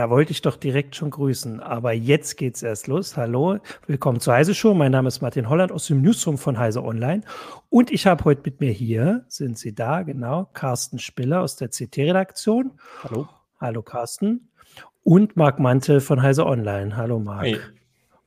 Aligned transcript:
Da 0.00 0.08
wollte 0.08 0.32
ich 0.32 0.40
doch 0.40 0.56
direkt 0.56 0.96
schon 0.96 1.10
grüßen. 1.10 1.60
Aber 1.60 1.92
jetzt 1.92 2.38
geht's 2.38 2.62
erst 2.62 2.86
los. 2.86 3.18
Hallo, 3.18 3.58
willkommen 3.86 4.18
zur 4.18 4.32
Heise 4.32 4.54
Show. 4.54 4.72
Mein 4.72 4.92
Name 4.92 5.08
ist 5.08 5.20
Martin 5.20 5.50
Holland 5.50 5.72
aus 5.72 5.88
dem 5.88 6.00
Newsroom 6.00 6.38
von 6.38 6.58
Heise 6.58 6.82
Online. 6.82 7.20
Und 7.68 7.90
ich 7.90 8.06
habe 8.06 8.24
heute 8.24 8.40
mit 8.46 8.60
mir 8.60 8.72
hier, 8.72 9.26
sind 9.28 9.58
Sie 9.58 9.74
da, 9.74 10.00
genau, 10.00 10.48
Carsten 10.54 10.98
Spiller 10.98 11.42
aus 11.42 11.56
der 11.56 11.68
CT-Redaktion. 11.68 12.70
Hallo. 13.04 13.28
Hallo, 13.60 13.82
Carsten. 13.82 14.48
Und 15.02 15.36
Marc 15.36 15.58
Mantel 15.58 16.00
von 16.00 16.22
Heise 16.22 16.46
Online. 16.46 16.96
Hallo, 16.96 17.18
Marc. 17.18 17.44
Hey. 17.44 17.58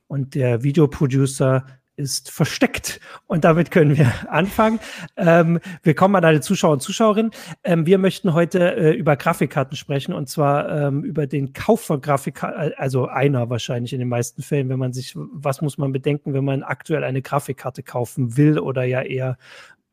Und 0.06 0.36
der 0.36 0.62
Videoproducer 0.62 1.66
ist 1.96 2.30
versteckt. 2.30 3.00
Und 3.26 3.44
damit 3.44 3.70
können 3.70 3.96
wir 3.96 4.12
anfangen. 4.28 4.80
Ähm, 5.16 5.60
willkommen 5.82 6.16
an 6.16 6.24
alle 6.24 6.40
Zuschauer 6.40 6.72
und 6.72 6.80
Zuschauerinnen. 6.80 7.30
Ähm, 7.62 7.86
wir 7.86 7.98
möchten 7.98 8.34
heute 8.34 8.76
äh, 8.76 8.92
über 8.92 9.16
Grafikkarten 9.16 9.76
sprechen 9.76 10.12
und 10.12 10.28
zwar 10.28 10.68
ähm, 10.68 11.04
über 11.04 11.26
den 11.26 11.52
Kauf 11.52 11.82
von 11.82 12.00
Grafikkarten, 12.00 12.72
also 12.76 13.06
einer 13.06 13.48
wahrscheinlich 13.50 13.92
in 13.92 14.00
den 14.00 14.08
meisten 14.08 14.42
Fällen, 14.42 14.68
wenn 14.68 14.78
man 14.78 14.92
sich, 14.92 15.14
was 15.16 15.60
muss 15.60 15.78
man 15.78 15.92
bedenken, 15.92 16.34
wenn 16.34 16.44
man 16.44 16.62
aktuell 16.62 17.04
eine 17.04 17.22
Grafikkarte 17.22 17.82
kaufen 17.82 18.36
will 18.36 18.58
oder 18.58 18.84
ja 18.84 19.02
eher 19.02 19.38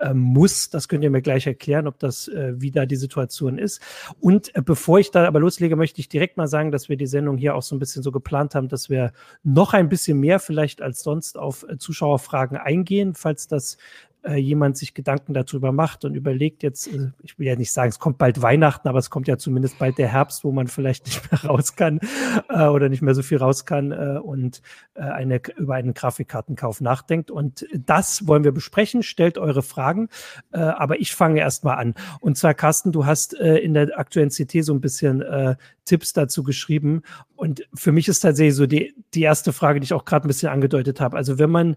äh, 0.01 0.13
muss. 0.13 0.69
Das 0.69 0.87
könnt 0.87 1.03
ihr 1.03 1.09
mir 1.09 1.21
gleich 1.21 1.47
erklären, 1.47 1.87
ob 1.87 1.99
das 1.99 2.27
äh, 2.27 2.59
wieder 2.59 2.85
die 2.85 2.95
Situation 2.95 3.57
ist. 3.57 3.81
Und 4.19 4.55
äh, 4.55 4.61
bevor 4.61 4.99
ich 4.99 5.11
da 5.11 5.25
aber 5.25 5.39
loslege, 5.39 5.75
möchte 5.75 6.01
ich 6.01 6.09
direkt 6.09 6.37
mal 6.37 6.47
sagen, 6.47 6.71
dass 6.71 6.89
wir 6.89 6.97
die 6.97 7.07
Sendung 7.07 7.37
hier 7.37 7.55
auch 7.55 7.61
so 7.61 7.75
ein 7.75 7.79
bisschen 7.79 8.03
so 8.03 8.11
geplant 8.11 8.55
haben, 8.55 8.67
dass 8.67 8.89
wir 8.89 9.13
noch 9.43 9.73
ein 9.73 9.89
bisschen 9.89 10.19
mehr 10.19 10.39
vielleicht 10.39 10.81
als 10.81 11.03
sonst 11.03 11.37
auf 11.37 11.65
äh, 11.67 11.77
Zuschauerfragen 11.77 12.57
eingehen, 12.57 13.13
falls 13.15 13.47
das 13.47 13.77
äh, 14.23 14.35
jemand 14.35 14.77
sich 14.77 14.93
Gedanken 14.93 15.33
darüber 15.33 15.71
macht 15.71 16.05
und 16.05 16.15
überlegt 16.15 16.63
jetzt, 16.63 16.87
äh, 16.87 17.11
ich 17.23 17.39
will 17.39 17.47
ja 17.47 17.55
nicht 17.55 17.71
sagen, 17.71 17.89
es 17.89 17.99
kommt 17.99 18.17
bald 18.17 18.41
Weihnachten, 18.41 18.87
aber 18.87 18.99
es 18.99 19.09
kommt 19.09 19.27
ja 19.27 19.37
zumindest 19.37 19.79
bald 19.79 19.97
der 19.97 20.07
Herbst, 20.07 20.43
wo 20.43 20.51
man 20.51 20.67
vielleicht 20.67 21.05
nicht 21.07 21.31
mehr 21.31 21.43
raus 21.45 21.75
kann 21.75 21.99
äh, 22.49 22.65
oder 22.65 22.89
nicht 22.89 23.01
mehr 23.01 23.15
so 23.15 23.23
viel 23.23 23.37
raus 23.37 23.65
kann 23.65 23.91
äh, 23.91 24.19
und 24.21 24.61
äh, 24.93 25.01
eine, 25.01 25.41
über 25.57 25.75
einen 25.75 25.93
Grafikkartenkauf 25.93 26.81
nachdenkt. 26.81 27.31
Und 27.31 27.65
das 27.73 28.27
wollen 28.27 28.43
wir 28.43 28.51
besprechen. 28.51 29.03
Stellt 29.03 29.37
eure 29.37 29.63
Fragen, 29.63 30.09
äh, 30.51 30.59
aber 30.59 30.99
ich 30.99 31.15
fange 31.15 31.39
erstmal 31.39 31.77
an. 31.77 31.95
Und 32.19 32.37
zwar, 32.37 32.53
Carsten, 32.53 32.91
du 32.91 33.05
hast 33.05 33.33
äh, 33.39 33.57
in 33.57 33.73
der 33.73 33.97
aktuellen 33.97 34.29
CT 34.29 34.63
so 34.63 34.73
ein 34.73 34.81
bisschen 34.81 35.21
äh, 35.21 35.55
Tipps 35.85 36.13
dazu 36.13 36.43
geschrieben. 36.43 37.01
Und 37.35 37.67
für 37.73 37.91
mich 37.91 38.07
ist 38.07 38.19
tatsächlich 38.19 38.55
so 38.55 38.67
die, 38.67 38.93
die 39.13 39.23
erste 39.23 39.51
Frage, 39.53 39.79
die 39.79 39.85
ich 39.85 39.93
auch 39.93 40.05
gerade 40.05 40.25
ein 40.25 40.27
bisschen 40.27 40.49
angedeutet 40.49 41.01
habe. 41.01 41.17
Also 41.17 41.39
wenn 41.39 41.49
man 41.49 41.75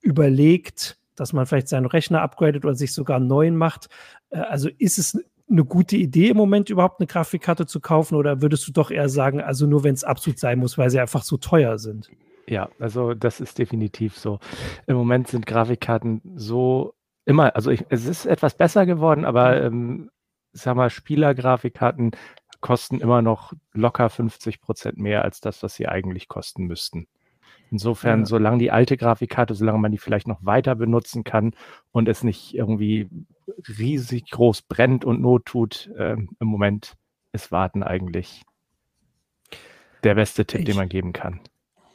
überlegt, 0.00 0.98
dass 1.16 1.32
man 1.32 1.46
vielleicht 1.46 1.68
seinen 1.68 1.86
Rechner 1.86 2.22
upgradet 2.22 2.64
oder 2.64 2.74
sich 2.74 2.92
sogar 2.92 3.16
einen 3.16 3.26
neuen 3.26 3.56
macht. 3.56 3.88
Äh, 4.30 4.38
also 4.38 4.68
ist 4.78 4.98
es 4.98 5.18
eine 5.48 5.64
gute 5.64 5.96
Idee 5.96 6.28
im 6.28 6.36
Moment 6.36 6.70
überhaupt 6.70 7.00
eine 7.00 7.06
Grafikkarte 7.06 7.66
zu 7.66 7.80
kaufen 7.80 8.16
oder 8.16 8.42
würdest 8.42 8.66
du 8.66 8.72
doch 8.72 8.90
eher 8.90 9.08
sagen, 9.08 9.40
also 9.40 9.66
nur 9.66 9.84
wenn 9.84 9.94
es 9.94 10.04
absolut 10.04 10.38
sein 10.38 10.58
muss, 10.58 10.76
weil 10.76 10.90
sie 10.90 11.00
einfach 11.00 11.22
so 11.22 11.36
teuer 11.36 11.78
sind? 11.78 12.10
Ja, 12.48 12.68
also 12.78 13.14
das 13.14 13.40
ist 13.40 13.58
definitiv 13.58 14.16
so. 14.16 14.38
Im 14.86 14.96
Moment 14.96 15.28
sind 15.28 15.46
Grafikkarten 15.46 16.20
so 16.36 16.94
immer, 17.24 17.54
also 17.56 17.70
ich, 17.70 17.84
es 17.88 18.06
ist 18.06 18.26
etwas 18.26 18.56
besser 18.56 18.86
geworden, 18.86 19.24
aber 19.24 19.62
ähm, 19.62 20.10
sag 20.52 20.76
mal, 20.76 20.90
Spielergrafikkarten 20.90 22.12
kosten 22.60 23.00
immer 23.00 23.22
noch 23.22 23.52
locker 23.72 24.08
50 24.08 24.60
Prozent 24.60 24.98
mehr 24.98 25.24
als 25.24 25.40
das, 25.40 25.62
was 25.62 25.74
sie 25.74 25.88
eigentlich 25.88 26.28
kosten 26.28 26.64
müssten. 26.64 27.06
Insofern, 27.70 28.20
ja. 28.20 28.26
solange 28.26 28.58
die 28.58 28.70
alte 28.70 28.96
Grafikkarte, 28.96 29.54
solange 29.54 29.78
man 29.78 29.92
die 29.92 29.98
vielleicht 29.98 30.28
noch 30.28 30.44
weiter 30.44 30.74
benutzen 30.74 31.24
kann 31.24 31.52
und 31.92 32.08
es 32.08 32.22
nicht 32.22 32.54
irgendwie 32.54 33.08
riesig 33.78 34.30
groß 34.30 34.62
brennt 34.62 35.04
und 35.04 35.20
Not 35.20 35.46
tut, 35.46 35.90
äh, 35.96 36.12
im 36.14 36.46
Moment 36.46 36.94
ist 37.32 37.52
Warten 37.52 37.82
eigentlich 37.82 38.42
der 40.04 40.14
beste 40.14 40.46
Tipp, 40.46 40.60
ich, 40.60 40.66
den 40.66 40.76
man 40.76 40.88
geben 40.88 41.12
kann. 41.12 41.40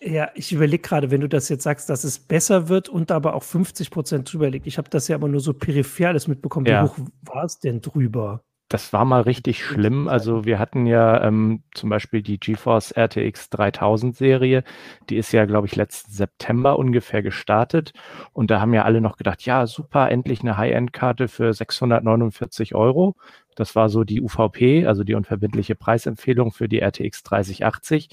Ja, 0.01 0.31
ich 0.33 0.51
überlege 0.51 0.81
gerade, 0.81 1.11
wenn 1.11 1.21
du 1.21 1.29
das 1.29 1.47
jetzt 1.49 1.63
sagst, 1.63 1.89
dass 1.89 2.03
es 2.03 2.19
besser 2.19 2.69
wird 2.69 2.89
und 2.89 3.11
aber 3.11 3.35
auch 3.35 3.43
50 3.43 3.91
Prozent 3.91 4.31
drüber 4.31 4.49
liegt. 4.49 4.67
Ich 4.67 4.77
habe 4.77 4.89
das 4.89 5.07
ja 5.07 5.15
aber 5.15 5.27
nur 5.27 5.41
so 5.41 5.53
peripher 5.53 6.09
alles 6.09 6.27
mitbekommen. 6.27 6.65
Ja. 6.65 6.83
Wie 6.83 6.89
hoch 6.89 6.97
war 7.21 7.43
es 7.45 7.59
denn 7.59 7.81
drüber? 7.81 8.43
Das 8.71 8.93
war 8.93 9.03
mal 9.03 9.19
richtig 9.19 9.65
schlimm. 9.65 10.07
Also 10.07 10.45
wir 10.45 10.57
hatten 10.57 10.85
ja 10.85 11.21
ähm, 11.25 11.61
zum 11.73 11.89
Beispiel 11.89 12.21
die 12.21 12.39
GeForce 12.39 12.93
RTX 12.95 13.49
3000 13.49 14.15
Serie, 14.15 14.63
die 15.09 15.17
ist 15.17 15.33
ja, 15.33 15.43
glaube 15.43 15.67
ich, 15.67 15.75
letzten 15.75 16.13
September 16.13 16.79
ungefähr 16.79 17.21
gestartet. 17.21 17.91
Und 18.31 18.49
da 18.49 18.61
haben 18.61 18.73
ja 18.73 18.85
alle 18.85 19.01
noch 19.01 19.17
gedacht, 19.17 19.41
ja, 19.41 19.67
super, 19.67 20.09
endlich 20.09 20.39
eine 20.39 20.55
High-End-Karte 20.55 21.27
für 21.27 21.51
649 21.51 22.73
Euro. 22.73 23.17
Das 23.55 23.75
war 23.75 23.89
so 23.89 24.05
die 24.05 24.21
UVP, 24.21 24.87
also 24.87 25.03
die 25.03 25.15
unverbindliche 25.15 25.75
Preisempfehlung 25.75 26.53
für 26.53 26.69
die 26.69 26.79
RTX 26.79 27.23
3080. 27.23 28.07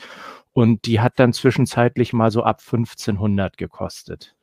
Und 0.54 0.86
die 0.86 0.98
hat 0.98 1.20
dann 1.20 1.32
zwischenzeitlich 1.32 2.12
mal 2.12 2.32
so 2.32 2.42
ab 2.42 2.58
1500 2.58 3.56
gekostet. 3.58 4.34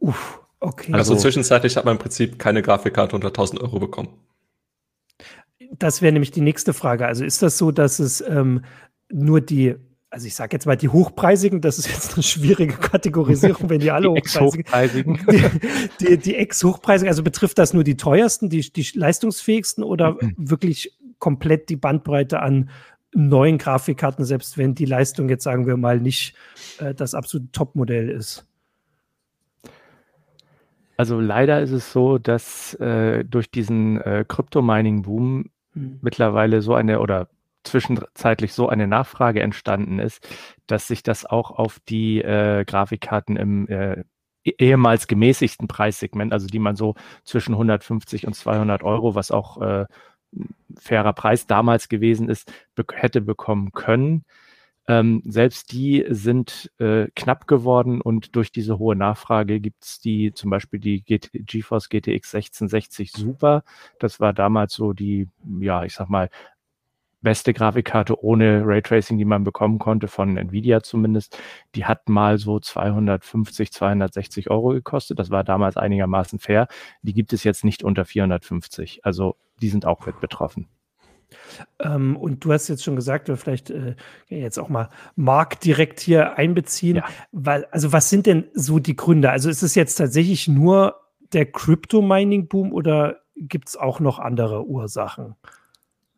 Uff, 0.00 0.40
okay. 0.58 0.92
Also, 0.92 1.12
also 1.12 1.22
zwischenzeitlich 1.22 1.76
hat 1.76 1.84
man 1.84 1.94
im 1.94 2.00
Prinzip 2.00 2.40
keine 2.40 2.60
Grafikkarte 2.60 3.14
unter 3.14 3.28
1000 3.28 3.60
Euro 3.60 3.78
bekommen 3.78 4.08
das 5.78 6.02
wäre 6.02 6.12
nämlich 6.12 6.30
die 6.30 6.40
nächste 6.40 6.72
Frage. 6.72 7.06
Also 7.06 7.24
ist 7.24 7.42
das 7.42 7.58
so, 7.58 7.70
dass 7.70 7.98
es 7.98 8.20
ähm, 8.20 8.62
nur 9.10 9.40
die, 9.40 9.74
also 10.10 10.26
ich 10.26 10.34
sage 10.34 10.54
jetzt 10.54 10.66
mal 10.66 10.76
die 10.76 10.88
hochpreisigen, 10.88 11.60
das 11.60 11.78
ist 11.78 11.88
jetzt 11.88 12.14
eine 12.14 12.22
schwierige 12.22 12.74
Kategorisierung, 12.74 13.68
wenn 13.70 13.80
die 13.80 13.90
alle 13.90 14.12
die 14.12 14.28
hochpreisigen, 14.28 15.20
die, 15.30 16.06
die, 16.06 16.18
die 16.18 16.34
ex-hochpreisigen, 16.36 17.08
also 17.08 17.22
betrifft 17.22 17.58
das 17.58 17.74
nur 17.74 17.84
die 17.84 17.96
teuersten, 17.96 18.48
die, 18.48 18.60
die 18.72 18.86
leistungsfähigsten 18.94 19.84
oder 19.84 20.12
mhm. 20.12 20.34
wirklich 20.36 20.96
komplett 21.18 21.68
die 21.68 21.76
Bandbreite 21.76 22.40
an 22.40 22.70
neuen 23.14 23.58
Grafikkarten, 23.58 24.24
selbst 24.24 24.58
wenn 24.58 24.74
die 24.74 24.84
Leistung 24.84 25.28
jetzt 25.28 25.44
sagen 25.44 25.66
wir 25.66 25.76
mal 25.76 26.00
nicht 26.00 26.34
äh, 26.78 26.94
das 26.94 27.14
absolute 27.14 27.50
Topmodell 27.52 28.10
ist? 28.10 28.46
Also 30.98 31.20
leider 31.20 31.60
ist 31.60 31.72
es 31.72 31.92
so, 31.92 32.18
dass 32.18 32.74
äh, 32.74 33.24
durch 33.24 33.50
diesen 33.50 34.00
äh, 34.00 34.24
Crypto-Mining-Boom 34.26 35.50
mhm. 35.76 35.98
mittlerweile 36.02 36.62
so 36.62 36.74
eine 36.74 37.00
oder 37.00 37.28
zwischenzeitlich 37.64 38.52
so 38.52 38.68
eine 38.68 38.86
Nachfrage 38.86 39.42
entstanden 39.42 39.98
ist, 39.98 40.26
dass 40.66 40.86
sich 40.86 41.02
das 41.02 41.26
auch 41.26 41.50
auf 41.50 41.80
die 41.88 42.22
äh, 42.22 42.64
Grafikkarten 42.64 43.36
im 43.36 43.68
äh, 43.68 44.04
e-, 44.44 44.54
ehemals 44.58 45.06
gemäßigten 45.06 45.68
Preissegment, 45.68 46.32
also 46.32 46.46
die 46.46 46.58
man 46.58 46.76
so 46.76 46.94
zwischen 47.24 47.52
150 47.54 48.26
und 48.26 48.34
200 48.34 48.82
Euro, 48.82 49.14
was 49.14 49.30
auch 49.30 49.60
äh, 49.60 49.86
fairer 50.78 51.12
Preis 51.12 51.46
damals 51.46 51.88
gewesen 51.88 52.28
ist, 52.28 52.52
be 52.74 52.84
hätte 52.92 53.20
bekommen 53.20 53.72
können. 53.72 54.24
Ähm, 54.88 55.22
selbst 55.24 55.72
die 55.72 56.04
sind 56.08 56.70
äh, 56.78 57.06
knapp 57.16 57.48
geworden 57.48 58.00
und 58.00 58.36
durch 58.36 58.52
diese 58.52 58.78
hohe 58.78 58.94
Nachfrage 58.94 59.60
gibt's 59.60 60.00
die, 60.00 60.32
zum 60.32 60.50
Beispiel 60.50 60.78
die 60.78 61.02
GT, 61.02 61.30
GeForce 61.32 61.88
GTX 61.88 62.34
1660 62.34 63.12
Super. 63.12 63.64
Das 63.98 64.20
war 64.20 64.32
damals 64.32 64.74
so 64.74 64.92
die, 64.92 65.28
ja, 65.60 65.84
ich 65.84 65.94
sag 65.94 66.08
mal, 66.08 66.30
beste 67.26 67.52
Grafikkarte 67.52 68.22
ohne 68.22 68.62
Raytracing, 68.64 69.18
die 69.18 69.24
man 69.24 69.42
bekommen 69.42 69.80
konnte, 69.80 70.06
von 70.06 70.36
Nvidia 70.36 70.82
zumindest. 70.82 71.36
Die 71.74 71.84
hat 71.84 72.08
mal 72.08 72.38
so 72.38 72.60
250, 72.60 73.72
260 73.72 74.50
Euro 74.50 74.68
gekostet. 74.68 75.18
Das 75.18 75.30
war 75.30 75.42
damals 75.42 75.76
einigermaßen 75.76 76.38
fair. 76.38 76.68
Die 77.02 77.14
gibt 77.14 77.32
es 77.32 77.42
jetzt 77.42 77.64
nicht 77.64 77.82
unter 77.82 78.04
450. 78.04 79.04
Also 79.04 79.36
die 79.60 79.68
sind 79.70 79.86
auch 79.86 80.06
mit 80.06 80.20
betroffen. 80.20 80.68
Ähm, 81.78 82.16
und 82.16 82.44
du 82.44 82.52
hast 82.52 82.68
jetzt 82.68 82.84
schon 82.84 82.96
gesagt, 82.96 83.28
oder 83.28 83.36
vielleicht 83.36 83.70
äh, 83.70 83.94
jetzt 84.28 84.58
auch 84.58 84.68
mal 84.68 84.88
Mark 85.14 85.60
direkt 85.60 86.00
hier 86.00 86.36
einbeziehen, 86.36 86.96
ja. 86.96 87.04
weil, 87.32 87.66
also 87.66 87.92
was 87.92 88.10
sind 88.10 88.26
denn 88.26 88.44
so 88.54 88.78
die 88.78 88.96
Gründe? 88.96 89.30
Also 89.30 89.50
ist 89.50 89.62
es 89.62 89.74
jetzt 89.74 89.96
tatsächlich 89.96 90.48
nur 90.48 91.00
der 91.32 91.46
Crypto-Mining-Boom 91.46 92.72
oder 92.72 93.20
gibt 93.36 93.68
es 93.68 93.76
auch 93.76 94.00
noch 94.00 94.18
andere 94.18 94.66
Ursachen? 94.66 95.34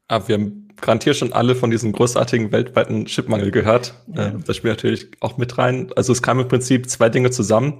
Ah, 0.08 0.26
wir 0.26 0.36
haben 0.36 0.68
garantiert 0.80 1.16
schon 1.16 1.32
alle 1.32 1.54
von 1.54 1.70
diesem 1.70 1.92
großartigen 1.92 2.52
weltweiten 2.52 3.06
Chipmangel 3.06 3.50
gehört. 3.50 3.94
Ja. 4.14 4.28
Äh, 4.28 4.32
das 4.46 4.56
spielt 4.56 4.76
natürlich 4.76 5.08
auch 5.20 5.36
mit 5.36 5.58
rein. 5.58 5.90
Also 5.96 6.12
es 6.12 6.22
kamen 6.22 6.40
im 6.40 6.48
Prinzip 6.48 6.88
zwei 6.88 7.08
Dinge 7.08 7.30
zusammen. 7.30 7.78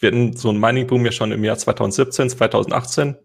Wir 0.00 0.08
hatten 0.08 0.36
so 0.36 0.48
einen 0.48 0.60
Mining-Boom 0.60 1.04
ja 1.04 1.12
schon 1.12 1.32
im 1.32 1.44
Jahr 1.44 1.58
2017, 1.58 2.30
2018 2.30 3.16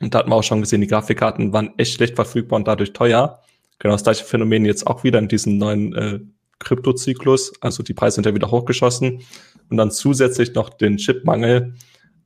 und 0.00 0.14
da 0.14 0.20
hat 0.20 0.28
man 0.28 0.38
auch 0.38 0.42
schon 0.42 0.60
gesehen, 0.60 0.80
die 0.80 0.86
Grafikkarten 0.86 1.52
waren 1.52 1.72
echt 1.76 1.94
schlecht 1.94 2.16
verfügbar 2.16 2.58
und 2.58 2.68
dadurch 2.68 2.92
teuer. 2.92 3.42
Genau 3.78 3.94
das 3.94 4.04
gleiche 4.04 4.24
Phänomen 4.24 4.64
jetzt 4.64 4.86
auch 4.86 5.04
wieder 5.04 5.18
in 5.18 5.28
diesem 5.28 5.58
neuen 5.58 5.94
äh, 5.94 6.20
Kryptozyklus. 6.58 7.52
Also 7.60 7.82
die 7.82 7.94
Preise 7.94 8.16
sind 8.16 8.26
ja 8.26 8.34
wieder 8.34 8.50
hochgeschossen. 8.50 9.22
Und 9.70 9.76
dann 9.76 9.90
zusätzlich 9.90 10.54
noch 10.54 10.70
den 10.70 10.96
Chipmangel. 10.96 11.74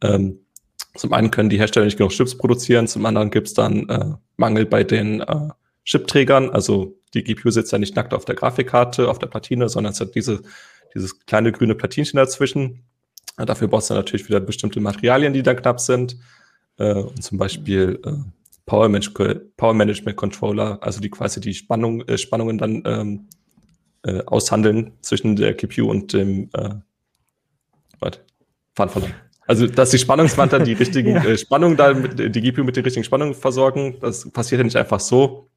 Ähm, 0.03 0.41
zum 0.95 1.13
einen 1.13 1.31
können 1.31 1.49
die 1.49 1.59
Hersteller 1.59 1.87
nicht 1.87 1.97
genug 1.97 2.13
Chips 2.13 2.37
produzieren, 2.37 2.87
zum 2.87 3.07
anderen 3.07 3.31
gibt 3.31 3.49
es 3.49 3.55
dann 3.55 3.89
äh, 3.89 4.13
Mangel 4.37 4.67
bei 4.67 4.85
den 4.85 5.21
äh, 5.21 5.49
Chipträgern. 5.85 6.51
Also 6.51 6.99
die 7.15 7.25
GPU 7.25 7.51
sitzt 7.51 7.73
ja 7.73 7.79
nicht 7.79 7.97
nackt 7.97 8.13
auf 8.13 8.25
der 8.25 8.35
Grafikkarte, 8.35 9.09
auf 9.09 9.19
der 9.19 9.27
Platine, 9.27 9.69
sondern 9.69 9.93
es 9.93 10.01
hat 10.01 10.15
diese, 10.15 10.43
dieses 10.95 11.21
kleine 11.21 11.53
grüne 11.53 11.75
Platinchen 11.75 12.19
dazwischen. 12.19 12.85
Dafür 13.37 13.69
brauchst 13.69 13.89
du 13.89 13.95
natürlich 13.95 14.29
wieder 14.29 14.41
bestimmte 14.41 14.81
Materialien, 14.81 15.33
die 15.33 15.43
dann 15.43 15.57
knapp 15.57 15.81
sind. 15.81 16.17
Äh, 16.83 16.95
und 16.95 17.23
zum 17.23 17.39
Beispiel 17.39 18.01
äh, 18.05 18.13
Power, 18.67 18.89
Management, 18.89 19.57
Power 19.57 19.75
Management 19.75 20.17
Controller, 20.17 20.79
also 20.83 21.01
die 21.01 21.11
quasi 21.11 21.41
die 21.41 21.55
Spannung, 21.55 22.03
äh, 22.09 22.19
Spannungen 22.19 22.59
dann 22.59 22.83
ähm, 22.85 23.29
äh, 24.05 24.23
aushandeln 24.27 24.93
zwischen 25.01 25.37
der 25.37 25.55
GPU 25.55 25.89
und 25.89 26.13
dem 26.13 26.51
äh, 26.55 26.71
warte, 28.01 28.21
Fahren 28.75 28.89
verloren. 28.89 29.15
Also, 29.47 29.67
dass 29.67 29.91
die 29.91 29.99
Spannungswand 29.99 30.53
dann 30.53 30.65
die 30.65 30.73
richtigen 30.83 31.15
ja. 31.15 31.25
äh, 31.25 31.39
Spannungen 31.39 31.77
da, 31.77 31.95
mit, 31.95 32.19
die 32.19 32.41
GPU 32.41 32.65
mit 32.65 32.77
den 32.77 32.85
richtigen 32.85 33.05
Spannungen 33.05 33.35
versorgen, 33.35 33.97
das 34.01 34.29
passiert 34.31 34.59
ja 34.61 34.65
nicht 34.65 34.77
einfach 34.77 35.01
so. 35.01 35.49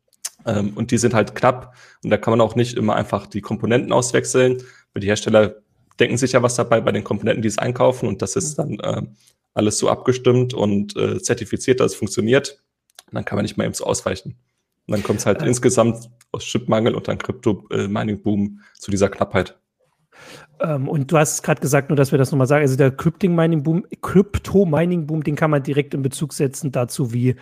Ähm, 0.45 0.73
und 0.75 0.91
die 0.91 0.99
sind 0.99 1.15
halt 1.15 1.33
knapp 1.33 1.75
und 2.03 2.11
da 2.11 2.17
kann 2.17 2.31
man 2.31 2.41
auch 2.41 2.55
nicht 2.55 2.77
immer 2.77 2.95
einfach 2.95 3.25
die 3.25 3.41
Komponenten 3.41 3.91
auswechseln, 3.91 4.61
weil 4.93 5.01
die 5.01 5.07
Hersteller 5.07 5.55
denken 5.99 6.17
sich 6.17 6.33
ja 6.33 6.43
was 6.43 6.55
dabei 6.55 6.81
bei 6.81 6.91
den 6.91 7.03
Komponenten, 7.03 7.41
die 7.41 7.47
es 7.47 7.57
einkaufen 7.57 8.07
und 8.07 8.21
das 8.21 8.35
ist 8.35 8.59
dann 8.59 8.79
äh, 8.79 9.01
alles 9.55 9.79
so 9.79 9.89
abgestimmt 9.89 10.53
und 10.53 10.95
äh, 10.95 11.19
zertifiziert, 11.19 11.79
dass 11.79 11.93
es 11.93 11.97
funktioniert. 11.97 12.61
Und 13.07 13.15
dann 13.15 13.25
kann 13.25 13.37
man 13.37 13.43
nicht 13.43 13.57
mal 13.57 13.65
eben 13.65 13.73
so 13.73 13.85
ausweichen. 13.85 14.37
Und 14.87 14.91
dann 14.91 15.03
kommt 15.03 15.19
es 15.19 15.25
halt 15.25 15.41
äh. 15.41 15.47
insgesamt 15.47 16.09
aus 16.31 16.43
Chipmangel 16.43 16.93
und 16.93 17.07
dann 17.07 17.17
Crypto-Mining-Boom 17.17 18.61
zu 18.77 18.91
dieser 18.91 19.09
Knappheit. 19.09 19.57
Ähm, 20.59 20.87
und 20.87 21.11
du 21.11 21.17
hast 21.17 21.41
gerade 21.41 21.61
gesagt, 21.61 21.89
nur 21.89 21.97
dass 21.97 22.11
wir 22.11 22.19
das 22.19 22.31
nochmal 22.31 22.47
sagen, 22.47 22.61
also 22.61 22.77
der 22.77 22.91
Crypto-Mining-Boom, 22.91 23.87
Crypto-Mining-Boom, 24.01 25.23
den 25.23 25.35
kann 25.35 25.51
man 25.51 25.63
direkt 25.63 25.93
in 25.93 26.01
Bezug 26.01 26.33
setzen 26.33 26.71
dazu, 26.71 27.13
wie 27.13 27.35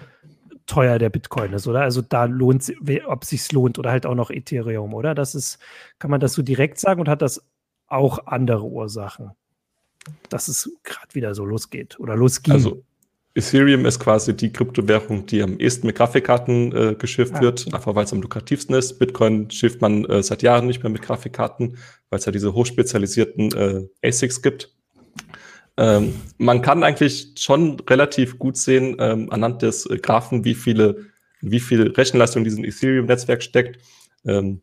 teuer 0.66 0.98
der 0.98 1.10
Bitcoin 1.10 1.54
ist, 1.54 1.68
oder? 1.68 1.82
Also 1.82 2.02
da 2.02 2.26
lohnt 2.26 2.74
ob 3.06 3.24
es 3.24 3.30
sich 3.30 3.52
lohnt 3.52 3.78
oder 3.80 3.92
halt 3.92 4.06
auch 4.06 4.16
noch 4.16 4.30
Ethereum, 4.30 4.94
oder? 4.94 5.14
Das 5.14 5.36
ist, 5.36 5.60
kann 6.00 6.10
man 6.10 6.20
das 6.20 6.34
so 6.34 6.42
direkt 6.42 6.80
sagen 6.80 7.02
und 7.02 7.10
hat 7.10 7.22
das 7.22 7.44
auch 7.88 8.28
andere 8.28 8.64
Ursachen, 8.64 9.32
dass 10.30 10.48
es 10.48 10.72
gerade 10.84 11.14
wieder 11.14 11.36
so 11.36 11.46
losgeht 11.46 12.00
oder 12.00 12.16
losging? 12.16 12.54
Also 12.54 12.84
Ethereum 13.36 13.86
ist 13.86 14.00
quasi 14.00 14.36
die 14.36 14.54
Kryptowährung, 14.54 15.26
die 15.26 15.42
am 15.42 15.58
ehesten 15.58 15.88
mit 15.88 15.96
Grafikkarten 15.96 16.72
äh, 16.72 16.96
geschifft 16.96 17.34
ah, 17.36 17.42
wird, 17.42 17.74
einfach 17.74 17.96
weil 17.96 18.06
es 18.06 18.14
am 18.14 18.22
lukrativsten 18.22 18.76
ist. 18.76 19.00
Bitcoin 19.00 19.50
schifft 19.50 19.82
man 19.82 20.06
äh, 20.06 20.22
seit 20.22 20.44
Jahren 20.44 20.68
nicht 20.68 20.84
mehr 20.84 20.92
mit 20.92 21.02
Grafikkarten, 21.02 21.78
weil 22.10 22.20
es 22.20 22.26
ja 22.26 22.32
diese 22.32 22.54
hochspezialisierten 22.54 23.52
äh, 23.54 24.08
ASICs 24.08 24.42
gibt. 24.44 24.76
Ähm, 25.78 26.14
man 26.38 26.62
kann 26.62 26.84
eigentlich 26.84 27.34
schon 27.38 27.80
relativ 27.90 28.38
gut 28.38 28.58
sehen, 28.58 28.98
ähm, 29.00 29.32
anhand 29.32 29.64
des 29.64 29.88
äh, 29.88 29.98
Graphen, 29.98 30.46
wie 30.46 30.54
viele, 30.54 31.08
wie 31.42 31.60
viel 31.60 31.88
Rechenleistung 31.88 32.42
in 32.42 32.46
diesem 32.46 32.64
Ethereum-Netzwerk 32.64 33.42
steckt, 33.42 33.80
ähm, 34.26 34.62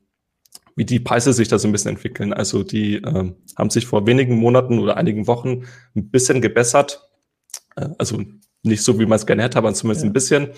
wie 0.80 0.86
die 0.86 0.98
Preise 0.98 1.34
sich 1.34 1.46
da 1.46 1.58
so 1.58 1.68
ein 1.68 1.72
bisschen 1.72 1.90
entwickeln. 1.90 2.32
Also 2.32 2.62
die 2.62 2.94
ähm, 2.94 3.36
haben 3.54 3.68
sich 3.68 3.84
vor 3.84 4.06
wenigen 4.06 4.36
Monaten 4.36 4.78
oder 4.78 4.96
einigen 4.96 5.26
Wochen 5.26 5.66
ein 5.94 6.08
bisschen 6.08 6.40
gebessert. 6.40 7.06
Äh, 7.76 7.90
also 7.98 8.22
nicht 8.62 8.82
so, 8.82 8.98
wie 8.98 9.04
man 9.04 9.16
es 9.16 9.26
gerne 9.26 9.42
hätte, 9.42 9.58
aber 9.58 9.74
zumindest 9.74 10.04
ja. 10.04 10.08
ein 10.08 10.14
bisschen. 10.14 10.48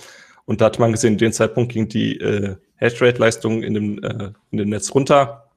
Und 0.44 0.60
da 0.60 0.66
hat 0.66 0.78
man 0.78 0.92
gesehen, 0.92 1.14
in 1.14 1.18
dem 1.18 1.32
Zeitpunkt 1.32 1.72
ging 1.72 1.88
die 1.88 2.20
äh, 2.20 2.54
Hashrate-Leistung 2.76 3.64
in, 3.64 3.74
dem, 3.74 3.98
äh, 4.00 4.30
in 4.52 4.58
dem 4.58 4.68
Netz 4.68 4.94
runter. 4.94 5.50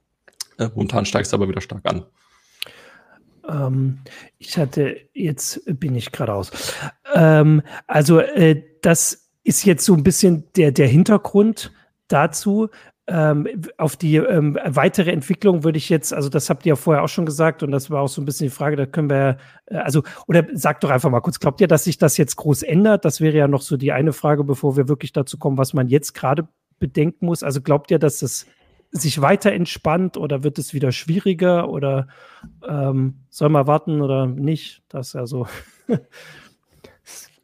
Äh, 0.58 0.70
momentan 0.74 1.06
steigt 1.06 1.28
es 1.28 1.36
aber 1.36 1.48
wieder 1.48 1.62
stark 1.62 1.88
an. 1.88 2.08
Ähm, 3.48 4.00
ich 4.40 4.58
hatte, 4.58 4.98
jetzt 5.14 5.62
bin 5.80 5.94
ich 5.94 6.12
geradeaus. 6.12 6.50
Ähm, 7.14 7.62
also 7.86 8.18
äh, 8.18 8.64
das 8.82 9.30
ist 9.44 9.64
jetzt 9.64 9.86
so 9.86 9.94
ein 9.94 10.02
bisschen 10.02 10.46
der, 10.56 10.72
der 10.72 10.88
Hintergrund 10.88 11.72
dazu. 12.08 12.70
Ähm, 13.08 13.48
auf 13.78 13.96
die 13.98 14.16
ähm, 14.16 14.58
weitere 14.66 15.12
Entwicklung 15.12 15.64
würde 15.64 15.78
ich 15.78 15.90
jetzt, 15.90 16.12
also 16.12 16.28
das 16.28 16.50
habt 16.50 16.66
ihr 16.66 16.72
ja 16.72 16.76
vorher 16.76 17.04
auch 17.04 17.10
schon 17.10 17.28
gesagt 17.28 17.62
und 17.62 17.70
das 17.70 17.92
war 17.92 18.02
auch 18.02 18.08
so 18.08 18.20
ein 18.20 18.26
bisschen 18.26 18.48
die 18.48 18.54
Frage, 18.54 18.76
da 18.76 18.88
können 18.88 19.12
wir, 19.12 19.38
äh, 19.68 19.76
also, 19.76 20.02
oder 20.26 20.48
sagt 20.54 20.84
doch 20.84 20.90
einfach 20.90 21.12
mal 21.12 21.22
kurz, 21.22 21.40
glaubt 21.40 21.62
ihr, 21.62 21.68
dass 21.68 21.84
sich 21.84 22.00
das 22.00 22.18
jetzt 22.18 22.36
groß 22.36 22.64
ändert? 22.64 23.06
Das 23.06 23.22
wäre 23.22 23.38
ja 23.38 23.48
noch 23.48 23.62
so 23.62 23.78
die 23.78 23.92
eine 23.92 24.12
Frage, 24.12 24.44
bevor 24.44 24.76
wir 24.76 24.88
wirklich 24.88 25.14
dazu 25.14 25.38
kommen, 25.38 25.60
was 25.60 25.74
man 25.74 25.88
jetzt 25.88 26.14
gerade 26.14 26.48
bedenken 26.80 27.28
muss. 27.28 27.44
Also 27.44 27.62
glaubt 27.62 27.92
ihr, 27.92 28.00
dass 28.00 28.20
das 28.20 28.48
sich 28.92 29.22
weiter 29.22 29.52
entspannt 29.52 30.18
oder 30.18 30.44
wird 30.44 30.58
es 30.58 30.74
wieder 30.74 30.92
schwieriger 30.92 31.70
oder 31.70 32.08
ähm, 32.68 33.26
soll 33.30 33.50
man 33.50 33.68
warten 33.68 34.02
oder 34.02 34.26
nicht? 34.26 34.84
Das 34.90 35.10
ist 35.10 35.14
ja 35.14 35.28
so. 35.28 35.48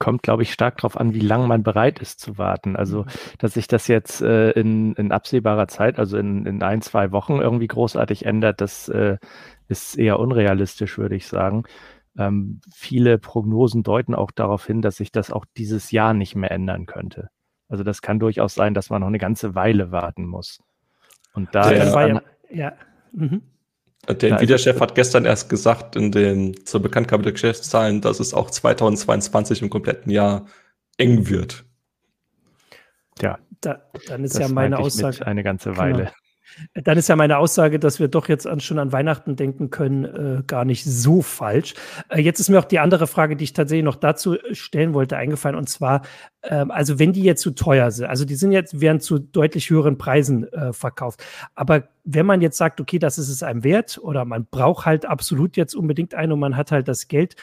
kommt, 0.01 0.23
glaube 0.23 0.41
ich, 0.43 0.51
stark 0.51 0.77
darauf 0.77 0.99
an, 0.99 1.13
wie 1.13 1.19
lange 1.21 1.47
man 1.47 1.61
bereit 1.61 1.99
ist 1.99 2.19
zu 2.19 2.37
warten. 2.37 2.75
Also, 2.75 3.03
mhm. 3.03 3.07
dass 3.37 3.53
sich 3.53 3.67
das 3.67 3.87
jetzt 3.87 4.21
äh, 4.21 4.49
in, 4.51 4.93
in 4.95 5.11
absehbarer 5.11 5.67
Zeit, 5.67 5.99
also 5.99 6.17
in, 6.17 6.45
in 6.45 6.61
ein, 6.63 6.81
zwei 6.81 7.11
Wochen 7.11 7.39
irgendwie 7.39 7.67
großartig 7.67 8.25
ändert, 8.25 8.59
das 8.59 8.89
äh, 8.89 9.17
ist 9.67 9.97
eher 9.97 10.19
unrealistisch, 10.19 10.97
würde 10.97 11.15
ich 11.15 11.27
sagen. 11.27 11.63
Ähm, 12.17 12.59
viele 12.73 13.19
Prognosen 13.19 13.83
deuten 13.83 14.15
auch 14.15 14.31
darauf 14.31 14.65
hin, 14.65 14.81
dass 14.81 14.97
sich 14.97 15.11
das 15.11 15.31
auch 15.31 15.45
dieses 15.55 15.91
Jahr 15.91 16.13
nicht 16.13 16.35
mehr 16.35 16.51
ändern 16.51 16.87
könnte. 16.87 17.29
Also 17.69 17.83
das 17.83 18.01
kann 18.01 18.19
durchaus 18.19 18.55
sein, 18.55 18.73
dass 18.73 18.89
man 18.89 19.01
noch 19.01 19.07
eine 19.07 19.19
ganze 19.19 19.55
Weile 19.55 19.91
warten 19.91 20.25
muss. 20.25 20.61
Und 21.33 21.53
da 21.53 21.71
ja, 21.71 22.07
ja, 22.07 22.21
ja. 22.49 22.73
Mhm. 23.13 23.43
Der 24.13 24.33
Nvidia-Chef 24.33 24.79
hat 24.79 24.95
gestern 24.95 25.25
erst 25.25 25.49
gesagt, 25.49 25.95
in 25.95 26.11
den 26.11 26.65
zur 26.65 26.81
Bekanntgabe 26.81 27.23
der 27.23 27.31
Geschäftszahlen, 27.33 28.01
dass 28.01 28.19
es 28.19 28.33
auch 28.33 28.49
2022 28.49 29.61
im 29.61 29.69
kompletten 29.69 30.11
Jahr 30.11 30.45
eng 30.97 31.29
wird. 31.29 31.65
Ja, 33.21 33.39
da, 33.61 33.81
dann 34.07 34.23
ist 34.23 34.37
ja 34.39 34.47
meine 34.47 34.79
Aussage 34.79 35.25
eine 35.25 35.43
ganze 35.43 35.77
Weile. 35.77 35.97
Genau. 35.97 36.11
Dann 36.73 36.97
ist 36.97 37.09
ja 37.09 37.15
meine 37.15 37.37
Aussage, 37.37 37.79
dass 37.79 37.99
wir 37.99 38.07
doch 38.07 38.27
jetzt 38.29 38.47
an, 38.47 38.59
schon 38.59 38.79
an 38.79 38.91
Weihnachten 38.91 39.35
denken 39.35 39.69
können, 39.69 40.05
äh, 40.05 40.43
gar 40.45 40.65
nicht 40.65 40.83
so 40.83 41.21
falsch. 41.21 41.73
Äh, 42.09 42.21
jetzt 42.21 42.39
ist 42.39 42.49
mir 42.49 42.59
auch 42.59 42.65
die 42.65 42.79
andere 42.79 43.07
Frage, 43.07 43.35
die 43.35 43.43
ich 43.43 43.53
tatsächlich 43.53 43.85
noch 43.85 43.95
dazu 43.95 44.37
stellen 44.51 44.93
wollte, 44.93 45.17
eingefallen. 45.17 45.55
Und 45.55 45.69
zwar, 45.69 46.01
ähm, 46.43 46.71
also 46.71 46.99
wenn 46.99 47.13
die 47.13 47.23
jetzt 47.23 47.41
zu 47.41 47.51
teuer 47.51 47.91
sind, 47.91 48.07
also 48.07 48.25
die 48.25 48.35
sind 48.35 48.51
jetzt, 48.51 48.81
werden 48.81 48.99
zu 48.99 49.19
deutlich 49.19 49.69
höheren 49.69 49.97
Preisen 49.97 50.51
äh, 50.53 50.73
verkauft. 50.73 51.23
Aber 51.55 51.89
wenn 52.03 52.25
man 52.25 52.41
jetzt 52.41 52.57
sagt, 52.57 52.81
okay, 52.81 52.99
das 52.99 53.17
ist 53.17 53.29
es 53.29 53.43
einem 53.43 53.63
wert 53.63 53.99
oder 54.01 54.25
man 54.25 54.45
braucht 54.49 54.85
halt 54.85 55.05
absolut 55.05 55.57
jetzt 55.57 55.75
unbedingt 55.75 56.13
einen 56.15 56.31
und 56.31 56.39
man 56.39 56.57
hat 56.57 56.71
halt 56.71 56.87
das 56.87 57.07
Geld, 57.07 57.35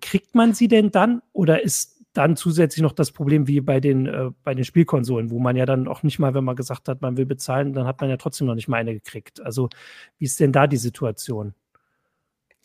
kriegt 0.00 0.34
man 0.34 0.54
sie 0.54 0.68
denn 0.68 0.90
dann 0.90 1.22
oder 1.32 1.62
ist 1.62 1.95
dann 2.16 2.36
zusätzlich 2.36 2.82
noch 2.82 2.92
das 2.92 3.12
Problem 3.12 3.46
wie 3.46 3.60
bei 3.60 3.80
den, 3.80 4.06
äh, 4.06 4.30
bei 4.42 4.54
den 4.54 4.64
Spielkonsolen, 4.64 5.30
wo 5.30 5.38
man 5.38 5.56
ja 5.56 5.66
dann 5.66 5.88
auch 5.88 6.02
nicht 6.02 6.18
mal, 6.18 6.34
wenn 6.34 6.44
man 6.44 6.56
gesagt 6.56 6.88
hat, 6.88 7.02
man 7.02 7.16
will 7.16 7.26
bezahlen, 7.26 7.72
dann 7.72 7.86
hat 7.86 8.00
man 8.00 8.10
ja 8.10 8.16
trotzdem 8.16 8.46
noch 8.46 8.54
nicht 8.54 8.68
mal 8.68 8.78
eine 8.78 8.94
gekriegt. 8.94 9.40
Also 9.40 9.68
wie 10.18 10.24
ist 10.24 10.40
denn 10.40 10.52
da 10.52 10.66
die 10.66 10.76
Situation? 10.76 11.54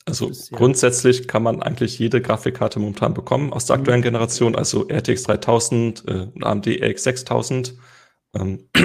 Also 0.05 0.29
ist, 0.29 0.51
ja. 0.51 0.57
grundsätzlich 0.57 1.27
kann 1.27 1.43
man 1.43 1.61
eigentlich 1.61 1.99
jede 1.99 2.21
Grafikkarte 2.21 2.79
momentan 2.79 3.13
bekommen 3.13 3.53
aus 3.53 3.65
der 3.65 3.77
mhm. 3.77 3.81
aktuellen 3.81 4.01
Generation, 4.01 4.55
also 4.55 4.87
RTX 4.87 5.23
3000 5.23 6.03
äh, 6.07 6.11
und 6.33 6.43
AMD 6.43 6.67
RX 6.67 7.03
6000. 7.03 7.75
Ähm, 8.33 8.69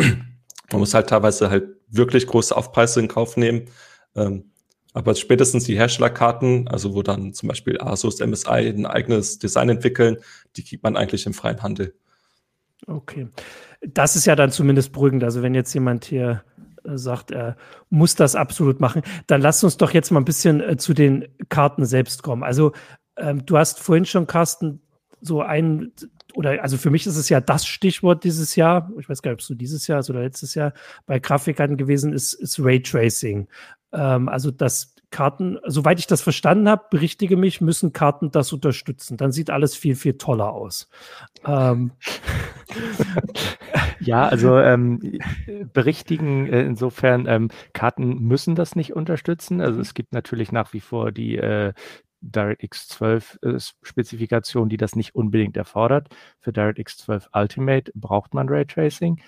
man 0.71 0.81
muss 0.81 0.95
halt 0.95 1.09
teilweise 1.09 1.51
halt 1.51 1.69
wirklich 1.89 2.27
große 2.27 2.57
Aufpreise 2.57 3.01
in 3.01 3.09
Kauf 3.09 3.37
nehmen. 3.37 3.67
Ähm, 4.15 4.51
aber 4.97 5.15
spätestens 5.15 5.65
die 5.65 5.77
Herstellerkarten, 5.77 6.69
also 6.69 6.95
wo 6.95 7.03
dann 7.03 7.35
zum 7.35 7.51
Beispiel 7.51 7.79
Asus, 7.79 8.19
MSI 8.19 8.69
ein 8.69 8.87
eigenes 8.87 9.39
Design 9.39 9.69
entwickeln, 9.69 10.17
die 10.57 10.65
kriegt 10.65 10.83
man 10.83 10.97
eigentlich 10.97 11.27
im 11.27 11.35
freien 11.35 11.63
Handel. 11.63 11.93
Okay. 12.87 13.29
Das 13.83 14.17
ist 14.17 14.25
ja 14.25 14.35
dann 14.35 14.51
zumindest 14.51 14.95
beruhigend. 14.95 15.23
Also 15.23 15.43
wenn 15.43 15.55
jetzt 15.55 15.75
jemand 15.75 16.07
hier 16.07 16.45
äh, 16.85 16.97
sagt, 16.97 17.31
er 17.31 17.59
muss 17.91 18.15
das 18.15 18.35
absolut 18.37 18.81
machen, 18.81 19.03
dann 19.27 19.43
lass 19.43 19.63
uns 19.63 19.77
doch 19.77 19.91
jetzt 19.91 20.13
mal 20.13 20.21
ein 20.21 20.25
bisschen 20.25 20.63
äh, 20.63 20.79
zu 20.79 20.95
den 20.95 21.29
Karten 21.51 21.85
selbst 21.85 22.23
kommen. 22.23 22.43
Also 22.43 22.73
ähm, 23.19 23.45
du 23.45 23.59
hast 23.59 23.81
vorhin 23.81 24.07
schon, 24.07 24.27
Carsten, 24.27 24.81
so 25.21 25.43
ein, 25.43 25.93
oder 26.35 26.63
also 26.63 26.79
für 26.79 26.91
mich 26.91 27.07
ist 27.07 27.17
es 27.17 27.29
ja 27.29 27.43
das 27.43 27.67
Stichwort 27.67 28.25
dieses 28.25 28.57
Jahr, 28.57 28.91
ich 28.99 29.11
weiß 29.11 29.21
gar 29.21 29.31
nicht, 29.31 29.37
ob 29.37 29.41
es 29.41 29.47
so 29.47 29.55
dieses 29.55 29.87
Jahr 29.89 30.01
ist 30.01 30.09
oder 30.09 30.23
letztes 30.23 30.55
Jahr 30.55 30.73
bei 31.05 31.19
Grafikkarten 31.19 31.77
gewesen 31.77 32.15
ist, 32.15 32.33
ist 32.33 32.59
Raytracing. 32.59 33.49
Ähm, 33.97 34.29
also 34.29 34.51
dass 34.51 34.95
Karten, 35.11 35.59
soweit 35.65 35.99
ich 35.99 36.07
das 36.07 36.21
verstanden 36.21 36.69
habe, 36.69 36.85
berichtige 36.91 37.37
mich, 37.37 37.61
müssen 37.61 37.93
Karten 37.93 38.31
das 38.31 38.53
unterstützen. 38.53 39.17
Dann 39.17 39.33
sieht 39.33 39.51
alles 39.51 39.77
viel, 39.77 39.95
viel 39.95 40.19
toller 40.19 40.53
aus. 40.53 40.89
Ähm. 41.47 41.93
ja, 44.01 44.27
also 44.29 44.59
ähm, 44.59 45.19
berichtigen 45.73 46.53
äh, 46.53 46.63
insofern, 46.65 47.27
ähm, 47.27 47.49
Karten 47.73 48.21
müssen 48.23 48.57
das 48.57 48.77
nicht 48.77 48.95
unterstützen. 48.95 49.61
Also 49.61 49.81
es 49.81 49.95
gibt 49.95 50.13
natürlich 50.13 50.53
nach 50.53 50.73
wie 50.73 50.81
vor 50.81 51.13
die 51.13 51.37
äh, 51.37 51.73
DirectX 52.21 52.89
12 52.89 53.39
äh, 53.43 53.59
Spezifikation, 53.83 54.69
die 54.69 54.77
das 54.77 54.97
nicht 54.97 55.15
unbedingt 55.15 55.57
erfordert. 55.57 56.09
Für 56.41 56.53
DirectX 56.53 56.99
12 56.99 57.31
Ultimate 57.33 57.93
braucht 57.95 58.35
man 58.35 58.49
Raytracing. 58.49 59.21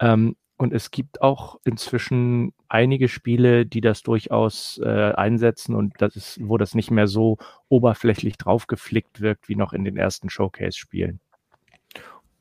Ähm, 0.00 0.36
und 0.58 0.72
es 0.72 0.90
gibt 0.90 1.22
auch 1.22 1.58
inzwischen 1.64 2.52
einige 2.68 3.08
Spiele, 3.08 3.64
die 3.64 3.80
das 3.80 4.02
durchaus 4.02 4.78
äh, 4.82 5.12
einsetzen 5.12 5.74
und 5.74 5.94
das 5.98 6.16
ist, 6.16 6.38
wo 6.42 6.58
das 6.58 6.74
nicht 6.74 6.90
mehr 6.90 7.06
so 7.06 7.38
oberflächlich 7.68 8.36
draufgeflickt 8.36 9.20
wirkt 9.20 9.48
wie 9.48 9.54
noch 9.56 9.72
in 9.72 9.84
den 9.84 9.96
ersten 9.96 10.28
Showcase-Spielen. 10.28 11.20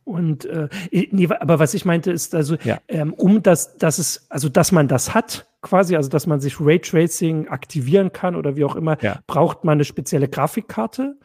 Und 0.04 0.46
äh, 0.46 0.70
nee, 0.90 1.28
aber 1.28 1.60
was 1.60 1.74
ich 1.74 1.86
meinte, 1.86 2.12
ist 2.12 2.34
also, 2.34 2.56
ja. 2.64 2.80
ähm, 2.88 3.14
um 3.14 3.44
das, 3.44 3.78
dass 3.78 4.00
es, 4.00 4.26
also 4.30 4.50
dass 4.50 4.72
man 4.72 4.88
das 4.88 5.14
hat, 5.14 5.48
quasi, 5.62 5.96
also 5.96 6.10
dass 6.10 6.26
man 6.26 6.40
sich 6.40 6.60
Raytracing 6.60 7.50
aktivieren 7.50 8.14
kann 8.14 8.36
oder 8.36 8.56
wie 8.56 8.64
auch 8.64 8.78
immer, 8.78 9.02
ja. 9.04 9.20
braucht 9.28 9.64
man 9.64 9.74
eine 9.74 9.86
spezielle 9.86 10.28
Grafikkarte. 10.30 11.18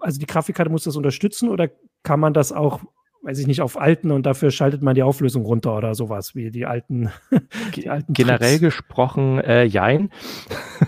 Also 0.00 0.18
die 0.18 0.26
Grafikkarte 0.26 0.70
muss 0.70 0.84
das 0.84 0.96
unterstützen 0.96 1.48
oder 1.48 1.70
kann 2.02 2.20
man 2.20 2.34
das 2.34 2.52
auch 2.52 2.80
weiß 3.24 3.38
ich 3.38 3.46
nicht, 3.46 3.62
auf 3.62 3.80
alten 3.80 4.10
und 4.10 4.26
dafür 4.26 4.50
schaltet 4.50 4.82
man 4.82 4.94
die 4.94 5.02
Auflösung 5.02 5.44
runter 5.44 5.76
oder 5.76 5.94
sowas, 5.94 6.34
wie 6.34 6.50
die 6.50 6.66
alten. 6.66 7.10
die 7.74 7.88
alten 7.88 8.12
Generell 8.12 8.58
Tricks. 8.58 8.76
gesprochen, 8.76 9.40
äh, 9.40 9.64
jein. 9.64 10.10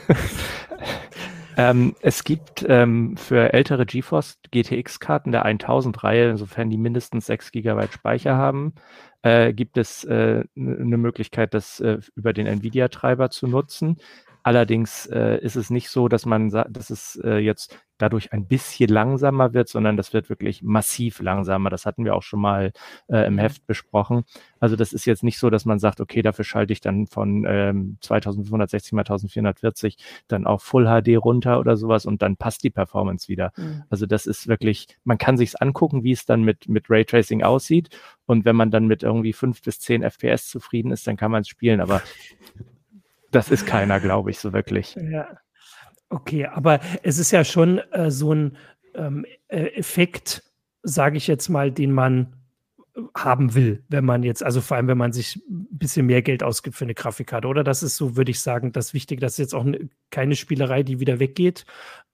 ähm, 1.57 1.97
es 2.03 2.25
gibt 2.25 2.65
ähm, 2.69 3.17
für 3.17 3.55
ältere 3.55 3.87
GeForce 3.87 4.39
GTX-Karten 4.51 5.33
der 5.33 5.47
1000-Reihe, 5.47 6.31
insofern 6.31 6.69
die 6.69 6.77
mindestens 6.77 7.27
6 7.27 7.53
GB 7.53 7.87
Speicher 7.91 8.37
haben, 8.37 8.75
äh, 9.23 9.55
gibt 9.55 9.79
es 9.79 10.05
äh, 10.05 10.45
eine 10.55 10.99
Möglichkeit, 10.99 11.55
das 11.55 11.81
äh, 11.81 11.99
über 12.15 12.35
den 12.35 12.47
NVIDIA-Treiber 12.47 13.31
zu 13.31 13.47
nutzen. 13.47 13.97
Allerdings 14.47 15.07
äh, 15.07 15.41
ist 15.41 15.57
es 15.57 15.71
nicht 15.71 15.89
so, 15.89 16.07
dass 16.07 16.25
man 16.25 16.51
sagt, 16.51 16.77
dass 16.77 16.91
es 16.91 17.21
äh, 17.25 17.39
jetzt 17.39 17.81
dadurch 17.99 18.33
ein 18.33 18.47
bisschen 18.47 18.89
langsamer 18.89 19.55
wird, 19.55 19.69
sondern 19.69 19.97
das 19.97 20.13
wird 20.13 20.29
wirklich 20.29 20.63
massiv 20.63 21.19
langsamer. 21.19 21.69
Das 21.69 21.85
hatten 21.85 22.05
wir 22.05 22.15
auch 22.15 22.23
schon 22.23 22.43
mal 22.43 22.71
äh, 23.09 23.27
im 23.27 23.33
mhm. 23.33 23.39
Heft 23.41 23.67
besprochen. 23.67 24.23
Also 24.61 24.77
das 24.77 24.93
ist 24.93 25.05
jetzt 25.05 25.25
nicht 25.25 25.41
so, 25.41 25.51
dass 25.51 25.65
man 25.65 25.81
sagt, 25.81 26.01
okay, 26.01 26.23
dafür 26.23 26.45
schalte 26.45 26.73
ich 26.73 26.81
dann 26.81 27.09
von 27.09 27.45
ähm, 27.49 27.99
2560 28.03 28.93
mal 28.93 29.01
1440 29.01 29.97
dann 30.29 30.47
auf 30.47 30.63
Full 30.63 30.85
HD 30.85 31.17
runter 31.17 31.59
oder 31.59 31.77
sowas 31.77 32.07
und 32.07 32.23
dann 32.23 32.37
passt 32.37 32.63
die 32.63 32.71
Performance 32.71 33.27
wieder. 33.27 33.51
Mhm. 33.57 33.83
Also 33.91 34.07
das 34.07 34.27
ist 34.27 34.47
wirklich, 34.47 34.87
man 35.03 35.19
kann 35.19 35.37
sich's 35.37 35.57
angucken, 35.57 36.05
wie 36.05 36.13
es 36.13 36.25
dann 36.25 36.45
mit, 36.45 36.69
mit 36.69 36.89
Raytracing 36.89 37.43
aussieht. 37.43 37.89
Und 38.27 38.45
wenn 38.45 38.55
man 38.55 38.71
dann 38.71 38.87
mit 38.87 39.03
irgendwie 39.03 39.33
fünf 39.33 39.61
bis 39.63 39.81
zehn 39.81 40.05
FPS 40.05 40.49
zufrieden 40.49 40.93
ist, 40.93 41.05
dann 41.09 41.17
kann 41.17 41.33
man 41.33 41.41
es 41.41 41.49
spielen. 41.49 41.81
Aber 41.81 42.01
das 43.37 43.51
ist 43.51 43.67
keiner, 43.67 44.01
glaube 44.01 44.31
ich, 44.31 44.39
so 44.39 44.53
wirklich. 44.53 44.97
Ja. 44.97 45.29
Okay, 46.09 46.47
aber 46.47 46.81
es 47.03 47.19
ist 47.19 47.33
ja 47.33 47.45
schon 47.45 47.79
äh, 47.93 48.11
so 48.11 48.33
ein 48.33 48.57
ähm, 48.95 49.27
äh, 49.49 49.67
Effekt, 49.75 50.43
sage 50.83 51.17
ich 51.17 51.27
jetzt 51.27 51.49
mal, 51.49 51.71
den 51.71 51.93
man 51.93 52.37
äh, 52.95 53.03
haben 53.15 53.55
will, 53.55 53.85
wenn 53.89 54.05
man 54.05 54.23
jetzt, 54.23 54.43
also 54.43 54.61
vor 54.61 54.77
allem, 54.77 54.89
wenn 54.89 54.97
man 54.97 55.13
sich 55.13 55.37
ein 55.37 55.67
bisschen 55.71 56.07
mehr 56.07 56.23
Geld 56.23 56.43
ausgibt 56.43 56.77
für 56.77 56.85
eine 56.85 56.95
Grafikkarte, 56.95 57.47
oder? 57.49 57.63
Das 57.63 57.83
ist 57.83 57.97
so, 57.97 58.17
würde 58.17 58.31
ich 58.31 58.41
sagen, 58.41 58.73
das 58.73 58.95
Wichtige. 58.95 59.21
Das 59.21 59.33
ist 59.33 59.39
jetzt 59.39 59.55
auch 59.55 59.65
ne, 59.65 59.91
keine 60.11 60.37
Spielerei, 60.37 60.83
die 60.83 61.01
wieder 61.01 61.19
weggeht. 61.19 61.67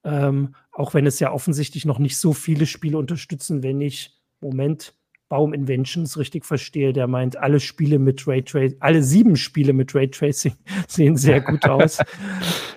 Ähm, 0.03 0.55
auch 0.71 0.93
wenn 0.93 1.05
es 1.05 1.19
ja 1.19 1.31
offensichtlich 1.31 1.85
noch 1.85 1.99
nicht 1.99 2.17
so 2.17 2.33
viele 2.33 2.65
Spiele 2.65 2.97
unterstützen, 2.97 3.63
wenn 3.63 3.79
ich, 3.79 4.19
Moment, 4.41 4.93
Baum 5.33 5.51
Inventions 5.51 6.15
richtig 6.19 6.45
verstehe, 6.45 6.93
der 6.93 7.07
meint, 7.07 7.37
alle 7.37 7.59
Spiele 7.59 7.97
mit 7.97 8.27
Raytracing, 8.27 8.77
alle 8.81 9.01
sieben 9.01 9.35
Spiele 9.35 9.73
mit 9.73 9.95
Raytracing 9.95 10.53
sehen 10.87 11.17
sehr 11.17 11.41
gut 11.49 11.67
aus. 11.67 11.97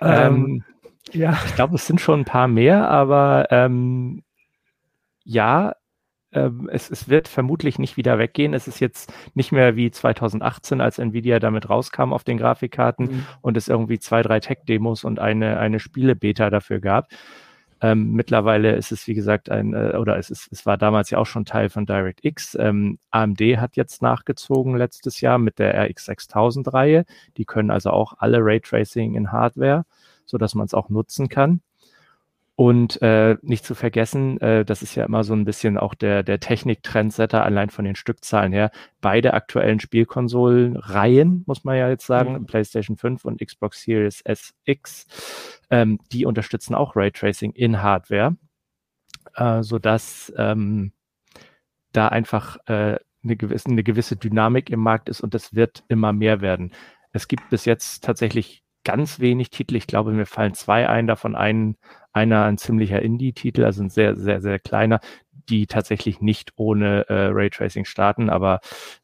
ähm, 0.00 0.62
ähm, 0.62 0.64
ja. 1.12 1.38
Ich 1.44 1.54
glaube, 1.54 1.74
es 1.74 1.86
sind 1.86 2.00
schon 2.00 2.20
ein 2.20 2.24
paar 2.24 2.48
mehr, 2.48 2.88
aber 2.88 3.48
ähm, 3.50 4.22
ja, 5.22 5.74
ähm, 6.32 6.70
es, 6.72 6.90
es, 6.90 7.10
wird 7.10 7.28
vermutlich 7.28 7.78
nicht 7.78 7.98
wieder 7.98 8.18
weggehen. 8.18 8.54
Es 8.54 8.66
ist 8.68 8.80
jetzt 8.80 9.12
nicht 9.34 9.52
mehr 9.52 9.76
wie 9.76 9.90
2018, 9.90 10.80
als 10.80 10.98
Nvidia 10.98 11.38
damit 11.40 11.68
rauskam 11.68 12.14
auf 12.14 12.24
den 12.24 12.38
Grafikkarten 12.38 13.06
mhm. 13.06 13.26
und 13.42 13.58
es 13.58 13.68
irgendwie 13.68 13.98
zwei, 13.98 14.22
drei 14.22 14.40
Tech-Demos 14.40 15.04
und 15.04 15.18
eine, 15.18 15.58
eine 15.58 15.78
Spiele-Beta 15.78 16.48
dafür 16.48 16.80
gab, 16.80 17.08
ähm, 17.80 18.12
mittlerweile 18.12 18.74
ist 18.74 18.90
es, 18.90 19.06
wie 19.06 19.14
gesagt, 19.14 19.50
ein, 19.50 19.74
äh, 19.74 19.96
oder 19.96 20.16
es, 20.18 20.30
ist, 20.30 20.48
es 20.50 20.64
war 20.64 20.78
damals 20.78 21.10
ja 21.10 21.18
auch 21.18 21.26
schon 21.26 21.44
Teil 21.44 21.68
von 21.68 21.84
DirectX. 21.84 22.56
Ähm, 22.58 22.98
AMD 23.10 23.40
hat 23.58 23.76
jetzt 23.76 24.00
nachgezogen 24.00 24.76
letztes 24.76 25.20
Jahr 25.20 25.38
mit 25.38 25.58
der 25.58 25.88
RX 25.88 26.06
6000 26.06 26.72
Reihe. 26.72 27.04
Die 27.36 27.44
können 27.44 27.70
also 27.70 27.90
auch 27.90 28.14
alle 28.18 28.38
Raytracing 28.40 29.14
in 29.14 29.30
Hardware, 29.30 29.84
so 30.24 30.38
dass 30.38 30.54
man 30.54 30.66
es 30.66 30.74
auch 30.74 30.88
nutzen 30.88 31.28
kann. 31.28 31.60
Und 32.58 33.02
äh, 33.02 33.36
nicht 33.42 33.66
zu 33.66 33.74
vergessen, 33.74 34.40
äh, 34.40 34.64
das 34.64 34.82
ist 34.82 34.94
ja 34.94 35.04
immer 35.04 35.24
so 35.24 35.34
ein 35.34 35.44
bisschen 35.44 35.76
auch 35.76 35.94
der, 35.94 36.22
der 36.22 36.40
Technik-Trendsetter, 36.40 37.44
allein 37.44 37.68
von 37.68 37.84
den 37.84 37.96
Stückzahlen 37.96 38.50
her. 38.50 38.70
Beide 39.02 39.34
aktuellen 39.34 39.78
Spielkonsolen-Reihen, 39.78 41.44
muss 41.46 41.64
man 41.64 41.76
ja 41.76 41.90
jetzt 41.90 42.06
sagen, 42.06 42.32
mhm. 42.32 42.46
PlayStation 42.46 42.96
5 42.96 43.26
und 43.26 43.46
Xbox 43.46 43.82
Series 43.82 44.22
SX, 44.22 45.06
ähm, 45.68 46.00
die 46.10 46.24
unterstützen 46.24 46.74
auch 46.74 46.96
Raytracing 46.96 47.52
in 47.52 47.82
Hardware, 47.82 48.36
äh, 49.34 49.62
sodass 49.62 50.32
ähm, 50.38 50.92
da 51.92 52.08
einfach 52.08 52.56
äh, 52.68 52.96
eine, 53.22 53.36
gewisse, 53.36 53.68
eine 53.68 53.82
gewisse 53.82 54.16
Dynamik 54.16 54.70
im 54.70 54.80
Markt 54.80 55.10
ist 55.10 55.20
und 55.20 55.34
das 55.34 55.54
wird 55.54 55.84
immer 55.88 56.14
mehr 56.14 56.40
werden. 56.40 56.72
Es 57.12 57.28
gibt 57.28 57.50
bis 57.50 57.66
jetzt 57.66 58.02
tatsächlich 58.02 58.62
ganz 58.86 59.18
wenig 59.18 59.50
Titel. 59.50 59.74
Ich 59.74 59.88
glaube, 59.88 60.12
mir 60.12 60.26
fallen 60.26 60.54
zwei 60.54 60.88
ein, 60.88 61.08
davon 61.08 61.34
ein, 61.34 61.76
einer 62.12 62.44
ein 62.44 62.56
ziemlicher 62.56 63.02
Indie-Titel, 63.02 63.64
also 63.64 63.82
ein 63.82 63.90
sehr, 63.90 64.14
sehr, 64.14 64.40
sehr 64.40 64.60
kleiner, 64.60 65.00
die 65.48 65.66
tatsächlich 65.66 66.20
nicht 66.20 66.52
ohne 66.54 67.08
äh, 67.08 67.26
Raytracing 67.32 67.84
starten, 67.84 68.30
aber 68.30 68.60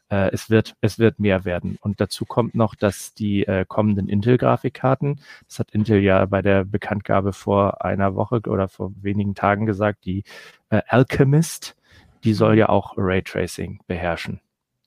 äh, 0.08 0.30
es 0.32 0.50
wird, 0.50 0.76
es 0.80 1.00
wird 1.00 1.18
mehr 1.18 1.44
werden. 1.44 1.78
Und 1.80 2.00
dazu 2.00 2.24
kommt 2.24 2.54
noch, 2.54 2.76
dass 2.76 3.12
die 3.12 3.44
äh, 3.44 3.64
kommenden 3.66 4.08
Intel-Grafikkarten, 4.08 5.20
das 5.48 5.58
hat 5.58 5.72
Intel 5.72 6.00
ja 6.00 6.26
bei 6.26 6.42
der 6.42 6.64
Bekanntgabe 6.64 7.32
vor 7.32 7.84
einer 7.84 8.14
Woche 8.14 8.40
oder 8.46 8.68
vor 8.68 8.92
wenigen 9.02 9.34
Tagen 9.34 9.66
gesagt, 9.66 10.04
die 10.04 10.22
äh, 10.70 10.80
Alchemist, 10.86 11.76
die 12.22 12.34
soll 12.34 12.56
ja 12.56 12.68
auch 12.68 12.94
Raytracing 12.96 13.80
beherrschen. 13.88 14.40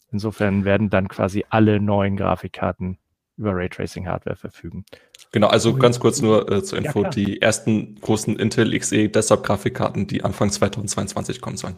Insofern 0.10 0.64
werden 0.64 0.90
dann 0.90 1.10
quasi 1.10 1.44
alle 1.50 1.82
neuen 1.82 2.16
Grafikkarten 2.16 2.98
über 3.38 3.56
Raytracing-Hardware 3.56 4.36
verfügen. 4.36 4.86
Genau, 5.32 5.48
also 5.48 5.76
ganz 5.76 6.00
kurz 6.00 6.22
nur 6.22 6.50
äh, 6.52 6.64
zur 6.64 6.80
Info, 6.80 7.04
ja, 7.04 7.10
die 7.10 7.42
ersten 7.42 7.96
großen 7.96 8.38
Intel 8.38 8.78
XE 8.78 9.10
Desktop-Grafikkarten, 9.10 10.08
die 10.08 10.24
Anfang 10.24 10.50
2022 10.50 11.42
kommen 11.42 11.58
sollen. 11.58 11.76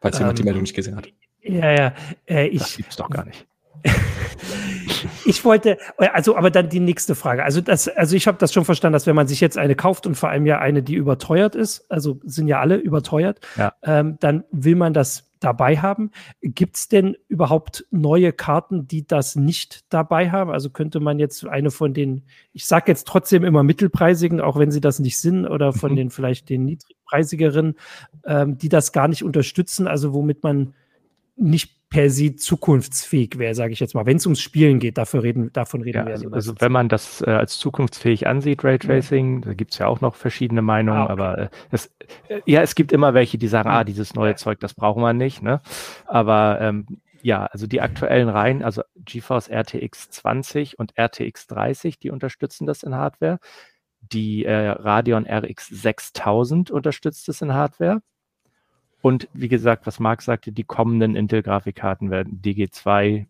Falls 0.00 0.18
jemand 0.18 0.38
ähm, 0.38 0.42
die 0.42 0.44
Meldung 0.44 0.62
nicht 0.62 0.74
gesehen 0.74 0.96
hat. 0.96 1.08
Ja, 1.42 1.70
ja. 1.72 1.94
Äh, 2.26 2.46
ich, 2.48 2.60
das 2.60 2.76
gibt's 2.76 2.96
doch 2.96 3.10
gar 3.10 3.24
nicht. 3.24 3.46
ich 5.24 5.44
wollte, 5.44 5.78
also, 5.96 6.36
aber 6.36 6.50
dann 6.50 6.68
die 6.68 6.80
nächste 6.80 7.14
Frage. 7.14 7.42
Also, 7.44 7.60
das, 7.60 7.88
also 7.88 8.14
ich 8.14 8.26
habe 8.26 8.38
das 8.38 8.52
schon 8.52 8.64
verstanden, 8.64 8.92
dass 8.92 9.06
wenn 9.06 9.16
man 9.16 9.26
sich 9.26 9.40
jetzt 9.40 9.58
eine 9.58 9.74
kauft 9.74 10.06
und 10.06 10.14
vor 10.14 10.28
allem 10.28 10.46
ja 10.46 10.58
eine, 10.58 10.82
die 10.82 10.94
überteuert 10.94 11.54
ist, 11.54 11.90
also 11.90 12.20
sind 12.24 12.46
ja 12.46 12.60
alle 12.60 12.76
überteuert, 12.76 13.40
ja. 13.56 13.72
Ähm, 13.82 14.18
dann 14.20 14.44
will 14.52 14.76
man 14.76 14.94
das 14.94 15.31
dabei 15.42 15.78
haben. 15.78 16.10
Gibt 16.40 16.76
es 16.76 16.88
denn 16.88 17.16
überhaupt 17.28 17.86
neue 17.90 18.32
Karten, 18.32 18.86
die 18.86 19.06
das 19.06 19.36
nicht 19.36 19.84
dabei 19.92 20.30
haben? 20.30 20.50
Also 20.50 20.70
könnte 20.70 21.00
man 21.00 21.18
jetzt 21.18 21.46
eine 21.46 21.70
von 21.70 21.94
den, 21.94 22.22
ich 22.52 22.66
sage 22.66 22.90
jetzt 22.90 23.06
trotzdem 23.06 23.44
immer 23.44 23.62
mittelpreisigen, 23.62 24.40
auch 24.40 24.58
wenn 24.58 24.70
sie 24.70 24.80
das 24.80 24.98
nicht 24.98 25.18
sind, 25.18 25.46
oder 25.46 25.72
von 25.72 25.92
mhm. 25.92 25.96
den 25.96 26.10
vielleicht 26.10 26.48
den 26.48 26.64
niedrigpreisigeren, 26.64 27.74
ähm, 28.24 28.58
die 28.58 28.68
das 28.68 28.92
gar 28.92 29.08
nicht 29.08 29.24
unterstützen, 29.24 29.86
also 29.86 30.14
womit 30.14 30.42
man 30.42 30.74
nicht 31.36 31.81
per 31.92 32.08
se 32.08 32.34
zukunftsfähig 32.34 33.38
wäre, 33.38 33.54
sage 33.54 33.74
ich 33.74 33.80
jetzt 33.80 33.94
mal. 33.94 34.06
Wenn 34.06 34.16
es 34.16 34.24
ums 34.24 34.40
Spielen 34.40 34.78
geht, 34.78 34.96
dafür 34.96 35.22
reden, 35.22 35.52
davon 35.52 35.82
reden 35.82 35.98
ja, 35.98 36.06
wir. 36.06 36.12
Also, 36.14 36.30
also 36.30 36.54
wenn 36.58 36.72
man 36.72 36.88
das 36.88 37.20
äh, 37.20 37.30
als 37.30 37.58
zukunftsfähig 37.58 38.26
ansieht, 38.26 38.64
Raytracing, 38.64 39.42
ja. 39.42 39.48
da 39.48 39.54
gibt 39.54 39.72
es 39.72 39.78
ja 39.78 39.88
auch 39.88 40.00
noch 40.00 40.14
verschiedene 40.14 40.62
Meinungen, 40.62 40.98
ah, 40.98 41.04
okay. 41.04 41.12
aber 41.12 41.38
äh, 41.38 41.48
es, 41.70 41.94
äh, 42.28 42.40
ja, 42.46 42.62
es 42.62 42.74
gibt 42.74 42.92
immer 42.92 43.12
welche, 43.12 43.36
die 43.36 43.46
sagen, 43.46 43.68
ah, 43.68 43.84
dieses 43.84 44.14
neue. 44.14 44.32
Zeug, 44.36 44.60
das 44.60 44.72
brauchen 44.72 45.02
wir 45.02 45.12
nicht. 45.12 45.42
Ne? 45.42 45.60
Aber 46.06 46.58
ähm, 46.62 46.86
ja, 47.20 47.44
also 47.44 47.66
die 47.66 47.82
aktuellen 47.82 48.30
Reihen, 48.30 48.62
also 48.62 48.82
GeForce 48.96 49.50
RTX 49.50 50.08
20 50.10 50.78
und 50.78 50.94
RTX 50.98 51.46
30, 51.48 51.98
die 51.98 52.10
unterstützen 52.10 52.66
das 52.66 52.82
in 52.82 52.94
Hardware. 52.94 53.38
Die 54.00 54.46
äh, 54.46 54.70
Radeon 54.70 55.26
RX 55.26 55.68
6000 55.68 56.70
unterstützt 56.70 57.28
es 57.28 57.42
in 57.42 57.52
Hardware. 57.52 58.00
Und 59.02 59.28
wie 59.34 59.48
gesagt, 59.48 59.86
was 59.86 60.00
Marc 60.00 60.22
sagte, 60.22 60.52
die 60.52 60.64
kommenden 60.64 61.16
Intel-Grafikkarten 61.16 62.10
werden 62.10 62.40
DG2, 62.40 63.26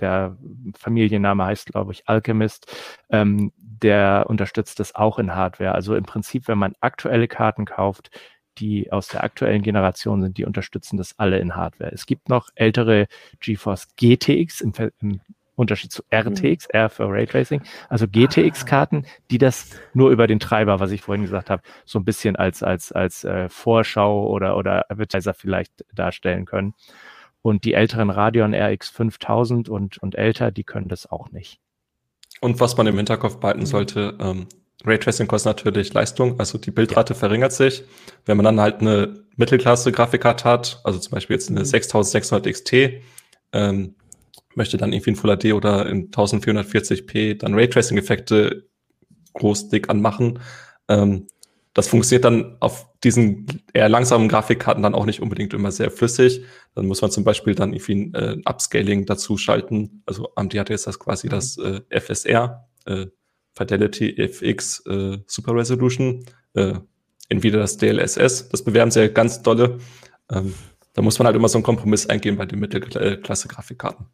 der 0.00 0.36
Familienname 0.76 1.44
heißt, 1.46 1.66
glaube 1.66 1.92
ich, 1.92 2.08
Alchemist, 2.08 2.70
ähm, 3.08 3.52
der 3.56 4.26
unterstützt 4.28 4.80
das 4.80 4.94
auch 4.94 5.18
in 5.18 5.34
Hardware. 5.34 5.72
Also 5.72 5.94
im 5.94 6.04
Prinzip, 6.04 6.48
wenn 6.48 6.58
man 6.58 6.74
aktuelle 6.80 7.28
Karten 7.28 7.64
kauft, 7.64 8.10
die 8.58 8.90
aus 8.92 9.06
der 9.08 9.22
aktuellen 9.22 9.62
Generation 9.62 10.20
sind, 10.20 10.36
die 10.36 10.44
unterstützen 10.44 10.96
das 10.96 11.16
alle 11.18 11.38
in 11.38 11.54
Hardware. 11.54 11.92
Es 11.92 12.06
gibt 12.06 12.28
noch 12.28 12.48
ältere 12.56 13.06
GeForce 13.40 13.94
GTX 13.96 14.60
im, 14.60 14.72
im 15.00 15.20
Unterschied 15.58 15.90
zu 15.90 16.02
RTX, 16.10 16.68
mhm. 16.68 16.78
R 16.78 16.88
für 16.88 17.08
Raytracing, 17.08 17.62
also 17.88 18.06
GTX-Karten, 18.06 19.04
die 19.30 19.38
das 19.38 19.70
nur 19.92 20.10
über 20.10 20.26
den 20.26 20.38
Treiber, 20.38 20.78
was 20.78 20.92
ich 20.92 21.02
vorhin 21.02 21.24
gesagt 21.24 21.50
habe, 21.50 21.62
so 21.84 21.98
ein 21.98 22.04
bisschen 22.04 22.36
als, 22.36 22.62
als, 22.62 22.92
als 22.92 23.24
äh, 23.24 23.48
Vorschau 23.48 24.28
oder, 24.28 24.56
oder 24.56 24.86
Advertiser 24.88 25.34
vielleicht 25.34 25.84
darstellen 25.92 26.44
können. 26.44 26.74
Und 27.42 27.64
die 27.64 27.74
älteren 27.74 28.10
Radeon 28.10 28.54
RX 28.54 28.88
5000 28.90 29.68
und, 29.68 29.98
und 29.98 30.14
älter, 30.14 30.52
die 30.52 30.64
können 30.64 30.88
das 30.88 31.10
auch 31.10 31.30
nicht. 31.32 31.60
Und 32.40 32.60
was 32.60 32.76
man 32.76 32.86
im 32.86 32.96
Hinterkopf 32.96 33.38
behalten 33.40 33.60
mhm. 33.60 33.66
sollte, 33.66 34.16
ähm, 34.20 34.46
Raytracing 34.84 35.26
kostet 35.26 35.56
natürlich 35.56 35.92
Leistung, 35.92 36.38
also 36.38 36.56
die 36.56 36.70
Bildrate 36.70 37.14
ja. 37.14 37.18
verringert 37.18 37.52
sich. 37.52 37.82
Wenn 38.26 38.36
man 38.36 38.44
dann 38.44 38.60
halt 38.60 38.80
eine 38.80 39.24
Mittelklasse-Grafikkarte 39.36 40.44
hat, 40.44 40.80
also 40.84 41.00
zum 41.00 41.10
Beispiel 41.10 41.34
jetzt 41.34 41.50
eine 41.50 41.64
6600 41.64 42.46
mhm. 42.46 42.52
XT, 42.52 42.72
ähm, 43.52 43.94
möchte 44.58 44.76
dann 44.76 44.92
irgendwie 44.92 45.10
in 45.10 45.16
Full 45.16 45.34
HD 45.34 45.54
oder 45.54 45.86
in 45.86 46.10
1440p 46.10 47.38
dann 47.38 47.54
Raytracing-Effekte 47.54 48.68
groß 49.32 49.70
dick 49.70 49.88
anmachen. 49.88 50.40
Ähm, 50.88 51.28
das 51.72 51.88
funktioniert 51.88 52.24
dann 52.24 52.56
auf 52.60 52.86
diesen 53.04 53.46
eher 53.72 53.88
langsamen 53.88 54.28
Grafikkarten 54.28 54.82
dann 54.82 54.94
auch 54.94 55.06
nicht 55.06 55.22
unbedingt 55.22 55.54
immer 55.54 55.70
sehr 55.70 55.90
flüssig. 55.90 56.42
Dann 56.74 56.86
muss 56.86 57.00
man 57.00 57.10
zum 57.10 57.24
Beispiel 57.24 57.54
dann 57.54 57.72
irgendwie 57.72 57.94
ein 57.94 58.14
äh, 58.14 58.36
Upscaling 58.44 59.06
dazu 59.06 59.38
schalten. 59.38 60.02
Also 60.04 60.30
AMD 60.34 60.58
hat 60.58 60.70
jetzt 60.70 60.86
das 60.86 60.98
quasi 60.98 61.28
mhm. 61.28 61.30
das 61.30 61.56
äh, 61.58 61.80
FSR, 61.90 62.68
äh, 62.86 63.06
Fidelity 63.54 64.16
FX 64.18 64.84
äh, 64.86 65.18
Super 65.26 65.54
Resolution, 65.54 66.24
äh, 66.54 66.74
entweder 67.28 67.60
das 67.60 67.76
DLSS, 67.76 68.48
das 68.48 68.64
bewerben 68.64 68.90
sie 68.90 69.00
ja 69.00 69.08
ganz 69.08 69.42
dolle. 69.42 69.78
Ähm, 70.32 70.54
da 70.94 71.02
muss 71.02 71.18
man 71.18 71.26
halt 71.26 71.36
immer 71.36 71.48
so 71.48 71.58
einen 71.58 71.64
Kompromiss 71.64 72.08
eingehen 72.08 72.36
bei 72.36 72.46
den 72.46 72.58
Mittelklasse-Grafikkarten. 72.58 74.06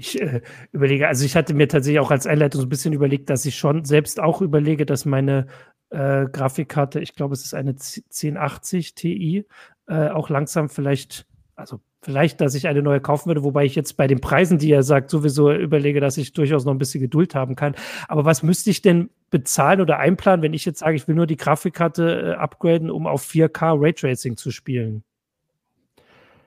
Ich 0.00 0.18
äh, 0.18 0.40
überlege, 0.72 1.08
also 1.08 1.26
ich 1.26 1.36
hatte 1.36 1.52
mir 1.52 1.68
tatsächlich 1.68 2.00
auch 2.00 2.10
als 2.10 2.26
Einleitung 2.26 2.62
so 2.62 2.66
ein 2.66 2.70
bisschen 2.70 2.94
überlegt, 2.94 3.28
dass 3.28 3.44
ich 3.44 3.56
schon 3.56 3.84
selbst 3.84 4.18
auch 4.18 4.40
überlege, 4.40 4.86
dass 4.86 5.04
meine 5.04 5.46
äh, 5.90 6.24
Grafikkarte, 6.24 7.00
ich 7.00 7.14
glaube, 7.14 7.34
es 7.34 7.44
ist 7.44 7.52
eine 7.52 7.72
1080 7.72 8.94
Ti, 8.94 9.46
äh, 9.88 10.08
auch 10.08 10.30
langsam 10.30 10.70
vielleicht, 10.70 11.26
also 11.54 11.80
vielleicht, 12.00 12.40
dass 12.40 12.54
ich 12.54 12.66
eine 12.66 12.80
neue 12.80 13.02
kaufen 13.02 13.28
würde, 13.28 13.44
wobei 13.44 13.66
ich 13.66 13.74
jetzt 13.74 13.98
bei 13.98 14.06
den 14.06 14.22
Preisen, 14.22 14.56
die 14.56 14.72
er 14.72 14.82
sagt, 14.82 15.10
sowieso 15.10 15.52
überlege, 15.52 16.00
dass 16.00 16.16
ich 16.16 16.32
durchaus 16.32 16.64
noch 16.64 16.72
ein 16.72 16.78
bisschen 16.78 17.02
Geduld 17.02 17.34
haben 17.34 17.54
kann. 17.54 17.74
Aber 18.08 18.24
was 18.24 18.42
müsste 18.42 18.70
ich 18.70 18.80
denn 18.80 19.10
bezahlen 19.28 19.82
oder 19.82 19.98
einplanen, 19.98 20.42
wenn 20.42 20.54
ich 20.54 20.64
jetzt 20.64 20.78
sage, 20.78 20.96
ich 20.96 21.08
will 21.08 21.14
nur 21.14 21.26
die 21.26 21.36
Grafikkarte 21.36 22.20
äh, 22.22 22.32
upgraden, 22.36 22.90
um 22.90 23.06
auf 23.06 23.22
4K 23.22 23.78
Raytracing 23.78 24.38
zu 24.38 24.50
spielen? 24.50 25.04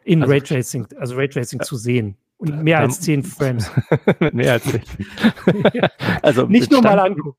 In 0.05 0.24
also, 0.24 0.33
Raytracing, 0.33 0.88
also 0.98 1.15
Raytracing 1.15 1.60
äh, 1.60 1.63
zu 1.63 1.75
sehen. 1.75 2.17
Und 2.38 2.63
mehr 2.63 2.80
als 2.80 3.00
10 3.02 3.24
Frames. 3.24 3.72
mehr 4.32 4.54
als 4.54 4.63
10. 4.63 4.82
also 6.22 6.46
nicht 6.46 6.72
nur 6.72 6.82
mal 6.82 7.00
angucken. 7.00 7.38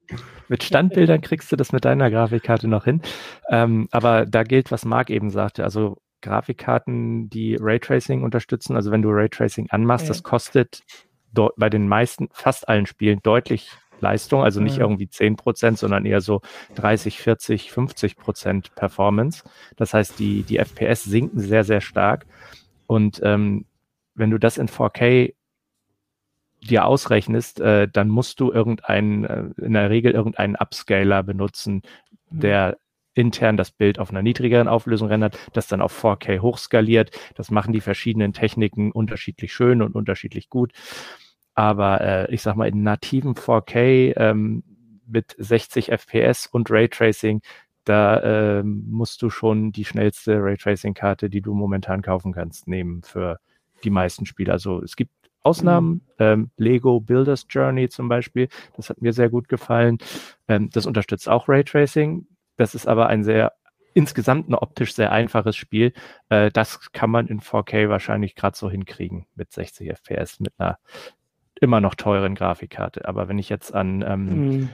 Mit 0.49 0.63
Standbildern 0.63 1.21
kriegst 1.21 1.51
du 1.53 1.57
das 1.57 1.73
mit 1.73 1.85
deiner 1.85 2.11
Grafikkarte 2.11 2.69
noch 2.69 2.85
hin. 2.85 3.03
Ähm, 3.51 3.89
aber 3.91 4.27
da 4.27 4.43
gilt, 4.43 4.71
was 4.71 4.85
Marc 4.85 5.11
eben 5.11 5.31
sagte. 5.31 5.65
Also 5.65 5.99
Grafikkarten, 6.23 7.29
die 7.29 7.57
Raytracing 7.61 8.23
unterstützen, 8.23 8.77
also 8.77 8.91
wenn 8.91 9.03
du 9.03 9.11
Raytracing 9.11 9.69
anmachst, 9.71 10.07
ja. 10.07 10.09
das 10.09 10.23
kostet 10.23 10.83
bei 11.57 11.69
den 11.69 11.89
meisten, 11.89 12.29
fast 12.33 12.69
allen 12.69 12.87
Spielen 12.87 13.21
deutlich 13.23 13.71
Leistung, 14.01 14.43
also 14.43 14.61
nicht 14.61 14.77
ja. 14.77 14.83
irgendwie 14.83 15.09
10 15.09 15.37
Prozent, 15.37 15.79
sondern 15.79 16.07
eher 16.07 16.21
so 16.21 16.41
30, 16.77 17.19
40, 17.19 17.73
50 17.73 18.17
Prozent 18.17 18.75
Performance. 18.75 19.45
Das 19.77 19.95
heißt, 19.95 20.19
die, 20.19 20.43
die 20.43 20.59
FPS 20.59 21.05
sinken 21.05 21.41
sehr, 21.41 21.65
sehr 21.65 21.81
stark. 21.81 22.27
Und 22.87 23.21
ähm, 23.25 23.67
wenn 24.15 24.31
du 24.31 24.39
das 24.39 24.59
in 24.59 24.69
4K 24.69 25.35
dir 26.61 26.87
ausrechnest, 26.87 27.61
äh, 27.61 27.89
dann 27.89 28.09
musst 28.09 28.41
du 28.41 28.53
irgendeinen, 28.53 29.25
äh, 29.25 29.45
in 29.61 29.75
der 29.75 29.91
Regel 29.91 30.13
irgendeinen 30.13 30.57
Upscaler 30.57 31.23
benutzen, 31.23 31.83
mhm. 32.31 32.41
der 32.41 32.77
intern 33.15 33.57
das 33.57 33.71
Bild 33.71 33.99
auf 33.99 34.11
einer 34.11 34.23
niedrigeren 34.23 34.67
Auflösung 34.67 35.09
rendert, 35.09 35.39
das 35.53 35.69
dann 35.69 35.81
auf 35.81 36.05
4K 36.05 36.41
hochskaliert. 36.41 37.13
Das 37.37 37.51
machen 37.51 37.73
die 37.73 37.81
verschiedenen 37.81 38.33
Techniken 38.33 38.91
unterschiedlich 38.91 39.53
schön 39.53 39.83
und 39.83 39.95
unterschiedlich 39.95 40.51
gut. 40.51 40.73
Aber 41.55 42.01
äh, 42.01 42.35
ich 42.35 42.43
sag 42.43 42.57
mal, 42.57 42.69
in 42.69 42.83
nativen 42.83 43.35
4K 43.35 44.15
ähm, 44.17 44.65
mit 45.07 45.37
60 45.39 45.93
FPS 45.93 46.47
und 46.47 46.71
Raytracing, 46.71 47.41
da 47.85 48.59
äh, 48.59 48.63
musst 48.65 49.23
du 49.23 49.31
schon 49.31 49.71
die 49.71 49.85
schnellste 49.85 50.43
Raytracing-Karte, 50.43 51.31
die 51.31 51.43
du 51.43 51.55
momentan 51.55 52.03
kaufen 52.03 52.33
kannst, 52.33 52.67
nehmen 52.67 53.03
für 53.03 53.39
die 53.85 53.91
meisten 53.91 54.27
Spiele. 54.27 54.53
Also 54.53 54.83
es 54.83 54.97
gibt 54.97 55.13
Ausnahmen, 55.43 55.91
mhm. 55.91 56.01
ähm, 56.19 56.51
Lego 56.57 57.01
Builders 57.01 57.47
Journey 57.49 57.89
zum 57.89 58.09
Beispiel, 58.09 58.49
das 58.77 58.89
hat 58.89 59.03
mir 59.03 59.13
sehr 59.13 59.29
gut 59.29 59.49
gefallen. 59.49 59.99
Ähm, 60.49 60.71
das 60.71 60.87
unterstützt 60.87 61.29
auch 61.29 61.49
Raytracing. 61.49 62.27
Das 62.57 62.75
ist 62.75 62.87
aber 62.87 63.09
ein 63.09 63.25
sehr 63.25 63.53
insgesamt 63.95 64.49
ein 64.49 64.55
optisch 64.55 64.95
sehr 64.95 65.13
einfaches 65.13 65.57
Spiel. 65.57 65.93
Äh, 66.29 66.51
das 66.51 66.93
kann 66.93 67.11
man 67.11 67.29
in 67.29 67.41
4K 67.41 67.89
wahrscheinlich 67.89 68.35
gerade 68.35 68.57
so 68.57 68.69
hinkriegen 68.69 69.27
mit 69.37 69.53
60 69.53 69.89
FPS, 69.91 70.41
mit 70.41 70.53
einer 70.59 70.79
immer 71.61 71.81
noch 71.81 71.95
teuren 71.95 72.35
Grafikkarte. 72.35 73.07
Aber 73.07 73.29
wenn 73.29 73.39
ich 73.39 73.49
jetzt 73.49 73.73
an 73.73 74.03
ähm, 74.03 74.49
mhm. 74.49 74.71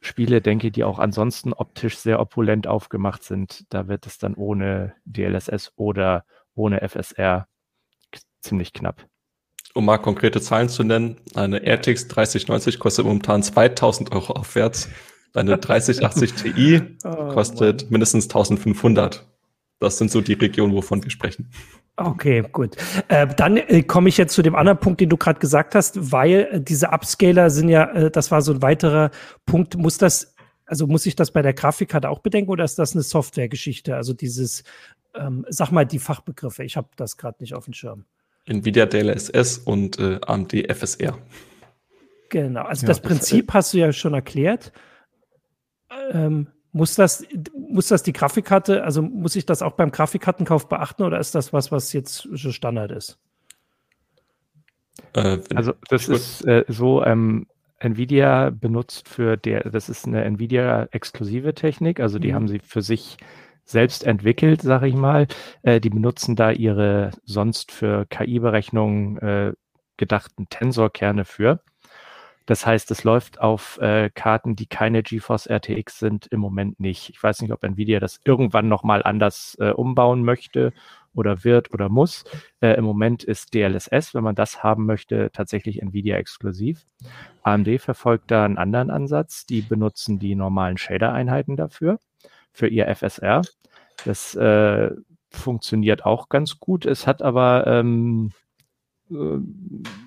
Spiele 0.00 0.40
denke, 0.40 0.70
die 0.70 0.84
auch 0.84 0.98
ansonsten 0.98 1.52
optisch 1.52 1.98
sehr 1.98 2.20
opulent 2.20 2.66
aufgemacht 2.66 3.22
sind, 3.22 3.72
da 3.72 3.86
wird 3.86 4.06
es 4.06 4.18
dann 4.18 4.34
ohne 4.34 4.94
DLSS 5.04 5.72
oder 5.76 6.24
ohne 6.54 6.80
FSR 6.86 7.46
ziemlich 8.40 8.72
knapp. 8.72 9.06
Um 9.74 9.84
mal 9.84 9.98
konkrete 9.98 10.40
Zahlen 10.40 10.68
zu 10.68 10.82
nennen, 10.82 11.16
eine 11.34 11.64
RTX 11.64 12.08
3090 12.08 12.78
kostet 12.78 13.04
momentan 13.04 13.42
2000 13.42 14.12
Euro 14.12 14.32
aufwärts. 14.32 14.88
Eine 15.32 15.58
3080 15.58 16.32
Ti 16.34 16.82
oh, 17.04 17.28
kostet 17.28 17.82
Mann. 17.82 17.90
mindestens 17.90 18.24
1500. 18.24 19.24
Das 19.78 19.96
sind 19.96 20.10
so 20.10 20.20
die 20.20 20.32
Regionen, 20.32 20.74
wovon 20.74 21.02
wir 21.04 21.10
sprechen. 21.10 21.50
Okay, 21.96 22.42
gut. 22.50 22.76
Äh, 23.08 23.26
dann 23.34 23.56
äh, 23.56 23.82
komme 23.82 24.08
ich 24.08 24.16
jetzt 24.16 24.34
zu 24.34 24.42
dem 24.42 24.54
anderen 24.54 24.78
Punkt, 24.78 25.00
den 25.00 25.08
du 25.08 25.16
gerade 25.16 25.38
gesagt 25.38 25.74
hast, 25.74 26.12
weil 26.12 26.48
äh, 26.50 26.60
diese 26.60 26.88
Upscaler 26.88 27.50
sind 27.50 27.68
ja, 27.68 27.90
äh, 27.92 28.10
das 28.10 28.30
war 28.30 28.42
so 28.42 28.52
ein 28.52 28.62
weiterer 28.62 29.10
Punkt. 29.46 29.76
Muss 29.76 29.98
das, 29.98 30.34
also 30.66 30.86
muss 30.86 31.06
ich 31.06 31.14
das 31.14 31.30
bei 31.30 31.42
der 31.42 31.52
Grafikkarte 31.52 32.08
auch 32.08 32.20
bedenken 32.20 32.50
oder 32.50 32.64
ist 32.64 32.78
das 32.78 32.94
eine 32.94 33.02
Softwaregeschichte? 33.02 33.94
Also 33.94 34.14
dieses, 34.14 34.64
ähm, 35.14 35.44
sag 35.48 35.70
mal 35.72 35.86
die 35.86 35.98
Fachbegriffe. 35.98 36.64
Ich 36.64 36.76
habe 36.76 36.88
das 36.96 37.16
gerade 37.16 37.36
nicht 37.40 37.54
auf 37.54 37.66
dem 37.66 37.74
Schirm. 37.74 38.04
NVIDIA 38.50 38.86
DLSS 38.86 39.58
und 39.58 39.98
äh, 39.98 40.18
AMD 40.26 40.52
FSR. 40.72 41.18
Genau, 42.28 42.62
also 42.62 42.82
ja, 42.82 42.88
das 42.88 43.00
Prinzip 43.00 43.52
hast 43.52 43.74
du 43.74 43.78
ja 43.78 43.92
schon 43.92 44.14
erklärt. 44.14 44.72
Ähm, 46.12 46.48
muss 46.72 46.94
das, 46.94 47.24
muss 47.54 47.88
das 47.88 48.02
die 48.02 48.12
Grafikkarte, 48.12 48.84
also 48.84 49.02
muss 49.02 49.34
ich 49.34 49.46
das 49.46 49.62
auch 49.62 49.72
beim 49.72 49.90
Grafikkartenkauf 49.90 50.68
beachten 50.68 51.02
oder 51.02 51.18
ist 51.18 51.34
das 51.34 51.52
was, 51.52 51.72
was 51.72 51.92
jetzt 51.92 52.28
Standard 52.36 52.92
ist? 52.92 53.18
Äh, 55.14 55.38
also 55.54 55.72
das 55.88 56.08
ist 56.08 56.46
äh, 56.46 56.64
so, 56.68 57.04
ähm, 57.04 57.46
Nvidia 57.80 58.50
benutzt 58.50 59.08
für 59.08 59.36
der, 59.36 59.68
das 59.70 59.88
ist 59.88 60.06
eine 60.06 60.22
Nvidia-exklusive 60.24 61.54
Technik, 61.54 61.98
also 61.98 62.18
die 62.18 62.28
mhm. 62.28 62.34
haben 62.34 62.48
sie 62.48 62.60
für 62.60 62.82
sich 62.82 63.16
selbst 63.70 64.04
entwickelt, 64.04 64.62
sage 64.62 64.88
ich 64.88 64.94
mal. 64.94 65.26
Äh, 65.62 65.80
die 65.80 65.90
benutzen 65.90 66.36
da 66.36 66.50
ihre 66.50 67.10
sonst 67.24 67.72
für 67.72 68.06
KI-Berechnungen 68.06 69.18
äh, 69.18 69.52
gedachten 69.96 70.48
Tensorkerne 70.48 71.24
für. 71.24 71.60
Das 72.46 72.66
heißt, 72.66 72.90
es 72.90 73.04
läuft 73.04 73.40
auf 73.40 73.78
äh, 73.78 74.10
Karten, 74.12 74.56
die 74.56 74.66
keine 74.66 75.04
GeForce 75.04 75.46
RTX 75.46 76.00
sind, 76.00 76.26
im 76.28 76.40
Moment 76.40 76.80
nicht. 76.80 77.10
Ich 77.10 77.22
weiß 77.22 77.42
nicht, 77.42 77.52
ob 77.52 77.62
Nvidia 77.62 78.00
das 78.00 78.18
irgendwann 78.24 78.66
nochmal 78.68 79.04
anders 79.04 79.56
äh, 79.60 79.70
umbauen 79.70 80.24
möchte 80.24 80.72
oder 81.14 81.44
wird 81.44 81.72
oder 81.72 81.88
muss. 81.88 82.24
Äh, 82.60 82.74
Im 82.74 82.84
Moment 82.84 83.22
ist 83.22 83.54
DLSS, 83.54 84.14
wenn 84.14 84.24
man 84.24 84.34
das 84.34 84.64
haben 84.64 84.86
möchte, 84.86 85.30
tatsächlich 85.32 85.80
Nvidia 85.80 86.16
exklusiv. 86.16 86.86
AMD 87.42 87.80
verfolgt 87.80 88.30
da 88.32 88.44
einen 88.44 88.58
anderen 88.58 88.90
Ansatz. 88.90 89.46
Die 89.46 89.62
benutzen 89.62 90.18
die 90.18 90.34
normalen 90.34 90.76
Shader-Einheiten 90.76 91.56
dafür, 91.56 92.00
für 92.52 92.66
ihr 92.66 92.88
FSR. 92.94 93.42
Das 94.04 94.34
äh, 94.34 94.90
funktioniert 95.30 96.04
auch 96.04 96.28
ganz 96.28 96.58
gut. 96.58 96.86
Es 96.86 97.06
hat 97.06 97.22
aber 97.22 97.66
ähm, 97.66 98.32
äh, 99.10 99.38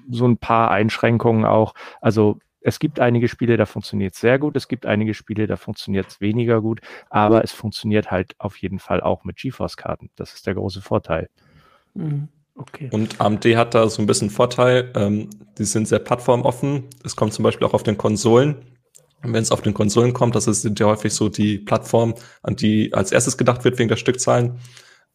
so 0.10 0.28
ein 0.28 0.38
paar 0.38 0.72
Einschränkungen 0.72 1.46
auch. 1.46 1.74
Also 2.02 2.40
es 2.62 2.80
gibt 2.80 3.00
einige 3.00 3.28
Spiele, 3.28 3.58
da 3.58 3.66
funktioniert 3.66 4.14
es 4.14 4.22
sehr 4.22 4.40
gut. 4.40 4.56
Es 4.56 4.68
gibt 4.68 4.86
einige 4.86 5.14
Spiele, 5.14 5.48
da 5.48 5.58
funktioniert 5.58 6.08
es 6.08 6.22
weniger 6.22 6.62
gut. 6.62 6.80
Aber 7.10 7.44
es 7.44 7.52
funktioniert 7.52 8.10
halt 8.10 8.36
auf 8.38 8.58
jeden 8.58 8.80
Fall 8.80 9.02
auch 9.02 9.26
mit 9.26 9.38
GeForce-Karten. 9.38 10.10
Das 10.16 10.34
ist 10.34 10.48
der 10.48 10.56
große 10.56 10.82
Vorteil. 10.82 11.30
Mhm. 11.94 12.30
Okay. 12.56 12.90
Und 12.92 13.20
AMD 13.20 13.46
hat 13.58 13.74
da 13.74 13.90
so 13.90 14.02
ein 14.02 14.06
bisschen 14.06 14.30
Vorteil. 14.30 14.92
Ähm, 14.96 15.30
die 15.58 15.66
sind 15.66 15.88
sehr 15.88 16.00
plattformoffen. 16.00 16.86
Es 17.04 17.16
kommt 17.16 17.34
zum 17.34 17.44
Beispiel 17.44 17.68
auch 17.68 17.74
auf 17.74 17.84
den 17.84 17.98
Konsolen. 17.98 18.56
Wenn 19.24 19.42
es 19.42 19.52
auf 19.52 19.62
den 19.62 19.74
Konsolen 19.74 20.14
kommt, 20.14 20.36
das 20.36 20.46
sind 20.46 20.80
ja 20.80 20.86
häufig 20.86 21.14
so 21.14 21.30
die 21.30 21.58
Plattformen, 21.58 22.14
an 22.42 22.56
die 22.56 22.94
als 22.94 23.12
erstes 23.12 23.38
gedacht 23.38 23.64
wird 23.64 23.80
wegen 23.80 23.90
der 23.90 23.96
Stückzahlen. 23.96 24.60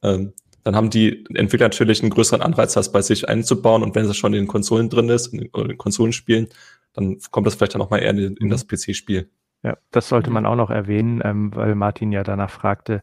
Ähm, 0.02 0.32
dann 0.64 0.76
haben 0.76 0.90
die 0.90 1.24
Entwickler 1.34 1.66
natürlich 1.66 2.02
einen 2.02 2.10
größeren 2.10 2.42
Anreiz, 2.42 2.74
das 2.74 2.92
bei 2.92 3.02
sich 3.02 3.28
einzubauen. 3.28 3.82
Und 3.82 3.94
wenn 3.94 4.04
es 4.04 4.16
schon 4.16 4.34
in 4.34 4.42
den 4.42 4.48
Konsolen 4.48 4.88
drin 4.88 5.08
ist, 5.08 5.28
in, 5.28 5.42
in 5.42 5.68
den 5.68 5.78
Konsolenspielen, 5.78 6.48
dann 6.92 7.18
kommt 7.30 7.46
das 7.46 7.54
vielleicht 7.54 7.74
dann 7.74 7.80
nochmal 7.80 8.02
eher 8.02 8.10
in, 8.10 8.36
in 8.36 8.48
das 8.48 8.64
mhm. 8.64 8.68
PC-Spiel. 8.76 9.30
Ja, 9.62 9.76
das 9.90 10.08
sollte 10.08 10.30
man 10.30 10.46
auch 10.46 10.56
noch 10.56 10.70
erwähnen, 10.70 11.20
ähm, 11.24 11.54
weil 11.54 11.74
Martin 11.74 12.12
ja 12.12 12.22
danach 12.22 12.50
fragte. 12.50 13.02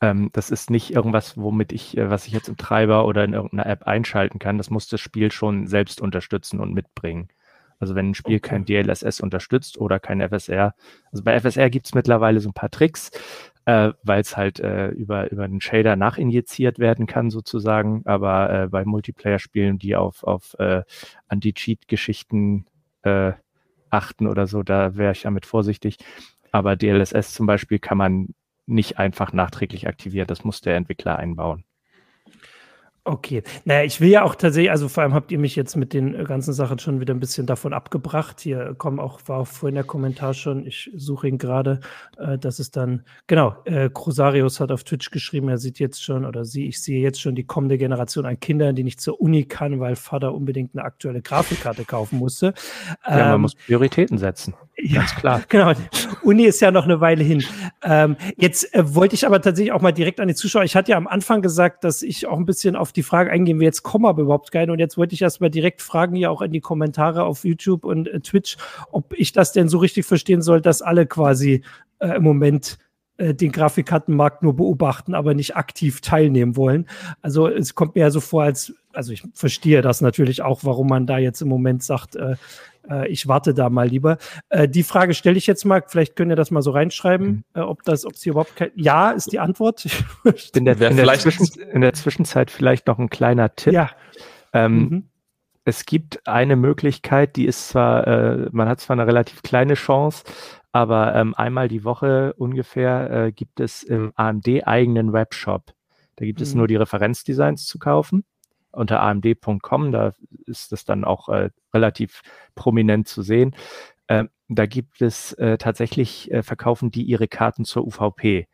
Ähm, 0.00 0.30
das 0.32 0.50
ist 0.50 0.70
nicht 0.70 0.94
irgendwas, 0.94 1.36
womit 1.36 1.72
ich, 1.72 1.96
äh, 1.96 2.10
was 2.10 2.26
ich 2.26 2.32
jetzt 2.32 2.48
im 2.48 2.56
Treiber 2.56 3.06
oder 3.06 3.24
in 3.24 3.32
irgendeiner 3.32 3.66
App 3.66 3.84
einschalten 3.84 4.38
kann. 4.38 4.58
Das 4.58 4.70
muss 4.70 4.88
das 4.88 5.00
Spiel 5.00 5.32
schon 5.32 5.66
selbst 5.66 6.00
unterstützen 6.00 6.60
und 6.60 6.74
mitbringen. 6.74 7.28
Also 7.78 7.94
wenn 7.94 8.10
ein 8.10 8.14
Spiel 8.14 8.40
kein 8.40 8.64
DLSS 8.64 9.20
unterstützt 9.20 9.78
oder 9.78 9.98
kein 9.98 10.20
FSR. 10.20 10.74
Also 11.12 11.24
bei 11.24 11.38
FSR 11.38 11.70
gibt 11.70 11.86
es 11.86 11.94
mittlerweile 11.94 12.40
so 12.40 12.50
ein 12.50 12.54
paar 12.54 12.70
Tricks, 12.70 13.10
äh, 13.66 13.92
weil 14.02 14.20
es 14.20 14.36
halt 14.36 14.60
äh, 14.60 14.88
über, 14.88 15.30
über 15.30 15.46
den 15.46 15.60
Shader 15.60 15.96
nachinjiziert 15.96 16.78
werden 16.78 17.06
kann 17.06 17.30
sozusagen. 17.30 18.02
Aber 18.04 18.50
äh, 18.50 18.68
bei 18.68 18.84
Multiplayer-Spielen, 18.84 19.78
die 19.78 19.96
auf, 19.96 20.22
auf 20.24 20.54
äh, 20.58 20.82
Anti-Cheat-Geschichten 21.28 22.66
äh, 23.02 23.32
achten 23.90 24.26
oder 24.26 24.46
so, 24.46 24.62
da 24.62 24.96
wäre 24.96 25.12
ich 25.12 25.22
damit 25.22 25.46
vorsichtig. 25.46 25.98
Aber 26.52 26.76
DLSS 26.76 27.34
zum 27.34 27.46
Beispiel 27.46 27.78
kann 27.78 27.98
man 27.98 28.28
nicht 28.66 28.98
einfach 28.98 29.32
nachträglich 29.32 29.86
aktiviert. 29.88 30.30
Das 30.30 30.44
muss 30.44 30.60
der 30.60 30.76
Entwickler 30.76 31.18
einbauen. 31.18 31.64
Okay. 33.06 33.44
Naja, 33.64 33.84
ich 33.84 34.00
will 34.00 34.08
ja 34.08 34.24
auch 34.24 34.34
tatsächlich, 34.34 34.72
also 34.72 34.88
vor 34.88 35.04
allem 35.04 35.14
habt 35.14 35.30
ihr 35.30 35.38
mich 35.38 35.54
jetzt 35.54 35.76
mit 35.76 35.92
den 35.92 36.12
äh, 36.12 36.24
ganzen 36.24 36.52
Sachen 36.52 36.80
schon 36.80 37.00
wieder 37.00 37.14
ein 37.14 37.20
bisschen 37.20 37.46
davon 37.46 37.72
abgebracht. 37.72 38.40
Hier 38.40 38.74
kommen 38.76 38.98
auch, 38.98 39.20
war 39.26 39.38
auch 39.38 39.46
vorhin 39.46 39.76
der 39.76 39.84
Kommentar 39.84 40.34
schon, 40.34 40.66
ich 40.66 40.90
suche 40.96 41.28
ihn 41.28 41.38
gerade, 41.38 41.78
äh, 42.18 42.36
dass 42.36 42.58
es 42.58 42.72
dann, 42.72 43.04
genau, 43.28 43.54
äh, 43.64 43.90
Crosarius 43.94 44.58
hat 44.58 44.72
auf 44.72 44.82
Twitch 44.82 45.12
geschrieben, 45.12 45.48
er 45.48 45.58
sieht 45.58 45.78
jetzt 45.78 46.02
schon, 46.02 46.24
oder 46.24 46.44
sie, 46.44 46.66
ich 46.66 46.82
sehe 46.82 47.00
jetzt 47.00 47.20
schon 47.20 47.36
die 47.36 47.44
kommende 47.44 47.78
Generation 47.78 48.26
an 48.26 48.40
Kindern, 48.40 48.74
die 48.74 48.82
nicht 48.82 49.00
zur 49.00 49.20
Uni 49.20 49.44
kann, 49.44 49.78
weil 49.78 49.94
Vater 49.94 50.34
unbedingt 50.34 50.74
eine 50.74 50.84
aktuelle 50.84 51.22
Grafikkarte 51.22 51.84
kaufen 51.84 52.18
musste. 52.18 52.54
Ja, 53.06 53.20
ähm, 53.20 53.28
man 53.28 53.40
muss 53.42 53.54
Prioritäten 53.54 54.18
setzen. 54.18 54.54
Ja, 54.78 55.00
Ganz 55.00 55.14
klar. 55.14 55.42
Genau. 55.48 55.72
Uni 56.22 56.44
ist 56.44 56.60
ja 56.60 56.70
noch 56.70 56.84
eine 56.84 57.00
Weile 57.00 57.24
hin. 57.24 57.42
Ähm, 57.82 58.16
jetzt 58.36 58.74
äh, 58.74 58.94
wollte 58.94 59.14
ich 59.14 59.26
aber 59.26 59.40
tatsächlich 59.40 59.72
auch 59.72 59.80
mal 59.80 59.92
direkt 59.92 60.20
an 60.20 60.28
die 60.28 60.34
Zuschauer. 60.34 60.64
Ich 60.64 60.76
hatte 60.76 60.90
ja 60.90 60.96
am 60.96 61.06
Anfang 61.06 61.40
gesagt, 61.40 61.84
dass 61.84 62.02
ich 62.02 62.26
auch 62.26 62.36
ein 62.36 62.46
bisschen 62.46 62.76
auf 62.76 62.92
die 62.92 63.02
Frage 63.02 63.30
eingehen 63.30 63.58
will. 63.58 63.64
Jetzt 63.64 63.82
kommen 63.82 64.04
aber 64.06 64.22
überhaupt 64.22 64.52
keine. 64.52 64.72
Und 64.72 64.78
jetzt 64.78 64.98
wollte 64.98 65.14
ich 65.14 65.22
erst 65.22 65.40
mal 65.40 65.50
direkt 65.50 65.80
fragen, 65.80 66.16
ja 66.16 66.30
auch 66.30 66.42
in 66.42 66.52
die 66.52 66.60
Kommentare 66.60 67.24
auf 67.24 67.44
YouTube 67.44 67.84
und 67.84 68.08
äh, 68.08 68.20
Twitch, 68.20 68.56
ob 68.90 69.14
ich 69.14 69.32
das 69.32 69.52
denn 69.52 69.68
so 69.68 69.78
richtig 69.78 70.04
verstehen 70.04 70.42
soll, 70.42 70.60
dass 70.60 70.82
alle 70.82 71.06
quasi 71.06 71.62
äh, 72.00 72.16
im 72.16 72.22
Moment 72.22 72.78
den 73.18 73.50
Grafikkartenmarkt 73.50 74.42
nur 74.42 74.56
beobachten, 74.56 75.14
aber 75.14 75.34
nicht 75.34 75.56
aktiv 75.56 76.00
teilnehmen 76.00 76.56
wollen. 76.56 76.86
Also 77.22 77.48
es 77.48 77.74
kommt 77.74 77.94
mir 77.94 78.02
ja 78.02 78.10
so 78.10 78.20
vor, 78.20 78.42
als, 78.42 78.74
also 78.92 79.12
ich 79.12 79.22
verstehe 79.32 79.80
das 79.80 80.00
natürlich 80.00 80.42
auch, 80.42 80.64
warum 80.64 80.88
man 80.88 81.06
da 81.06 81.18
jetzt 81.18 81.40
im 81.40 81.48
Moment 81.48 81.82
sagt, 81.82 82.16
äh, 82.16 82.36
äh, 82.90 83.08
ich 83.08 83.28
warte 83.28 83.54
da 83.54 83.70
mal 83.70 83.88
lieber. 83.88 84.18
Äh, 84.48 84.68
die 84.68 84.82
Frage 84.82 85.14
stelle 85.14 85.36
ich 85.36 85.46
jetzt 85.46 85.64
mal, 85.64 85.82
vielleicht 85.86 86.16
könnt 86.16 86.30
ihr 86.30 86.36
das 86.36 86.50
mal 86.50 86.62
so 86.62 86.70
reinschreiben, 86.70 87.26
mhm. 87.26 87.44
äh, 87.54 87.60
ob 87.60 87.82
das, 87.82 88.04
ob 88.04 88.16
sie 88.16 88.30
überhaupt 88.30 88.56
kein, 88.56 88.70
ja, 88.74 89.10
ist 89.10 89.32
die 89.32 89.38
Antwort. 89.38 89.86
in, 90.54 90.64
der, 90.64 90.80
in, 90.80 90.96
der 90.96 91.72
in 91.72 91.80
der 91.80 91.92
Zwischenzeit 91.94 92.50
vielleicht 92.50 92.86
noch 92.86 92.98
ein 92.98 93.10
kleiner 93.10 93.54
Tipp. 93.54 93.72
Ja. 93.72 93.90
Ähm, 94.52 94.78
mhm. 94.78 95.08
Es 95.68 95.84
gibt 95.84 96.28
eine 96.28 96.54
Möglichkeit, 96.54 97.34
die 97.34 97.44
ist 97.44 97.70
zwar, 97.70 98.06
äh, 98.06 98.48
man 98.52 98.68
hat 98.68 98.78
zwar 98.78 98.94
eine 98.94 99.06
relativ 99.06 99.42
kleine 99.42 99.74
Chance, 99.74 100.22
aber 100.70 101.12
ähm, 101.16 101.34
einmal 101.34 101.66
die 101.66 101.82
Woche 101.82 102.34
ungefähr 102.34 103.10
äh, 103.10 103.32
gibt 103.32 103.58
es 103.58 103.82
im 103.82 104.12
AMD-eigenen 104.14 105.12
Webshop. 105.12 105.74
Da 106.14 106.24
gibt 106.24 106.40
es 106.40 106.52
mhm. 106.54 106.58
nur 106.58 106.68
die 106.68 106.76
Referenzdesigns 106.76 107.66
zu 107.66 107.80
kaufen 107.80 108.24
unter 108.70 109.00
amd.com. 109.00 109.90
Da 109.90 110.12
ist 110.46 110.72
es 110.72 110.84
dann 110.84 111.02
auch 111.02 111.28
äh, 111.30 111.50
relativ 111.74 112.22
prominent 112.54 113.08
zu 113.08 113.22
sehen. 113.22 113.56
Ähm, 114.06 114.30
da 114.48 114.66
gibt 114.66 115.02
es 115.02 115.32
äh, 115.32 115.58
tatsächlich, 115.58 116.30
äh, 116.30 116.44
verkaufen 116.44 116.92
die 116.92 117.02
ihre 117.02 117.26
Karten 117.26 117.64
zur 117.64 117.84
UVP. 117.84 118.46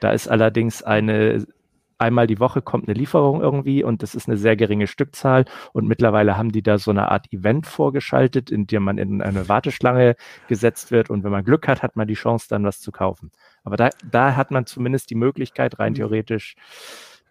Da 0.00 0.12
ist 0.12 0.28
allerdings 0.28 0.82
eine, 0.82 1.46
einmal 2.00 2.26
die 2.26 2.40
Woche 2.40 2.62
kommt 2.62 2.88
eine 2.88 2.96
Lieferung 2.96 3.40
irgendwie 3.40 3.84
und 3.84 4.02
das 4.02 4.14
ist 4.14 4.28
eine 4.28 4.36
sehr 4.36 4.56
geringe 4.56 4.86
Stückzahl 4.86 5.44
und 5.72 5.86
mittlerweile 5.86 6.36
haben 6.36 6.52
die 6.52 6.62
da 6.62 6.78
so 6.78 6.90
eine 6.90 7.10
Art 7.10 7.32
Event 7.32 7.66
vorgeschaltet, 7.66 8.50
in 8.50 8.66
dem 8.66 8.82
man 8.82 8.98
in 8.98 9.22
eine 9.22 9.48
Warteschlange 9.48 10.16
gesetzt 10.48 10.90
wird 10.90 11.10
und 11.10 11.24
wenn 11.24 11.30
man 11.30 11.44
Glück 11.44 11.68
hat, 11.68 11.82
hat 11.82 11.96
man 11.96 12.08
die 12.08 12.14
Chance 12.14 12.46
dann 12.48 12.64
was 12.64 12.80
zu 12.80 12.92
kaufen. 12.92 13.30
Aber 13.64 13.76
da, 13.76 13.90
da 14.10 14.36
hat 14.36 14.50
man 14.50 14.66
zumindest 14.66 15.10
die 15.10 15.14
Möglichkeit, 15.14 15.78
rein 15.78 15.92
mhm. 15.92 15.96
theoretisch, 15.96 16.56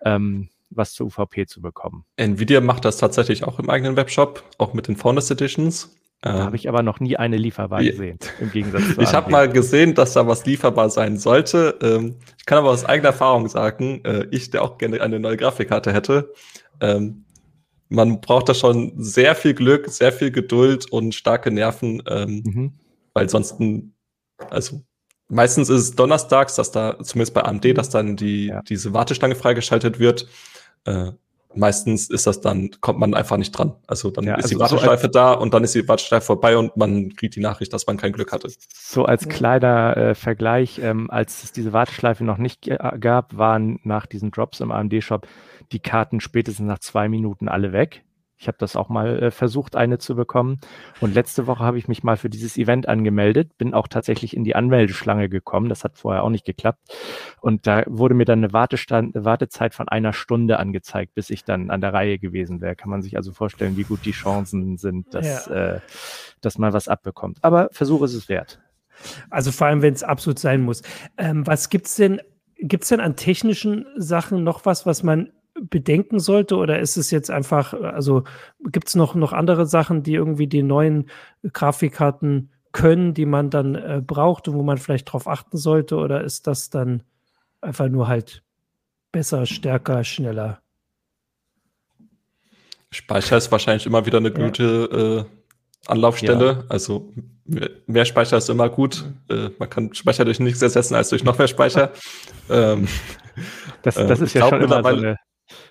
ähm, 0.04 0.50
was 0.70 0.94
zur 0.94 1.08
UVP 1.08 1.48
zu 1.48 1.62
bekommen. 1.62 2.06
Nvidia 2.18 2.62
macht 2.62 2.86
das 2.86 2.98
tatsächlich 2.98 3.44
auch 3.44 3.60
im 3.60 3.70
eigenen 3.70 3.96
Webshop, 3.96 4.44
auch 4.58 4.74
mit 4.74 4.88
den 4.88 4.96
Faunus 4.96 5.32
Editions. 5.32 5.99
Da 6.22 6.36
ähm, 6.36 6.44
habe 6.44 6.56
ich 6.58 6.68
aber 6.68 6.84
noch 6.84 7.00
nie 7.00 7.16
eine 7.16 7.38
lieferbar 7.38 7.82
gesehen, 7.82 8.20
im 8.42 8.52
Gegensatz 8.52 8.84
zu 8.96 9.02
Ich 9.02 9.14
habe 9.14 9.32
mal 9.32 9.50
gesehen, 9.50 9.96
dass 9.96 10.14
da 10.14 10.28
was 10.28 10.46
lieferbar 10.46 10.90
sein 10.90 11.18
sollte. 11.18 11.78
Ähm, 11.82 12.16
ich 12.38 12.46
kann 12.46 12.58
aber 12.58 12.72
aus 12.72 12.84
eigener 12.84 13.10
Erfahrung 13.10 13.48
sagen, 13.48 14.04
äh, 14.04 14.28
ich, 14.32 14.50
der 14.50 14.64
auch 14.64 14.78
gerne 14.78 15.02
eine 15.02 15.20
neue 15.20 15.38
Grafikkarte 15.38 15.94
hätte, 15.94 16.34
ähm, 16.82 17.26
man 17.90 18.22
braucht 18.22 18.50
da 18.50 18.54
schon 18.54 18.94
sehr 18.98 19.36
viel 19.36 19.54
Glück, 19.54 19.90
sehr 19.90 20.12
viel 20.12 20.32
Geduld 20.32 20.92
und 20.92 21.16
starke 21.16 21.52
Nerven, 21.52 22.04
ähm, 22.08 22.44
mhm. 22.46 22.74
weil 23.14 23.30
sonst, 23.30 23.56
also 24.50 24.82
meistens 25.28 25.70
ist 25.70 25.82
es 25.82 25.96
donnerstags, 25.96 26.56
dass 26.56 26.72
da, 26.72 27.00
zumindest 27.02 27.34
bei 27.34 27.44
AMD, 27.44 27.78
dass 27.78 27.90
dann 27.90 28.16
die, 28.16 28.48
ja. 28.48 28.62
diese 28.62 28.94
Warteschlange 28.94 29.36
freigeschaltet 29.36 30.00
wird. 30.00 30.28
Äh, 30.86 31.12
meistens 31.56 32.10
ist 32.10 32.28
das 32.28 32.42
dann, 32.42 32.70
kommt 32.82 33.00
man 33.00 33.14
einfach 33.14 33.38
nicht 33.38 33.52
dran. 33.52 33.76
Also 33.88 34.12
dann 34.12 34.26
ja, 34.26 34.36
ist 34.36 34.46
also 34.46 34.56
die 34.56 34.60
Warteschleife 34.60 35.08
so 35.08 35.12
da 35.12 35.34
und 35.34 35.54
dann 35.54 35.64
ist 35.64 35.76
die 35.76 35.88
Warteschleife 35.88 36.26
vorbei 36.26 36.58
und 36.58 36.78
man 36.78 37.16
kriegt 37.16 37.36
die 37.36 37.42
Nachricht, 37.42 37.74
dass 37.74 37.88
man 37.88 37.98
kein 37.98 38.12
Glück 38.12 38.32
hatte. 38.32 38.50
So 38.74 39.06
als 39.06 39.28
kleiner 39.28 39.98
äh, 39.98 40.16
Vergleich, 40.16 40.80
ähm, 40.84 41.10
als 41.10 41.44
es 41.44 41.52
diese 41.52 41.74
Warteschleife 41.74 42.24
noch 42.24 42.38
nicht 42.38 42.70
gab, 43.00 43.38
waren 43.38 43.80
nach 43.84 44.06
diesen 44.06 44.32
Drops 44.32 44.60
im 44.60 44.72
AMD-Shop 44.72 45.28
die 45.72 45.80
Karten 45.80 46.20
spätestens 46.20 46.68
nach 46.68 46.80
zwei 46.80 47.10
Minuten 47.10 47.48
alle 47.48 47.74
weg. 47.74 48.04
Ich 48.40 48.48
habe 48.48 48.58
das 48.58 48.78
auch 48.78 48.88
mal 48.88 49.22
äh, 49.22 49.32
versucht, 49.32 49.76
eine 49.76 49.98
zu 49.98 50.16
bekommen. 50.16 50.62
Und 51.02 51.14
letzte 51.14 51.46
Woche 51.46 51.62
habe 51.62 51.78
ich 51.78 51.90
mich 51.90 52.04
mal 52.04 52.16
für 52.16 52.30
dieses 52.30 52.58
Event 52.58 52.88
angemeldet, 52.88 53.58
bin 53.58 53.74
auch 53.74 53.90
tatsächlich 53.90 54.36
in 54.36 54.46
die 54.46 54.56
Anmeldeschlange 54.56 55.28
gekommen. 55.28 55.68
Das 55.68 55.84
hat 55.84 55.98
vorher 55.98 56.24
auch 56.24 56.30
nicht 56.30 56.46
geklappt. 56.46 56.80
Und 57.42 57.68
da 57.68 57.84
wurde 57.86 58.16
mir 58.16 58.24
dann 58.24 58.40
eine 58.40 58.54
Wartestand, 58.54 59.14
Wartezeit 59.14 59.76
von 59.76 59.90
einer 59.90 60.14
Stunde 60.14 60.58
angezeigt, 60.58 61.16
bis 61.16 61.30
ich 61.30 61.44
dann 61.44 61.70
an 61.70 61.82
der 61.82 61.94
Reihe 61.94 62.18
gewesen 62.18 62.62
wäre. 62.62 62.78
Kann 62.78 62.90
man 62.90 63.02
sich 63.02 63.18
also 63.18 63.34
vorstellen, 63.34 63.76
wie 63.76 63.84
gut 63.84 64.06
die 64.06 64.12
Chancen 64.12 64.78
sind, 64.78 65.14
dass, 65.14 65.48
ja. 65.48 65.74
äh, 65.76 65.80
dass 66.40 66.58
man 66.58 66.72
was 66.72 66.88
abbekommt. 66.88 67.40
Aber 67.42 67.68
Versuch 67.74 68.04
ist 68.04 68.14
es 68.14 68.30
wert. 68.30 68.62
Also 69.30 69.52
vor 69.52 69.68
allem, 69.68 69.82
wenn 69.82 69.94
es 69.94 70.04
absolut 70.04 70.40
sein 70.40 70.62
muss. 70.62 70.82
Ähm, 71.18 71.46
was 71.46 71.70
gibt's 71.70 71.98
denn? 71.98 72.22
Gibt 72.62 72.84
es 72.84 72.90
denn 72.90 73.00
an 73.00 73.16
technischen 73.16 73.86
Sachen 73.98 74.44
noch 74.44 74.66
was, 74.66 74.86
was 74.86 75.04
man 75.04 75.32
bedenken 75.62 76.20
sollte? 76.20 76.56
Oder 76.56 76.80
ist 76.80 76.98
es 76.98 77.12
jetzt 77.12 77.32
einfach, 77.32 77.74
also 77.74 78.24
gibt 78.72 78.88
es 78.88 78.96
noch, 78.96 79.16
noch 79.16 79.34
andere 79.34 79.66
Sachen, 79.66 80.04
die 80.04 80.14
irgendwie 80.14 80.48
die 80.48 80.64
neuen 80.64 81.10
Grafikkarten 81.54 82.52
können, 82.72 83.14
die 83.14 83.26
man 83.26 83.50
dann 83.50 83.76
äh, 83.76 84.02
braucht 84.06 84.48
und 84.48 84.56
wo 84.56 84.64
man 84.64 84.78
vielleicht 84.78 85.12
drauf 85.12 85.28
achten 85.28 85.58
sollte? 85.58 85.96
Oder 85.98 86.24
ist 86.24 86.48
das 86.48 86.70
dann 86.70 87.04
einfach 87.62 87.90
nur 87.90 88.08
halt 88.08 88.44
besser, 89.12 89.46
stärker, 89.46 90.04
schneller? 90.04 90.62
Speicher 92.92 93.38
ist 93.38 93.52
wahrscheinlich 93.52 93.86
immer 93.86 94.06
wieder 94.06 94.18
eine 94.18 94.32
gute 94.32 94.90
ja. 94.92 95.20
äh, 95.20 95.26
Anlaufstelle. 95.88 96.46
Ja. 96.46 96.64
Also 96.70 97.12
mehr 97.88 98.06
Speicher 98.06 98.38
ist 98.38 98.50
immer 98.50 98.70
gut. 98.70 99.06
Äh, 99.30 99.50
man 99.58 99.70
kann 99.70 99.94
Speicher 99.94 100.26
durch 100.26 100.40
nichts 100.40 100.62
ersetzen 100.62 100.96
als 100.96 101.10
durch 101.10 101.24
noch 101.24 101.38
mehr 101.38 101.48
Speicher. 101.48 101.92
ähm, 102.50 102.88
das, 103.84 103.96
das 103.96 104.20
ist 104.22 104.34
ja 104.34 104.50
schon 104.50 104.62
immer 104.62 104.82
so 104.82 104.90
eine, 104.90 105.18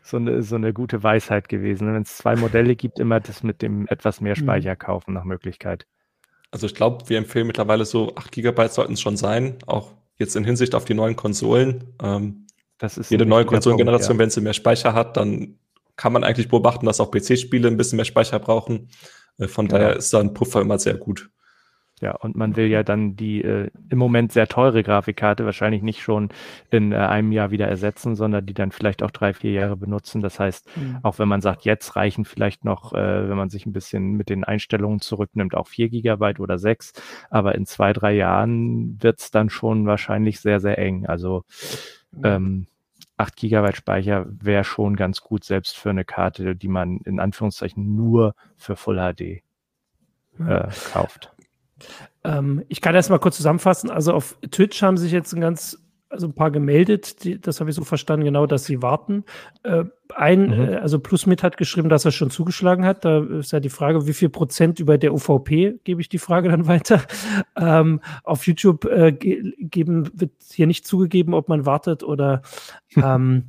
so 0.08 0.16
eine, 0.16 0.42
so 0.42 0.56
eine 0.56 0.72
gute 0.72 1.02
Weisheit 1.02 1.48
gewesen. 1.48 1.92
Wenn 1.92 2.02
es 2.02 2.16
zwei 2.16 2.36
Modelle 2.36 2.76
gibt, 2.76 2.98
immer 2.98 3.20
das 3.20 3.42
mit 3.42 3.62
dem 3.62 3.86
etwas 3.88 4.20
mehr 4.20 4.34
mhm. 4.36 4.40
Speicher 4.40 4.76
kaufen 4.76 5.14
nach 5.14 5.24
Möglichkeit. 5.24 5.86
Also 6.50 6.66
ich 6.66 6.74
glaube, 6.74 7.08
wir 7.08 7.18
empfehlen 7.18 7.46
mittlerweile 7.46 7.84
so 7.84 8.14
8 8.16 8.32
GB 8.32 8.68
sollten 8.68 8.94
es 8.94 9.00
schon 9.00 9.16
sein, 9.16 9.58
auch 9.66 9.92
jetzt 10.16 10.34
in 10.34 10.44
Hinsicht 10.44 10.74
auf 10.74 10.84
die 10.84 10.94
neuen 10.94 11.14
Konsolen. 11.14 11.84
Ähm, 12.02 12.46
das 12.78 12.96
ist 12.96 13.10
jede 13.10 13.26
neue 13.26 13.44
Konsolengeneration, 13.44 14.16
ja. 14.16 14.22
wenn 14.22 14.30
sie 14.30 14.40
mehr 14.40 14.54
Speicher 14.54 14.94
hat, 14.94 15.16
dann 15.16 15.58
kann 15.96 16.12
man 16.12 16.24
eigentlich 16.24 16.48
beobachten, 16.48 16.86
dass 16.86 17.00
auch 17.00 17.10
PC-Spiele 17.10 17.68
ein 17.68 17.76
bisschen 17.76 17.96
mehr 17.96 18.04
Speicher 18.04 18.38
brauchen. 18.38 18.88
Äh, 19.36 19.48
von 19.48 19.68
genau. 19.68 19.78
daher 19.78 19.96
ist 19.96 20.12
da 20.14 20.20
ein 20.20 20.32
Puffer 20.32 20.62
immer 20.62 20.78
sehr 20.78 20.94
gut. 20.94 21.28
Ja, 22.00 22.12
und 22.12 22.36
man 22.36 22.56
will 22.56 22.66
ja 22.66 22.82
dann 22.82 23.16
die 23.16 23.42
äh, 23.42 23.70
im 23.88 23.98
Moment 23.98 24.32
sehr 24.32 24.46
teure 24.46 24.82
Grafikkarte 24.82 25.44
wahrscheinlich 25.44 25.82
nicht 25.82 26.00
schon 26.00 26.28
in 26.70 26.92
äh, 26.92 26.96
einem 26.96 27.32
Jahr 27.32 27.50
wieder 27.50 27.66
ersetzen, 27.66 28.14
sondern 28.14 28.46
die 28.46 28.54
dann 28.54 28.72
vielleicht 28.72 29.02
auch 29.02 29.10
drei, 29.10 29.34
vier 29.34 29.52
Jahre 29.52 29.76
benutzen. 29.76 30.20
Das 30.20 30.38
heißt, 30.38 30.76
mhm. 30.76 30.98
auch 31.02 31.18
wenn 31.18 31.28
man 31.28 31.40
sagt, 31.40 31.64
jetzt 31.64 31.96
reichen 31.96 32.24
vielleicht 32.24 32.64
noch, 32.64 32.92
äh, 32.92 33.28
wenn 33.28 33.36
man 33.36 33.50
sich 33.50 33.66
ein 33.66 33.72
bisschen 33.72 34.12
mit 34.12 34.28
den 34.28 34.44
Einstellungen 34.44 35.00
zurücknimmt, 35.00 35.54
auch 35.54 35.66
vier 35.66 35.88
Gigabyte 35.88 36.40
oder 36.40 36.58
sechs, 36.58 36.92
aber 37.30 37.54
in 37.54 37.66
zwei, 37.66 37.92
drei 37.92 38.14
Jahren 38.14 39.02
wird's 39.02 39.30
dann 39.30 39.50
schon 39.50 39.86
wahrscheinlich 39.86 40.40
sehr, 40.40 40.60
sehr 40.60 40.78
eng. 40.78 41.06
Also 41.06 41.44
ähm, 42.22 42.66
8 43.16 43.36
Gigabyte 43.36 43.76
Speicher 43.76 44.26
wäre 44.28 44.64
schon 44.64 44.94
ganz 44.94 45.20
gut, 45.20 45.44
selbst 45.44 45.76
für 45.76 45.90
eine 45.90 46.04
Karte, 46.04 46.54
die 46.54 46.68
man 46.68 46.98
in 46.98 47.18
Anführungszeichen 47.18 47.96
nur 47.96 48.34
für 48.56 48.76
Full 48.76 48.96
HD 48.96 49.42
äh, 50.40 50.68
kauft. 50.92 51.32
Ähm, 52.24 52.64
ich 52.68 52.80
kann 52.80 52.94
erst 52.94 53.10
mal 53.10 53.18
kurz 53.18 53.36
zusammenfassen. 53.36 53.90
Also 53.90 54.12
auf 54.12 54.36
Twitch 54.50 54.82
haben 54.82 54.96
sich 54.96 55.12
jetzt 55.12 55.32
ein 55.32 55.40
ganz, 55.40 55.78
also 56.08 56.26
ein 56.26 56.34
paar 56.34 56.50
gemeldet, 56.50 57.24
die, 57.24 57.40
das 57.40 57.60
habe 57.60 57.70
ich 57.70 57.76
so 57.76 57.84
verstanden, 57.84 58.24
genau, 58.24 58.46
dass 58.46 58.64
sie 58.64 58.82
warten. 58.82 59.24
Äh, 59.62 59.84
ein, 60.14 60.46
mhm. 60.46 60.52
äh, 60.52 60.76
also 60.76 60.98
Plusmit 60.98 61.42
hat 61.42 61.56
geschrieben, 61.56 61.88
dass 61.88 62.04
er 62.04 62.12
schon 62.12 62.30
zugeschlagen 62.30 62.84
hat. 62.84 63.04
Da 63.04 63.20
ist 63.24 63.52
ja 63.52 63.60
die 63.60 63.68
Frage, 63.68 64.06
wie 64.06 64.14
viel 64.14 64.28
Prozent 64.30 64.80
über 64.80 64.98
der 64.98 65.12
UVP 65.12 65.80
gebe 65.84 66.00
ich 66.00 66.08
die 66.08 66.18
Frage 66.18 66.48
dann 66.48 66.66
weiter. 66.66 67.02
Ähm, 67.56 68.00
auf 68.24 68.46
YouTube 68.46 68.84
äh, 68.86 69.12
ge 69.12 69.54
geben, 69.58 70.10
wird 70.14 70.32
hier 70.50 70.66
nicht 70.66 70.86
zugegeben, 70.86 71.34
ob 71.34 71.48
man 71.48 71.66
wartet 71.66 72.02
oder 72.02 72.42
ähm, 72.96 73.44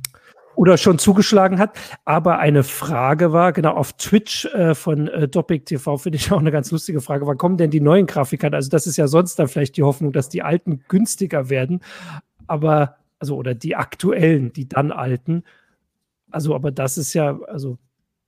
oder 0.54 0.76
schon 0.76 0.98
zugeschlagen 0.98 1.58
hat. 1.58 1.78
Aber 2.04 2.38
eine 2.38 2.64
Frage 2.64 3.32
war, 3.32 3.52
genau 3.52 3.74
auf 3.74 3.94
Twitch 3.94 4.46
äh, 4.46 4.74
von 4.74 5.08
äh, 5.08 5.28
Topic 5.28 5.64
TV, 5.64 5.96
finde 5.96 6.16
ich 6.16 6.32
auch 6.32 6.40
eine 6.40 6.50
ganz 6.50 6.70
lustige 6.70 7.00
Frage, 7.00 7.26
wann 7.26 7.38
kommen 7.38 7.56
denn 7.56 7.70
die 7.70 7.80
neuen 7.80 8.06
Grafikkarten? 8.06 8.54
Also 8.54 8.70
das 8.70 8.86
ist 8.86 8.96
ja 8.96 9.06
sonst 9.06 9.38
dann 9.38 9.48
vielleicht 9.48 9.76
die 9.76 9.82
Hoffnung, 9.82 10.12
dass 10.12 10.28
die 10.28 10.42
alten 10.42 10.84
günstiger 10.88 11.50
werden. 11.50 11.80
Aber 12.46 12.96
also 13.20 13.36
oder 13.36 13.54
die 13.54 13.76
aktuellen, 13.76 14.52
die 14.52 14.68
dann 14.68 14.90
alten. 14.90 15.44
Also, 16.30 16.54
aber 16.54 16.72
das 16.72 16.98
ist 16.98 17.14
ja, 17.14 17.38
also 17.42 17.78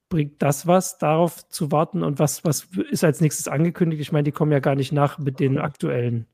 bringt 0.09 0.43
das 0.43 0.67
was, 0.67 0.99
darauf 0.99 1.49
zu 1.49 1.73
warten 1.73 2.03
und 2.03 2.19
was, 2.19 2.45
was 2.45 2.69
ist 2.91 3.03
als 3.03 3.21
nächstes 3.21 3.49
angekündigt? 3.49 4.03
Ich 4.03 4.13
meine, 4.13 4.25
die 4.25 4.33
kommen 4.33 4.53
ja 4.53 4.59
gar 4.59 4.75
nicht 4.75 4.93
nach 4.93 5.19
mit 5.19 5.41
den 5.41 5.59
aktuellen. 5.59 6.27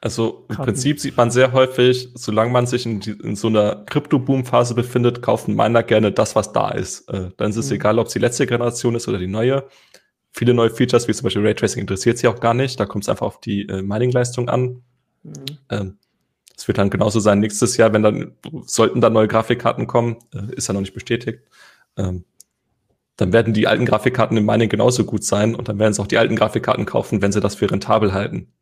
Also 0.00 0.44
im 0.48 0.56
Karten. 0.56 0.72
Prinzip 0.72 1.00
sieht 1.00 1.16
man 1.16 1.30
sehr 1.30 1.52
häufig, 1.52 2.10
solange 2.14 2.52
man 2.52 2.66
sich 2.66 2.84
in, 2.86 3.00
in 3.00 3.34
so 3.34 3.48
einer 3.48 3.84
Krypto-Boom-Phase 3.86 4.74
befindet, 4.74 5.22
kaufen 5.22 5.56
Miner 5.56 5.82
gerne 5.82 6.12
das, 6.12 6.36
was 6.36 6.52
da 6.52 6.70
ist. 6.70 7.08
Äh, 7.08 7.30
dann 7.36 7.50
ist 7.50 7.56
es 7.56 7.70
mhm. 7.70 7.76
egal, 7.76 7.98
ob 7.98 8.06
es 8.08 8.12
die 8.12 8.18
letzte 8.18 8.46
Generation 8.46 8.94
ist 8.94 9.08
oder 9.08 9.18
die 9.18 9.26
neue. 9.26 9.66
Viele 10.32 10.52
neue 10.52 10.70
Features, 10.70 11.08
wie 11.08 11.14
zum 11.14 11.24
Beispiel 11.24 11.46
Raytracing, 11.46 11.80
interessiert 11.80 12.18
sie 12.18 12.28
auch 12.28 12.40
gar 12.40 12.52
nicht. 12.52 12.78
Da 12.78 12.84
kommt 12.84 13.04
es 13.04 13.08
einfach 13.08 13.26
auf 13.26 13.40
die 13.40 13.62
äh, 13.62 13.80
Mining-Leistung 13.80 14.50
an. 14.50 14.82
Mhm. 15.22 15.32
Ähm, 15.70 15.98
es 16.56 16.68
wird 16.68 16.78
dann 16.78 16.90
genauso 16.90 17.20
sein 17.20 17.40
nächstes 17.40 17.76
Jahr, 17.76 17.92
wenn 17.92 18.02
dann, 18.02 18.32
sollten 18.66 19.00
da 19.00 19.10
neue 19.10 19.28
Grafikkarten 19.28 19.86
kommen, 19.86 20.16
äh, 20.34 20.54
ist 20.54 20.68
ja 20.68 20.74
noch 20.74 20.80
nicht 20.80 20.94
bestätigt. 20.94 21.40
Ähm, 21.96 22.24
dann 23.16 23.32
werden 23.32 23.54
die 23.54 23.66
alten 23.66 23.86
Grafikkarten 23.86 24.36
im 24.36 24.44
Mining 24.44 24.68
genauso 24.68 25.04
gut 25.04 25.24
sein 25.24 25.54
und 25.54 25.68
dann 25.68 25.78
werden 25.78 25.94
sie 25.94 26.02
auch 26.02 26.06
die 26.06 26.18
alten 26.18 26.36
Grafikkarten 26.36 26.84
kaufen, 26.84 27.22
wenn 27.22 27.32
sie 27.32 27.40
das 27.40 27.54
für 27.54 27.70
rentabel 27.70 28.12
halten. 28.12 28.52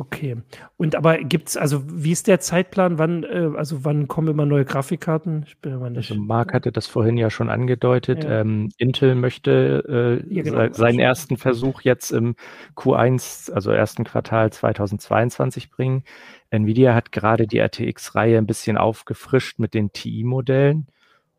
Okay. 0.00 0.38
Und 0.78 0.96
aber 0.96 1.18
gibt 1.18 1.50
es, 1.50 1.56
also 1.58 1.82
wie 1.86 2.12
ist 2.12 2.26
der 2.26 2.40
Zeitplan? 2.40 2.98
Wann, 2.98 3.22
äh, 3.22 3.50
also 3.54 3.84
wann 3.84 4.08
kommen 4.08 4.28
immer 4.28 4.46
neue 4.46 4.64
Grafikkarten? 4.64 5.44
Ich 5.46 5.58
bin 5.58 5.74
aber 5.74 5.90
nicht. 5.90 6.10
Also 6.10 6.14
Marc 6.18 6.54
hatte 6.54 6.72
das 6.72 6.86
vorhin 6.86 7.18
ja 7.18 7.28
schon 7.28 7.50
angedeutet. 7.50 8.24
Ja. 8.24 8.40
Ähm, 8.40 8.70
Intel 8.78 9.14
möchte 9.14 10.22
äh, 10.26 10.34
ja, 10.34 10.42
genau. 10.42 10.72
seinen 10.72 11.00
ersten 11.00 11.36
Versuch 11.36 11.82
jetzt 11.82 12.12
im 12.12 12.34
Q1, 12.76 13.52
also 13.52 13.72
ersten 13.72 14.04
Quartal 14.04 14.50
2022 14.50 15.70
bringen. 15.70 16.04
Nvidia 16.48 16.94
hat 16.94 17.12
gerade 17.12 17.46
die 17.46 17.58
RTX-Reihe 17.58 18.38
ein 18.38 18.46
bisschen 18.46 18.78
aufgefrischt 18.78 19.58
mit 19.58 19.74
den 19.74 19.92
TI-Modellen. 19.92 20.86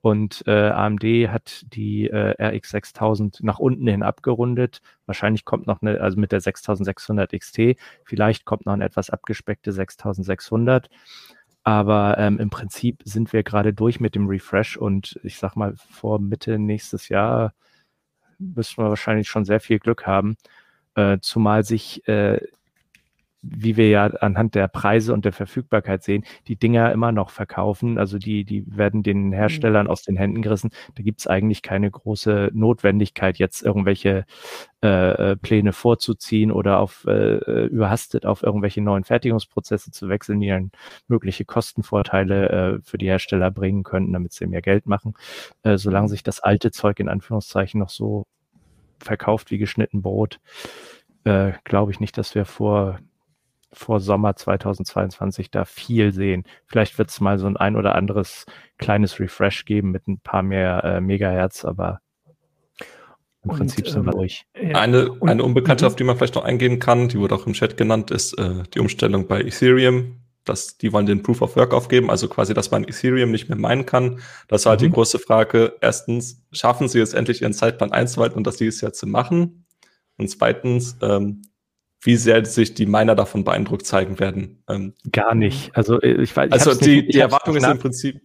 Und 0.01 0.43
äh, 0.47 0.69
AMD 0.69 1.03
hat 1.29 1.63
die 1.73 2.09
äh, 2.09 2.33
RX 2.43 2.71
6000 2.71 3.43
nach 3.43 3.59
unten 3.59 3.87
hin 3.87 4.01
abgerundet. 4.01 4.81
Wahrscheinlich 5.05 5.45
kommt 5.45 5.67
noch 5.67 5.81
eine, 5.81 6.01
also 6.01 6.19
mit 6.19 6.31
der 6.31 6.41
6600 6.41 7.31
XT, 7.31 7.75
vielleicht 8.03 8.45
kommt 8.45 8.65
noch 8.65 8.73
eine 8.73 8.85
etwas 8.85 9.11
abgespeckte 9.11 9.71
6600. 9.71 10.89
Aber 11.63 12.17
ähm, 12.17 12.39
im 12.39 12.49
Prinzip 12.49 13.01
sind 13.05 13.31
wir 13.33 13.43
gerade 13.43 13.73
durch 13.73 13.99
mit 13.99 14.15
dem 14.15 14.27
Refresh 14.27 14.77
und 14.77 15.19
ich 15.23 15.37
sag 15.37 15.55
mal, 15.55 15.75
vor 15.77 16.19
Mitte 16.19 16.57
nächstes 16.57 17.09
Jahr 17.09 17.53
müssen 18.39 18.83
wir 18.83 18.89
wahrscheinlich 18.89 19.29
schon 19.29 19.45
sehr 19.45 19.59
viel 19.59 19.77
Glück 19.77 20.07
haben. 20.07 20.37
Äh, 20.95 21.19
zumal 21.21 21.63
sich 21.63 22.07
äh, 22.07 22.41
wie 23.41 23.75
wir 23.75 23.89
ja 23.89 24.05
anhand 24.05 24.55
der 24.55 24.67
Preise 24.67 25.13
und 25.13 25.25
der 25.25 25.33
Verfügbarkeit 25.33 26.03
sehen, 26.03 26.23
die 26.47 26.55
Dinger 26.55 26.91
immer 26.91 27.11
noch 27.11 27.31
verkaufen. 27.31 27.97
Also 27.97 28.17
die, 28.19 28.45
die 28.45 28.63
werden 28.67 29.03
den 29.03 29.27
mhm. 29.27 29.33
Herstellern 29.33 29.87
aus 29.87 30.03
den 30.03 30.15
Händen 30.15 30.41
gerissen. 30.41 30.69
Da 30.95 31.03
gibt 31.03 31.21
es 31.21 31.27
eigentlich 31.27 31.61
keine 31.61 31.89
große 31.89 32.51
Notwendigkeit, 32.53 33.37
jetzt 33.37 33.63
irgendwelche 33.63 34.25
äh, 34.83 35.31
äh, 35.31 35.35
Pläne 35.35 35.73
vorzuziehen 35.73 36.51
oder 36.51 36.79
auf 36.79 37.05
äh, 37.07 37.35
äh, 37.37 37.65
überhastet 37.65 38.25
auf 38.25 38.43
irgendwelche 38.43 38.81
neuen 38.81 39.03
Fertigungsprozesse 39.03 39.91
zu 39.91 40.07
wechseln, 40.07 40.39
die 40.39 40.47
dann 40.49 40.71
mögliche 41.07 41.45
Kostenvorteile 41.45 42.49
äh, 42.49 42.79
für 42.83 42.97
die 42.97 43.07
Hersteller 43.07 43.49
bringen 43.49 43.83
könnten, 43.83 44.13
damit 44.13 44.33
sie 44.33 44.45
mehr 44.45 44.61
Geld 44.61 44.85
machen. 44.85 45.13
Äh, 45.63 45.77
solange 45.77 46.09
sich 46.09 46.23
das 46.23 46.39
alte 46.39 46.71
Zeug 46.71 46.99
in 46.99 47.09
Anführungszeichen 47.09 47.79
noch 47.79 47.89
so 47.89 48.27
verkauft 48.99 49.49
wie 49.49 49.57
geschnitten 49.57 50.03
Brot, 50.03 50.39
äh, 51.23 51.53
glaube 51.63 51.91
ich 51.91 51.99
nicht, 51.99 52.17
dass 52.17 52.35
wir 52.35 52.45
vor 52.45 52.99
vor 53.73 53.99
Sommer 53.99 54.35
2022 54.35 55.51
da 55.51 55.65
viel 55.65 56.13
sehen. 56.13 56.43
Vielleicht 56.65 56.97
wird 56.97 57.09
es 57.09 57.21
mal 57.21 57.39
so 57.39 57.47
ein 57.47 57.57
ein 57.57 57.75
oder 57.75 57.95
anderes 57.95 58.45
kleines 58.77 59.19
Refresh 59.19 59.65
geben 59.65 59.91
mit 59.91 60.07
ein 60.07 60.19
paar 60.19 60.43
mehr 60.43 60.83
äh, 60.83 61.01
Megahertz, 61.01 61.65
aber 61.65 62.01
im 63.43 63.49
und, 63.49 63.57
Prinzip 63.57 63.87
sind 63.87 64.05
wir 64.05 64.13
ähm, 64.13 64.19
durch. 64.19 64.45
Eine, 64.53 65.17
eine 65.21 65.43
Unbekannte, 65.43 65.87
auf 65.87 65.95
die 65.95 66.03
man 66.03 66.17
vielleicht 66.17 66.35
noch 66.35 66.43
eingehen 66.43 66.79
kann, 66.79 67.07
die 67.07 67.19
wurde 67.19 67.35
auch 67.35 67.47
im 67.47 67.53
Chat 67.53 67.75
genannt, 67.75 68.11
ist 68.11 68.33
äh, 68.37 68.63
die 68.73 68.79
Umstellung 68.79 69.27
bei 69.27 69.41
Ethereum. 69.41 70.17
dass 70.43 70.77
die 70.77 70.91
wollen 70.91 71.05
den 71.05 71.23
Proof 71.23 71.41
of 71.41 71.55
Work 71.55 71.73
aufgeben, 71.73 72.09
also 72.09 72.27
quasi, 72.27 72.53
dass 72.53 72.71
man 72.71 72.83
Ethereum 72.83 73.31
nicht 73.31 73.49
mehr 73.49 73.57
meinen 73.57 73.85
kann. 73.85 74.19
Das 74.47 74.61
ist 74.61 74.65
halt 74.65 74.81
mhm. 74.81 74.85
die 74.85 74.91
große 74.91 75.19
Frage. 75.19 75.75
Erstens, 75.81 76.43
schaffen 76.51 76.87
sie 76.87 76.99
es 76.99 77.13
endlich, 77.13 77.41
ihren 77.41 77.53
Zeitplan 77.53 77.91
einzuhalten 77.91 78.37
und 78.37 78.45
das 78.45 78.57
dieses 78.57 78.81
Jahr 78.81 78.93
zu 78.93 79.07
machen? 79.07 79.65
Und 80.17 80.29
zweitens, 80.29 80.97
ähm, 81.01 81.41
wie 82.01 82.15
sehr 82.15 82.43
sich 82.45 82.73
die 82.73 82.85
Miner 82.85 83.15
davon 83.15 83.43
beeindruckt 83.43 83.85
zeigen 83.85 84.19
werden. 84.19 84.63
Ähm, 84.67 84.93
Gar 85.11 85.35
nicht. 85.35 85.75
Also 85.75 86.01
äh, 86.01 86.21
ich 86.21 86.35
weiß. 86.35 86.51
Also 86.51 86.73
die, 86.73 87.03
nicht, 87.03 87.13
die 87.13 87.19
Erwartung 87.19 87.55
ist 87.55 87.65
im 87.65 87.79
Prinzip, 87.79 88.21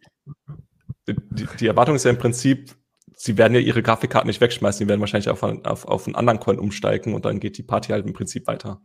die, 1.06 1.46
die, 1.60 1.66
Erwartung 1.66 1.94
ist 1.94 2.04
ja 2.04 2.10
im 2.10 2.18
Prinzip, 2.18 2.74
sie 3.14 3.36
werden 3.36 3.54
ja 3.54 3.60
ihre 3.60 3.82
Grafikkarten 3.82 4.28
nicht 4.28 4.40
wegschmeißen, 4.40 4.84
die 4.84 4.88
werden 4.88 5.00
wahrscheinlich 5.00 5.28
auf, 5.28 5.42
auf, 5.42 5.84
auf 5.86 6.06
einen 6.06 6.16
anderen 6.16 6.40
Coin 6.40 6.58
umsteigen 6.58 7.14
und 7.14 7.24
dann 7.24 7.38
geht 7.38 7.58
die 7.58 7.62
Party 7.62 7.92
halt 7.92 8.06
im 8.06 8.12
Prinzip 8.12 8.46
weiter. 8.46 8.80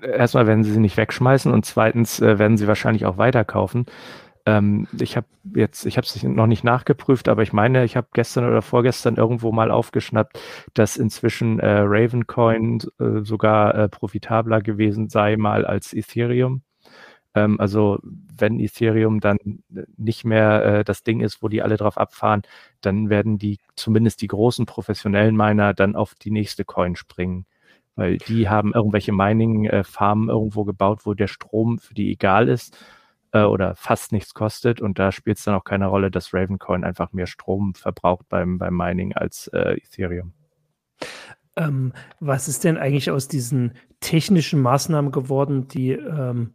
Erstmal 0.00 0.46
werden 0.46 0.64
sie 0.64 0.72
sie 0.72 0.80
nicht 0.80 0.96
wegschmeißen 0.96 1.52
und 1.52 1.64
zweitens 1.64 2.20
äh, 2.20 2.38
werden 2.38 2.56
sie 2.56 2.66
wahrscheinlich 2.66 3.04
auch 3.04 3.18
weiterkaufen. 3.18 3.86
Ähm, 4.46 4.86
ich 5.00 5.16
habe 5.16 5.26
jetzt, 5.54 5.84
ich 5.86 5.96
habe 5.96 6.06
es 6.06 6.22
noch 6.22 6.46
nicht 6.46 6.62
nachgeprüft, 6.62 7.28
aber 7.28 7.42
ich 7.42 7.52
meine, 7.52 7.84
ich 7.84 7.96
habe 7.96 8.06
gestern 8.14 8.44
oder 8.48 8.62
vorgestern 8.62 9.16
irgendwo 9.16 9.50
mal 9.50 9.72
aufgeschnappt, 9.72 10.38
dass 10.72 10.96
inzwischen 10.96 11.58
äh, 11.58 11.80
Ravencoin 11.80 12.80
äh, 13.00 13.22
sogar 13.22 13.74
äh, 13.74 13.88
profitabler 13.88 14.62
gewesen 14.62 15.08
sei 15.08 15.36
mal 15.36 15.66
als 15.66 15.92
Ethereum. 15.92 16.62
Ähm, 17.34 17.60
also 17.60 17.98
wenn 18.02 18.60
Ethereum 18.60 19.18
dann 19.20 19.38
nicht 19.96 20.24
mehr 20.24 20.64
äh, 20.64 20.84
das 20.84 21.02
Ding 21.02 21.20
ist, 21.20 21.42
wo 21.42 21.48
die 21.48 21.62
alle 21.62 21.76
drauf 21.76 21.98
abfahren, 21.98 22.42
dann 22.82 23.10
werden 23.10 23.38
die 23.38 23.58
zumindest 23.74 24.22
die 24.22 24.28
großen 24.28 24.64
professionellen 24.64 25.36
Miner 25.36 25.74
dann 25.74 25.96
auf 25.96 26.14
die 26.14 26.30
nächste 26.30 26.64
Coin 26.64 26.96
springen 26.96 27.46
weil 27.98 28.18
die 28.18 28.46
haben 28.46 28.74
irgendwelche 28.74 29.12
Mining-Farmen 29.12 30.28
äh, 30.28 30.32
irgendwo 30.32 30.64
gebaut, 30.64 31.00
wo 31.04 31.14
der 31.14 31.28
Strom 31.28 31.78
für 31.78 31.94
die 31.94 32.12
egal 32.12 32.48
ist 32.50 32.76
äh, 33.36 33.44
oder 33.44 33.74
fast 33.74 34.12
nichts 34.12 34.34
kostet. 34.34 34.80
Und 34.80 34.98
da 34.98 35.12
spielt 35.12 35.38
es 35.38 35.44
dann 35.44 35.54
auch 35.54 35.64
keine 35.64 35.86
Rolle, 35.86 36.10
dass 36.10 36.32
Ravencoin 36.32 36.84
einfach 36.84 37.12
mehr 37.12 37.26
Strom 37.26 37.74
verbraucht 37.74 38.28
beim, 38.28 38.58
beim 38.58 38.76
Mining 38.76 39.14
als 39.14 39.48
äh, 39.48 39.76
Ethereum. 39.76 40.32
Ähm, 41.56 41.92
was 42.20 42.48
ist 42.48 42.64
denn 42.64 42.76
eigentlich 42.76 43.10
aus 43.10 43.28
diesen 43.28 43.72
technischen 44.00 44.60
Maßnahmen 44.60 45.10
geworden, 45.10 45.68
die 45.68 45.92
ähm, 45.92 46.54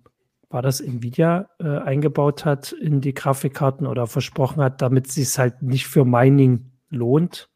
war 0.49 0.61
das 0.61 0.81
Nvidia 0.81 1.49
äh, 1.59 1.77
eingebaut 1.79 2.45
hat 2.45 2.71
in 2.73 3.01
die 3.01 3.13
Grafikkarten 3.13 3.87
oder 3.87 4.05
versprochen 4.05 4.61
hat, 4.61 4.81
damit 4.81 5.07
es 5.07 5.15
sich 5.15 5.37
halt 5.39 5.61
nicht 5.61 5.87
für 5.87 6.05
Mining 6.05 6.71
lohnt? 6.89 7.49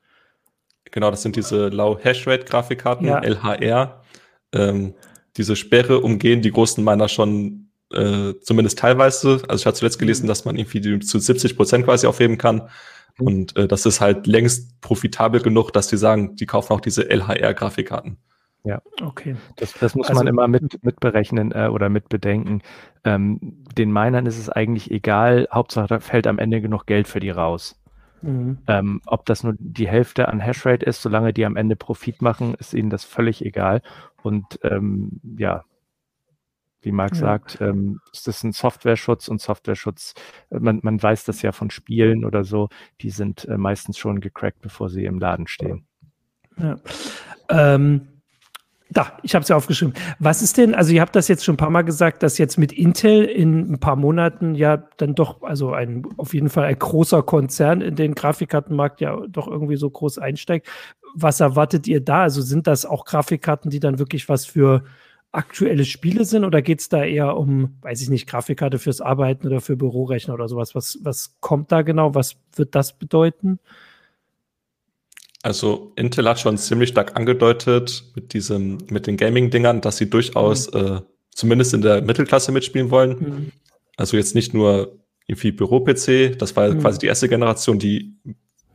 Genau, 0.91 1.11
das 1.11 1.21
sind 1.21 1.35
diese 1.35 1.67
Low 1.67 1.99
Hashrate 2.01 2.45
Grafikkarten, 2.45 3.05
ja. 3.05 3.19
LHR. 3.19 4.01
Ähm, 4.53 4.93
diese 5.35 5.55
Sperre 5.55 5.99
umgehen 5.99 6.41
die 6.41 6.51
großen 6.51 6.83
Miner 6.83 7.09
schon 7.09 7.64
äh, 7.91 8.33
zumindest 8.41 8.79
teilweise. 8.79 9.41
Also 9.47 9.61
ich 9.61 9.65
habe 9.65 9.75
zuletzt 9.75 9.99
gelesen, 9.99 10.23
mhm. 10.23 10.27
dass 10.27 10.45
man 10.45 10.57
irgendwie 10.57 10.99
zu 10.99 11.19
70 11.19 11.55
Prozent 11.55 11.85
quasi 11.85 12.07
aufheben 12.07 12.37
kann. 12.37 12.69
Mhm. 13.17 13.27
Und 13.27 13.57
äh, 13.57 13.67
das 13.67 13.85
ist 13.85 14.01
halt 14.01 14.27
längst 14.27 14.81
profitabel 14.81 15.41
genug, 15.41 15.71
dass 15.71 15.87
die 15.87 15.97
sagen, 15.97 16.35
die 16.35 16.45
kaufen 16.45 16.73
auch 16.73 16.81
diese 16.81 17.09
LHR-Grafikkarten. 17.09 18.17
Ja, 18.65 18.81
okay. 19.03 19.35
Das, 19.57 19.73
das 19.73 19.93
muss 19.93 20.09
also, 20.09 20.19
man 20.19 20.27
immer 20.27 20.47
mit, 20.47 20.83
mit 20.83 20.99
berechnen 20.99 21.51
äh, 21.51 21.67
oder 21.67 21.89
mit 21.89 22.09
bedenken. 22.09 22.63
Ähm, 23.03 23.63
den 23.77 23.93
Minern 23.93 24.25
ist 24.25 24.39
es 24.39 24.49
eigentlich 24.49 24.89
egal, 24.89 25.47
Hauptsache 25.51 25.87
da 25.87 25.99
fällt 25.99 26.25
am 26.25 26.39
Ende 26.39 26.61
genug 26.61 26.87
Geld 26.87 27.07
für 27.07 27.19
die 27.19 27.29
raus. 27.29 27.79
Mhm. 28.23 28.57
Ähm, 28.65 29.01
ob 29.05 29.27
das 29.27 29.43
nur 29.43 29.53
die 29.59 29.87
Hälfte 29.87 30.29
an 30.29 30.39
Hashrate 30.39 30.83
ist, 30.83 31.03
solange 31.03 31.31
die 31.31 31.45
am 31.45 31.57
Ende 31.57 31.75
Profit 31.75 32.23
machen, 32.23 32.55
ist 32.55 32.73
ihnen 32.73 32.89
das 32.89 33.03
völlig 33.03 33.45
egal. 33.45 33.83
Und 34.23 34.59
ähm, 34.63 35.21
ja, 35.37 35.63
wie 36.85 36.91
Marc 36.91 37.13
ja. 37.13 37.19
sagt, 37.19 37.59
ähm, 37.61 37.99
ist 38.13 38.27
das 38.27 38.43
ein 38.43 38.51
Softwareschutz 38.51 39.27
und 39.27 39.41
Softwareschutz, 39.41 40.13
äh, 40.51 40.59
man, 40.59 40.79
man 40.83 41.01
weiß 41.01 41.25
das 41.25 41.41
ja 41.41 41.51
von 41.51 41.69
Spielen 41.69 42.23
oder 42.23 42.43
so, 42.43 42.69
die 43.01 43.09
sind 43.09 43.45
äh, 43.45 43.57
meistens 43.57 43.97
schon 43.97 44.21
gecrackt, 44.21 44.61
bevor 44.61 44.89
sie 44.89 45.05
im 45.05 45.19
Laden 45.19 45.47
stehen. 45.47 45.85
Ja. 46.57 46.77
Ähm, 47.49 48.07
da, 48.91 49.17
ich 49.23 49.33
habe 49.33 49.41
es 49.41 49.49
ja 49.49 49.55
aufgeschrieben. 49.55 49.95
Was 50.19 50.41
ist 50.41 50.57
denn, 50.57 50.75
also 50.75 50.93
ihr 50.93 51.01
habt 51.01 51.15
das 51.15 51.27
jetzt 51.27 51.43
schon 51.43 51.55
ein 51.55 51.57
paar 51.57 51.71
Mal 51.71 51.81
gesagt, 51.81 52.21
dass 52.21 52.37
jetzt 52.37 52.57
mit 52.57 52.71
Intel 52.71 53.25
in 53.25 53.73
ein 53.73 53.79
paar 53.79 53.95
Monaten 53.95 54.53
ja 54.53 54.77
dann 54.97 55.15
doch, 55.15 55.41
also 55.41 55.73
ein 55.73 56.07
auf 56.17 56.33
jeden 56.33 56.49
Fall 56.49 56.65
ein 56.65 56.77
großer 56.77 57.23
Konzern 57.23 57.81
in 57.81 57.95
den 57.95 58.13
Grafikkartenmarkt 58.13 59.01
ja 59.01 59.17
doch 59.27 59.47
irgendwie 59.47 59.75
so 59.75 59.89
groß 59.89 60.19
einsteigt. 60.19 60.67
Was 61.15 61.39
erwartet 61.39 61.87
ihr 61.87 61.99
da? 61.99 62.21
Also 62.21 62.41
sind 62.41 62.67
das 62.67 62.85
auch 62.85 63.05
Grafikkarten, 63.05 63.71
die 63.71 63.79
dann 63.79 63.97
wirklich 63.97 64.29
was 64.29 64.45
für 64.45 64.83
aktuelle 65.35 65.85
Spiele 65.85 66.25
sind 66.25 66.45
oder 66.45 66.61
geht 66.61 66.79
es 66.79 66.89
da 66.89 67.03
eher 67.03 67.37
um, 67.37 67.77
weiß 67.81 68.01
ich 68.01 68.09
nicht, 68.09 68.27
Grafikkarte 68.27 68.79
fürs 68.79 69.01
Arbeiten 69.01 69.47
oder 69.47 69.61
für 69.61 69.75
Bürorechner 69.75 70.33
oder 70.33 70.47
sowas? 70.47 70.75
Was, 70.75 70.97
was 71.01 71.35
kommt 71.39 71.71
da 71.71 71.81
genau? 71.81 72.15
Was 72.15 72.37
wird 72.55 72.75
das 72.75 72.97
bedeuten? 72.97 73.59
Also 75.43 75.91
Intel 75.95 76.27
hat 76.27 76.39
schon 76.39 76.57
ziemlich 76.57 76.89
stark 76.89 77.15
angedeutet 77.15 78.03
mit 78.15 78.33
diesem, 78.33 78.79
mit 78.89 79.05
den 79.05 79.17
Gaming-Dingern, 79.17 79.81
dass 79.81 79.97
sie 79.97 80.09
durchaus 80.09 80.73
mhm. 80.73 80.79
äh, 80.79 81.01
zumindest 81.29 81.73
in 81.73 81.81
der 81.81 82.01
Mittelklasse 82.01 82.51
mitspielen 82.51 82.89
wollen. 82.89 83.11
Mhm. 83.11 83.51
Also 83.97 84.17
jetzt 84.17 84.33
nicht 84.33 84.53
nur 84.53 84.97
irgendwie 85.27 85.51
Büro-PC, 85.51 86.37
das 86.37 86.55
war 86.55 86.69
mhm. 86.69 86.79
quasi 86.79 86.99
die 86.99 87.07
erste 87.07 87.29
Generation, 87.29 87.77
die 87.77 88.15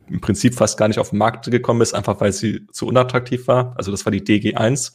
im 0.08 0.20
Prinzip 0.20 0.54
fast 0.54 0.78
gar 0.78 0.88
nicht 0.88 0.98
auf 0.98 1.10
den 1.10 1.18
Markt 1.18 1.50
gekommen 1.50 1.80
ist, 1.80 1.94
einfach 1.94 2.20
weil 2.20 2.32
sie 2.32 2.66
zu 2.72 2.86
unattraktiv 2.86 3.48
war. 3.48 3.74
Also 3.76 3.90
das 3.90 4.04
war 4.04 4.12
die 4.12 4.22
DG1. 4.22 4.92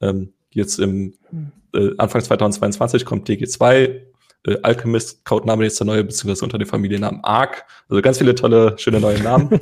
Ähm, 0.00 0.32
jetzt 0.54 0.78
im 0.78 1.14
mhm. 1.30 1.52
äh, 1.74 1.90
Anfang 1.98 2.22
2022 2.22 3.04
kommt 3.04 3.28
DG2. 3.28 4.00
Äh, 4.44 4.56
Alchemist, 4.62 5.24
Codename 5.24 5.64
jetzt 5.64 5.78
der 5.78 5.86
neue, 5.86 6.04
beziehungsweise 6.04 6.44
unter 6.44 6.58
dem 6.58 6.68
Familiennamen 6.68 7.22
Arc. 7.22 7.64
Also 7.88 8.02
ganz 8.02 8.18
viele 8.18 8.34
tolle, 8.34 8.74
schöne 8.78 9.00
neue 9.00 9.20
Namen. 9.22 9.60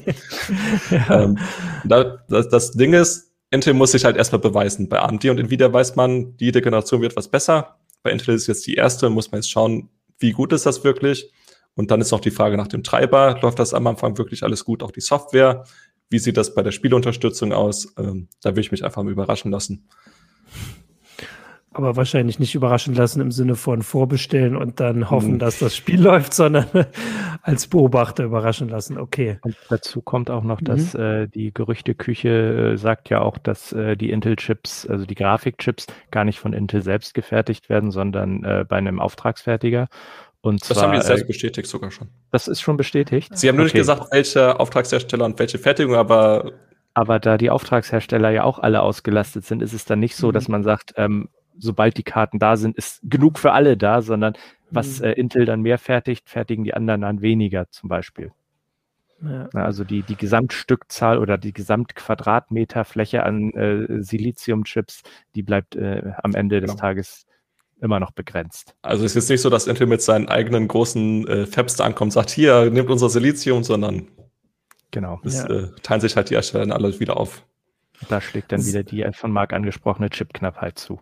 ja. 0.90 1.22
ähm, 1.22 1.38
da, 1.84 2.18
das, 2.28 2.48
das 2.48 2.72
Ding 2.72 2.94
ist, 2.94 3.30
Intel 3.50 3.74
muss 3.74 3.92
sich 3.92 4.04
halt 4.04 4.16
erstmal 4.16 4.40
beweisen. 4.40 4.88
Bei 4.88 5.00
AMD 5.00 5.24
und 5.26 5.40
Nvidia 5.40 5.72
weiß 5.72 5.96
man, 5.96 6.34
jede 6.38 6.62
Generation 6.62 7.02
wird 7.02 7.16
was 7.16 7.28
besser. 7.28 7.76
Bei 8.02 8.10
Intel 8.10 8.34
ist 8.34 8.46
jetzt 8.46 8.66
die 8.66 8.74
erste, 8.74 9.10
muss 9.10 9.30
man 9.32 9.40
jetzt 9.40 9.50
schauen, 9.50 9.90
wie 10.18 10.32
gut 10.32 10.52
ist 10.52 10.66
das 10.66 10.84
wirklich. 10.84 11.30
Und 11.74 11.90
dann 11.90 12.00
ist 12.00 12.10
noch 12.10 12.20
die 12.20 12.30
Frage 12.30 12.56
nach 12.56 12.68
dem 12.68 12.82
Treiber. 12.82 13.38
Läuft 13.42 13.58
das 13.58 13.74
am 13.74 13.86
Anfang 13.86 14.16
wirklich 14.18 14.42
alles 14.42 14.64
gut? 14.64 14.82
Auch 14.82 14.92
die 14.92 15.00
Software. 15.00 15.64
Wie 16.08 16.18
sieht 16.18 16.36
das 16.36 16.54
bei 16.54 16.62
der 16.62 16.72
Spielunterstützung 16.72 17.52
aus? 17.52 17.92
Ähm, 17.98 18.28
da 18.42 18.54
will 18.54 18.60
ich 18.60 18.72
mich 18.72 18.84
einfach 18.84 19.02
mal 19.02 19.12
überraschen 19.12 19.50
lassen. 19.50 19.88
Aber 21.72 21.94
wahrscheinlich 21.94 22.40
nicht 22.40 22.56
überraschen 22.56 22.94
lassen 22.94 23.20
im 23.20 23.30
Sinne 23.30 23.54
von 23.54 23.82
vorbestellen 23.82 24.56
und 24.56 24.80
dann 24.80 25.08
hoffen, 25.08 25.34
mhm. 25.34 25.38
dass 25.38 25.60
das 25.60 25.76
Spiel 25.76 26.00
läuft, 26.02 26.34
sondern 26.34 26.66
als 27.42 27.68
Beobachter 27.68 28.24
überraschen 28.24 28.68
lassen. 28.68 28.98
Okay. 28.98 29.38
Und 29.42 29.56
dazu 29.68 30.02
kommt 30.02 30.30
auch 30.30 30.42
noch, 30.42 30.60
dass 30.60 30.94
mhm. 30.94 31.00
äh, 31.00 31.26
die 31.28 31.54
Gerüchteküche 31.54 32.72
äh, 32.72 32.76
sagt 32.76 33.08
ja 33.08 33.20
auch, 33.20 33.38
dass 33.38 33.72
äh, 33.72 33.96
die 33.96 34.10
Intel-Chips, 34.10 34.86
also 34.86 35.06
die 35.06 35.14
Grafikchips, 35.14 35.86
gar 36.10 36.24
nicht 36.24 36.40
von 36.40 36.52
Intel 36.52 36.82
selbst 36.82 37.14
gefertigt 37.14 37.68
werden, 37.68 37.92
sondern 37.92 38.42
äh, 38.42 38.64
bei 38.68 38.76
einem 38.76 38.98
Auftragsfertiger. 38.98 39.88
Und 40.42 40.62
das 40.62 40.78
zwar, 40.78 40.88
haben 40.88 40.98
die 40.98 41.06
selbst 41.06 41.24
äh, 41.24 41.26
bestätigt 41.26 41.68
sogar 41.68 41.90
schon. 41.90 42.08
Das 42.32 42.48
ist 42.48 42.60
schon 42.60 42.76
bestätigt. 42.76 43.36
Sie 43.36 43.48
haben 43.48 43.56
nur 43.56 43.66
okay. 43.66 43.76
nicht 43.76 43.82
gesagt, 43.82 44.08
welche 44.10 44.58
Auftragshersteller 44.58 45.24
und 45.24 45.38
welche 45.38 45.58
Fertigung, 45.58 45.94
aber 45.94 46.52
aber 46.92 47.20
da 47.20 47.38
die 47.38 47.50
Auftragshersteller 47.50 48.30
ja 48.30 48.44
auch 48.44 48.58
alle 48.58 48.82
ausgelastet 48.82 49.44
sind, 49.44 49.62
ist 49.62 49.72
es 49.72 49.84
dann 49.84 50.00
nicht 50.00 50.16
so, 50.16 50.28
mhm. 50.28 50.32
dass 50.32 50.48
man 50.48 50.64
sagt, 50.64 50.94
ähm, 50.96 51.28
sobald 51.60 51.96
die 51.96 52.02
Karten 52.02 52.38
da 52.38 52.56
sind, 52.56 52.76
ist 52.76 53.00
genug 53.04 53.38
für 53.38 53.52
alle 53.52 53.76
da, 53.76 54.02
sondern 54.02 54.34
was 54.70 55.00
mhm. 55.00 55.06
äh, 55.06 55.12
Intel 55.12 55.44
dann 55.44 55.62
mehr 55.62 55.78
fertigt, 55.78 56.28
fertigen 56.28 56.64
die 56.64 56.74
anderen 56.74 57.02
dann 57.02 57.22
weniger 57.22 57.70
zum 57.70 57.88
Beispiel. 57.88 58.32
Ja. 59.22 59.48
Also 59.52 59.84
die, 59.84 60.02
die 60.02 60.16
Gesamtstückzahl 60.16 61.18
oder 61.18 61.36
die 61.36 61.52
Gesamtquadratmeterfläche 61.52 63.22
an 63.22 63.50
äh, 63.52 64.02
Siliziumchips, 64.02 65.02
die 65.34 65.42
bleibt 65.42 65.76
äh, 65.76 66.12
am 66.22 66.34
Ende 66.34 66.60
des 66.60 66.70
genau. 66.70 66.80
Tages 66.80 67.26
immer 67.82 68.00
noch 68.00 68.12
begrenzt. 68.12 68.74
Also 68.82 69.04
es 69.04 69.12
ist 69.12 69.24
jetzt 69.24 69.30
nicht 69.30 69.42
so, 69.42 69.50
dass 69.50 69.66
Intel 69.66 69.86
mit 69.86 70.02
seinen 70.02 70.28
eigenen 70.28 70.68
großen 70.68 71.26
äh, 71.28 71.46
Fabs 71.46 71.76
da 71.76 71.84
ankommt 71.84 72.08
und 72.08 72.12
sagt, 72.12 72.30
hier, 72.30 72.70
nehmt 72.70 72.90
unser 72.90 73.10
Silizium, 73.10 73.62
sondern 73.62 74.08
genau. 74.90 75.20
es 75.24 75.42
ja. 75.42 75.50
äh, 75.50 75.68
teilen 75.82 76.00
sich 76.00 76.16
halt 76.16 76.30
die 76.30 76.34
Hersteller 76.34 76.64
dann 76.64 76.72
alle 76.72 76.98
wieder 77.00 77.16
auf. 77.16 77.44
Da 78.08 78.20
schlägt 78.20 78.52
dann 78.52 78.64
wieder 78.64 78.82
die 78.82 79.06
von 79.12 79.30
Marc 79.30 79.52
angesprochene 79.52 80.08
Chipknappheit 80.08 80.78
zu. 80.78 81.00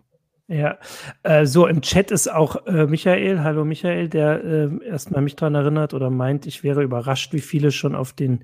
Ja, 0.51 0.79
äh, 1.21 1.45
so 1.45 1.67
im 1.67 1.81
Chat 1.83 2.09
ist 2.09 2.27
auch 2.27 2.65
äh, 2.65 2.87
Michael, 2.87 3.41
hallo 3.41 3.65
Michael, 3.65 4.09
der 4.09 4.43
äh, 4.43 4.83
erstmal 4.83 5.21
mich 5.21 5.35
daran 5.35 5.53
erinnert 5.53 5.93
oder 5.93 6.09
meint, 6.09 6.47
ich 6.47 6.63
wäre 6.63 6.81
überrascht, 6.81 7.33
wie 7.33 7.39
viele 7.39 7.71
schon 7.71 7.93
auf 7.93 8.13
den 8.13 8.43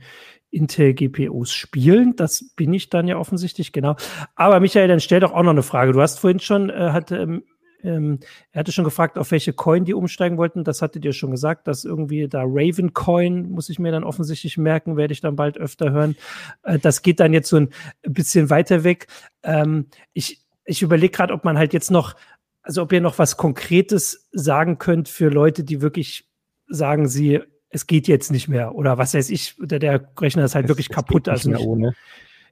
Intel 0.51 0.93
GPUs 0.93 1.51
spielen. 1.51 2.15
Das 2.15 2.51
bin 2.55 2.71
ich 2.73 2.91
dann 2.91 3.07
ja 3.07 3.17
offensichtlich, 3.17 3.71
genau. 3.73 3.95
Aber 4.35 4.59
Michael, 4.59 4.87
dann 4.87 4.99
stell 4.99 5.19
doch 5.19 5.33
auch 5.33 5.41
noch 5.41 5.49
eine 5.49 5.63
Frage. 5.63 5.93
Du 5.93 6.01
hast 6.01 6.19
vorhin 6.19 6.39
schon, 6.39 6.69
äh, 6.69 6.91
hatte, 6.91 7.17
ähm, 7.17 7.43
ähm, 7.81 8.19
er 8.51 8.59
hatte 8.59 8.71
schon 8.71 8.85
gefragt, 8.85 9.17
auf 9.17 9.31
welche 9.31 9.53
Coin 9.53 9.83
die 9.83 9.95
umsteigen 9.95 10.37
wollten. 10.37 10.63
Das 10.63 10.83
hattet 10.83 11.05
ihr 11.05 11.13
schon 11.13 11.31
gesagt, 11.31 11.67
dass 11.67 11.85
irgendwie 11.85 12.27
da 12.27 12.43
Raven 12.45 12.93
Coin, 12.93 13.49
muss 13.49 13.69
ich 13.69 13.79
mir 13.79 13.91
dann 13.91 14.03
offensichtlich 14.03 14.59
merken, 14.59 14.95
werde 14.95 15.13
ich 15.13 15.21
dann 15.21 15.35
bald 15.35 15.57
öfter 15.57 15.91
hören. 15.91 16.15
Äh, 16.61 16.77
das 16.77 17.01
geht 17.01 17.19
dann 17.19 17.33
jetzt 17.33 17.49
so 17.49 17.57
ein 17.57 17.69
bisschen 18.03 18.51
weiter 18.51 18.83
weg. 18.83 19.07
Ähm, 19.41 19.87
ich, 20.13 20.44
ich 20.65 20.82
überlege 20.82 21.12
gerade, 21.12 21.34
ob 21.34 21.43
man 21.43 21.58
halt 21.58 21.73
jetzt 21.73 21.91
noch, 21.91 22.15
also 22.62 22.82
ob 22.82 22.91
ihr 22.91 23.01
noch 23.01 23.19
was 23.19 23.38
Konkretes 23.38 24.28
sagen 24.32 24.78
könnt 24.78 25.08
für 25.08 25.30
Leute, 25.30 25.63
die 25.63 25.82
wirklich 25.82 26.28
sagen, 26.67 27.08
sie, 27.08 27.41
es 27.69 27.88
geht 27.88 28.08
jetzt 28.08 28.32
nicht 28.32 28.47
mehr 28.47 28.75
oder 28.75 28.97
was 28.97 29.13
weiß 29.13 29.30
ich, 29.30 29.56
der, 29.60 29.80
der 29.80 30.10
Rechner 30.19 30.45
ist 30.45 30.56
halt 30.56 30.65
es, 30.65 30.69
wirklich 30.69 30.89
kaputt. 30.89 31.30
also 31.30 31.49
nicht. 31.49 31.95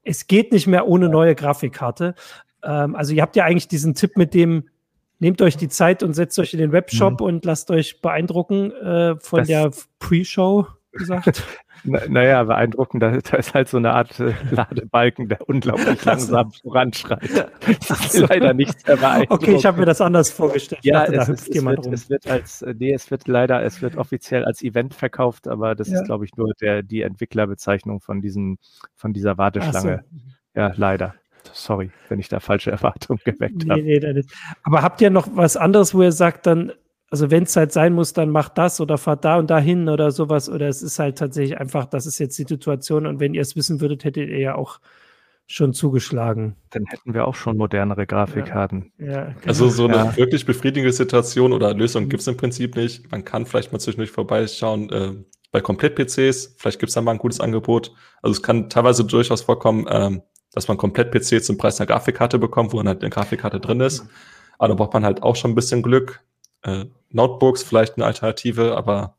Es 0.04 0.28
geht 0.28 0.52
nicht 0.52 0.68
mehr 0.68 0.88
ohne 0.88 1.10
neue 1.10 1.34
Grafikkarte. 1.34 2.16
Ähm, 2.64 2.96
also 2.96 3.14
ihr 3.14 3.22
habt 3.22 3.36
ja 3.36 3.46
eigentlich 3.46 3.68
diesen 3.68 3.96
Tipp 3.96 4.18
mit 4.18 4.34
dem, 4.34 4.70
nehmt 5.20 5.42
euch 5.42 5.58
die 5.58 5.70
Zeit 5.70 6.04
und 6.04 6.14
setzt 6.14 6.38
euch 6.40 6.54
in 6.54 6.60
den 6.60 6.72
Webshop 6.72 7.22
mhm. 7.22 7.26
und 7.26 7.46
lasst 7.46 7.72
euch 7.72 8.02
beeindrucken 8.02 8.72
äh, 8.72 9.16
von 9.20 9.40
das, 9.40 9.48
der 9.48 9.72
Pre-Show 10.00 10.68
gesagt. 10.92 11.44
naja, 11.84 12.44
beeindruckend. 12.44 13.04
Da, 13.04 13.18
da, 13.18 13.38
ist 13.38 13.54
halt 13.54 13.68
so 13.68 13.78
eine 13.78 13.94
Art 13.94 14.20
äh, 14.20 14.34
Ladebalken, 14.52 15.28
der 15.28 15.48
unglaublich 15.48 16.04
langsam 16.06 16.52
voranschreitet. 16.52 17.52
Das 17.88 18.14
ist 18.14 18.30
leider 18.30 18.54
nicht 18.54 18.86
sehr 18.86 18.98
beeindruckend. 18.98 19.48
Okay, 19.50 19.56
ich 19.56 19.66
habe 19.66 19.80
mir 19.80 19.86
das 19.86 20.02
anders 20.02 20.32
vorgestellt. 20.32 20.84
Ja, 20.84 21.06
dachte, 21.06 21.16
es, 21.16 21.28
da 21.28 21.34
es, 21.34 21.48
es, 21.50 21.66
wird, 21.66 21.86
es 21.88 22.10
wird 22.10 22.28
als, 22.28 22.62
äh, 22.62 22.74
nee, 22.78 22.94
es 22.94 23.12
wird 23.12 23.28
leider, 23.28 23.64
es 23.64 23.82
wird 23.82 23.98
offiziell 23.98 24.46
als 24.46 24.62
Event 24.62 24.94
verkauft, 24.94 25.48
aber 25.48 25.76
das 25.76 25.90
ja. 25.90 26.00
ist, 26.00 26.06
glaube 26.06 26.26
ich, 26.26 26.36
nur 26.36 26.54
der, 26.62 26.84
die 26.84 27.02
Entwicklerbezeichnung 27.02 28.00
von 28.00 28.22
diesem, 28.22 28.58
von 28.96 29.14
dieser 29.14 29.38
Warteschlange. 29.38 30.04
So. 30.12 30.60
Ja, 30.60 30.74
leider. 30.76 31.16
Sorry, 31.52 31.92
wenn 32.08 32.20
ich 32.20 32.30
da 32.30 32.40
falsche 32.40 32.72
Erwartungen 32.72 33.20
geweckt 33.26 33.66
nee, 33.66 33.70
habe. 33.70 33.82
Nee, 33.82 34.24
aber 34.64 34.82
habt 34.82 35.02
ihr 35.02 35.10
noch 35.10 35.28
was 35.34 35.58
anderes, 35.58 35.94
wo 35.94 36.02
ihr 36.02 36.12
sagt, 36.12 36.48
dann 36.48 36.72
also 37.14 37.30
wenn 37.30 37.44
es 37.44 37.56
halt 37.56 37.72
sein 37.72 37.94
muss, 37.94 38.14
dann 38.14 38.32
macht 38.32 38.58
das 38.58 38.82
oder 38.82 38.98
fahrt 38.98 39.24
da 39.24 39.38
und 39.38 39.52
dahin 39.52 39.88
oder 39.88 40.10
sowas. 40.10 40.50
Oder 40.50 40.68
es 40.68 40.82
ist 40.82 40.98
halt 40.98 41.16
tatsächlich 41.16 41.60
einfach, 41.60 41.86
das 41.86 42.08
ist 42.08 42.18
jetzt 42.18 42.40
die 42.40 42.46
Situation. 42.46 43.06
Und 43.06 43.20
wenn 43.20 43.36
ihr 43.36 43.42
es 43.44 43.56
wissen 43.56 43.82
würdet, 43.82 44.04
hättet 44.04 44.30
ihr 44.30 44.40
ja 44.40 44.56
auch 44.56 44.80
schon 45.46 45.74
zugeschlagen. 45.74 46.56
Dann 46.72 46.86
hätten 46.88 47.14
wir 47.14 47.28
auch 47.28 47.36
schon 47.36 47.56
modernere 47.56 48.08
Grafikkarten. 48.08 48.94
Ja, 48.98 49.06
ja, 49.06 49.24
genau. 49.26 49.46
Also 49.46 49.70
so 49.70 49.86
eine 49.86 49.98
ja. 49.98 50.18
wirklich 50.18 50.44
befriedigende 50.48 50.92
Situation 50.92 51.54
oder 51.54 51.76
Lösung 51.76 52.10
gibt 52.10 52.22
es 52.22 52.28
im 52.28 52.36
Prinzip 52.36 52.76
nicht. 52.76 53.12
Man 53.12 53.24
kann 53.24 53.46
vielleicht 53.46 53.72
mal 53.72 53.78
zwischendurch 53.78 54.10
vorbeischauen 54.10 54.90
äh, 54.90 55.12
bei 55.52 55.62
Komplett-PCs. 55.62 56.56
Vielleicht 56.58 56.80
gibt 56.80 56.90
es 56.90 56.96
da 56.96 57.02
mal 57.02 57.12
ein 57.12 57.20
gutes 57.20 57.40
Angebot. 57.40 57.94
Also 58.24 58.32
es 58.32 58.42
kann 58.42 58.72
teilweise 58.72 59.06
durchaus 59.06 59.44
vorkommen, 59.44 59.86
äh, 59.86 60.20
dass 60.52 60.68
man 60.68 60.78
Komplett-PC 60.78 61.44
zum 61.44 61.60
Preis 61.60 61.80
einer 61.80 61.86
Grafikkarte 61.86 62.40
bekommt, 62.40 62.74
wo 62.74 62.78
dann 62.78 62.88
halt 62.88 63.04
eine 63.04 63.12
Grafikkarte 63.12 63.60
drin 63.60 63.82
ist. 63.82 64.04
Aber 64.58 64.70
da 64.70 64.74
braucht 64.74 64.94
man 64.96 65.06
halt 65.06 65.22
auch 65.22 65.36
schon 65.36 65.52
ein 65.52 65.56
bisschen 65.56 65.84
Glück. 65.84 66.24
Äh, 66.64 66.86
Notebooks 67.10 67.64
vielleicht 67.64 67.96
eine 67.96 68.06
Alternative, 68.06 68.76
aber. 68.76 69.16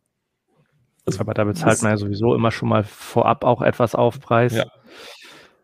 Also 1.06 1.20
aber 1.20 1.34
da 1.34 1.44
bezahlt 1.44 1.82
man 1.82 1.92
ja 1.92 1.96
sowieso 1.96 2.34
immer 2.34 2.50
schon 2.50 2.68
mal 2.68 2.82
vorab 2.82 3.44
auch 3.44 3.62
etwas 3.62 3.94
Aufpreis. 3.94 4.54
Ja. 4.54 4.66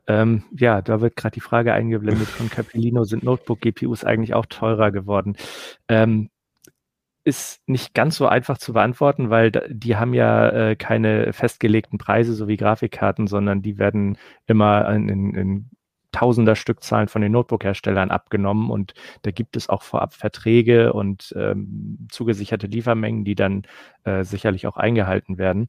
Ähm, 0.06 0.44
ja, 0.56 0.82
da 0.82 1.00
wird 1.00 1.16
gerade 1.16 1.34
die 1.34 1.40
Frage 1.40 1.72
eingeblendet 1.72 2.28
von 2.28 2.50
Capellino, 2.50 3.04
sind 3.04 3.22
Notebook-GPUs 3.22 4.04
eigentlich 4.04 4.34
auch 4.34 4.46
teurer 4.46 4.90
geworden? 4.90 5.36
Ähm, 5.88 6.30
ist 7.22 7.60
nicht 7.66 7.94
ganz 7.94 8.16
so 8.16 8.26
einfach 8.26 8.58
zu 8.58 8.72
beantworten, 8.72 9.30
weil 9.30 9.50
die 9.50 9.96
haben 9.96 10.14
ja 10.14 10.48
äh, 10.48 10.76
keine 10.76 11.32
festgelegten 11.32 11.98
Preise, 11.98 12.34
so 12.34 12.48
wie 12.48 12.56
Grafikkarten, 12.56 13.26
sondern 13.26 13.62
die 13.62 13.78
werden 13.78 14.18
immer 14.46 14.88
in, 14.90 15.08
in, 15.08 15.34
in 15.34 15.70
Tausender 16.12 16.56
Stückzahlen 16.56 17.08
von 17.08 17.22
den 17.22 17.32
Notebook-Herstellern 17.32 18.10
abgenommen 18.10 18.70
und 18.70 18.94
da 19.22 19.30
gibt 19.30 19.56
es 19.56 19.68
auch 19.68 19.82
vorab 19.82 20.14
Verträge 20.14 20.92
und 20.92 21.34
ähm, 21.36 22.08
zugesicherte 22.10 22.66
Liefermengen, 22.66 23.24
die 23.24 23.34
dann 23.34 23.62
äh, 24.04 24.24
sicherlich 24.24 24.66
auch 24.66 24.76
eingehalten 24.76 25.38
werden. 25.38 25.68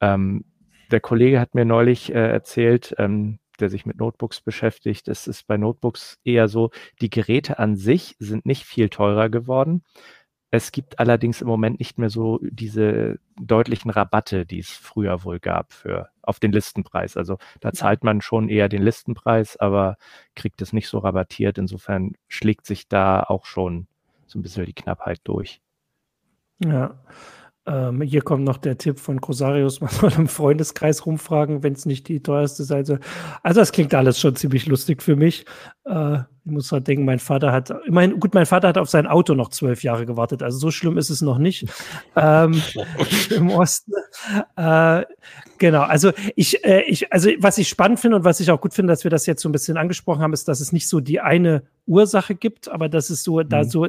Ähm, 0.00 0.44
der 0.90 1.00
Kollege 1.00 1.40
hat 1.40 1.54
mir 1.54 1.64
neulich 1.64 2.14
äh, 2.14 2.30
erzählt, 2.30 2.94
ähm, 2.98 3.38
der 3.60 3.70
sich 3.70 3.86
mit 3.86 3.98
Notebooks 3.98 4.40
beschäftigt, 4.40 5.08
es 5.08 5.26
ist 5.26 5.46
bei 5.46 5.56
Notebooks 5.56 6.18
eher 6.24 6.48
so, 6.48 6.70
die 7.00 7.10
Geräte 7.10 7.58
an 7.58 7.76
sich 7.76 8.14
sind 8.18 8.46
nicht 8.46 8.64
viel 8.64 8.88
teurer 8.88 9.28
geworden. 9.28 9.82
Es 10.50 10.72
gibt 10.72 10.98
allerdings 10.98 11.42
im 11.42 11.46
Moment 11.46 11.78
nicht 11.78 11.98
mehr 11.98 12.08
so 12.08 12.40
diese 12.42 13.18
deutlichen 13.38 13.90
Rabatte, 13.90 14.46
die 14.46 14.60
es 14.60 14.70
früher 14.70 15.22
wohl 15.24 15.40
gab 15.40 15.72
für 15.72 16.08
auf 16.22 16.40
den 16.40 16.52
Listenpreis. 16.52 17.16
Also 17.18 17.38
da 17.60 17.72
zahlt 17.72 18.02
man 18.02 18.22
schon 18.22 18.48
eher 18.48 18.70
den 18.70 18.82
Listenpreis, 18.82 19.58
aber 19.58 19.96
kriegt 20.34 20.62
es 20.62 20.72
nicht 20.72 20.88
so 20.88 20.98
rabattiert. 20.98 21.58
Insofern 21.58 22.12
schlägt 22.28 22.66
sich 22.66 22.88
da 22.88 23.22
auch 23.22 23.44
schon 23.44 23.88
so 24.26 24.38
ein 24.38 24.42
bisschen 24.42 24.64
die 24.64 24.74
Knappheit 24.74 25.20
durch. 25.24 25.60
Ja. 26.64 26.98
Ähm, 27.68 28.00
hier 28.00 28.22
kommt 28.22 28.44
noch 28.44 28.56
der 28.56 28.78
Tipp 28.78 28.98
von 28.98 29.20
Crosarius, 29.20 29.80
man 29.82 29.90
soll 29.90 30.12
im 30.16 30.26
Freundeskreis 30.26 31.04
rumfragen, 31.04 31.62
wenn 31.62 31.74
es 31.74 31.84
nicht 31.84 32.08
die 32.08 32.22
teuerste 32.22 32.64
sein 32.64 32.84
soll. 32.84 33.00
Also 33.42 33.60
das 33.60 33.72
klingt 33.72 33.94
alles 33.94 34.18
schon 34.18 34.36
ziemlich 34.36 34.66
lustig 34.66 35.02
für 35.02 35.16
mich. 35.16 35.44
Äh, 35.84 36.20
ich 36.44 36.52
muss 36.52 36.72
halt 36.72 36.88
denken, 36.88 37.04
mein 37.04 37.18
Vater 37.18 37.52
hat, 37.52 37.70
immerhin, 37.86 38.18
gut, 38.18 38.32
mein 38.32 38.46
Vater 38.46 38.68
hat 38.68 38.78
auf 38.78 38.88
sein 38.88 39.06
Auto 39.06 39.34
noch 39.34 39.50
zwölf 39.50 39.82
Jahre 39.82 40.06
gewartet, 40.06 40.42
also 40.42 40.56
so 40.56 40.70
schlimm 40.70 40.96
ist 40.96 41.10
es 41.10 41.20
noch 41.20 41.36
nicht 41.36 41.66
ähm, 42.16 42.62
im 43.36 43.50
Osten. 43.50 43.92
Äh, 44.56 45.04
genau, 45.58 45.82
also 45.82 46.12
ich, 46.36 46.64
äh, 46.64 46.84
ich, 46.86 47.12
also 47.12 47.28
was 47.38 47.58
ich 47.58 47.68
spannend 47.68 48.00
finde 48.00 48.16
und 48.16 48.24
was 48.24 48.40
ich 48.40 48.50
auch 48.50 48.62
gut 48.62 48.72
finde, 48.72 48.92
dass 48.92 49.04
wir 49.04 49.10
das 49.10 49.26
jetzt 49.26 49.42
so 49.42 49.48
ein 49.48 49.52
bisschen 49.52 49.76
angesprochen 49.76 50.22
haben, 50.22 50.32
ist, 50.32 50.48
dass 50.48 50.60
es 50.60 50.72
nicht 50.72 50.88
so 50.88 51.00
die 51.00 51.20
eine 51.20 51.64
Ursache 51.86 52.34
gibt, 52.34 52.70
aber 52.70 52.88
dass 52.88 53.10
es 53.10 53.22
so, 53.22 53.40
mhm. 53.40 53.48
da 53.50 53.64
so 53.64 53.88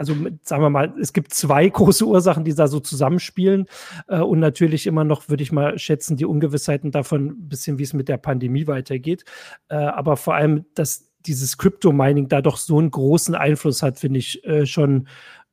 also 0.00 0.14
sagen 0.42 0.62
wir 0.62 0.70
mal, 0.70 0.94
es 0.98 1.12
gibt 1.12 1.34
zwei 1.34 1.68
große 1.68 2.06
Ursachen, 2.06 2.42
die 2.42 2.54
da 2.54 2.68
so 2.68 2.80
zusammenspielen. 2.80 3.66
Äh, 4.08 4.20
und 4.20 4.40
natürlich 4.40 4.86
immer 4.86 5.04
noch, 5.04 5.28
würde 5.28 5.42
ich 5.42 5.52
mal 5.52 5.78
schätzen, 5.78 6.16
die 6.16 6.24
Ungewissheiten 6.24 6.90
davon, 6.90 7.26
ein 7.26 7.48
bisschen, 7.48 7.78
wie 7.78 7.82
es 7.82 7.92
mit 7.92 8.08
der 8.08 8.16
Pandemie 8.16 8.66
weitergeht. 8.66 9.24
Äh, 9.68 9.74
aber 9.74 10.16
vor 10.16 10.34
allem, 10.34 10.64
dass 10.74 11.10
dieses 11.26 11.58
Crypto-Mining 11.58 12.28
da 12.28 12.40
doch 12.40 12.56
so 12.56 12.78
einen 12.78 12.90
großen 12.90 13.34
Einfluss 13.34 13.82
hat, 13.82 13.98
finde 13.98 14.20
ich 14.20 14.42
äh, 14.44 14.64
schon 14.64 15.06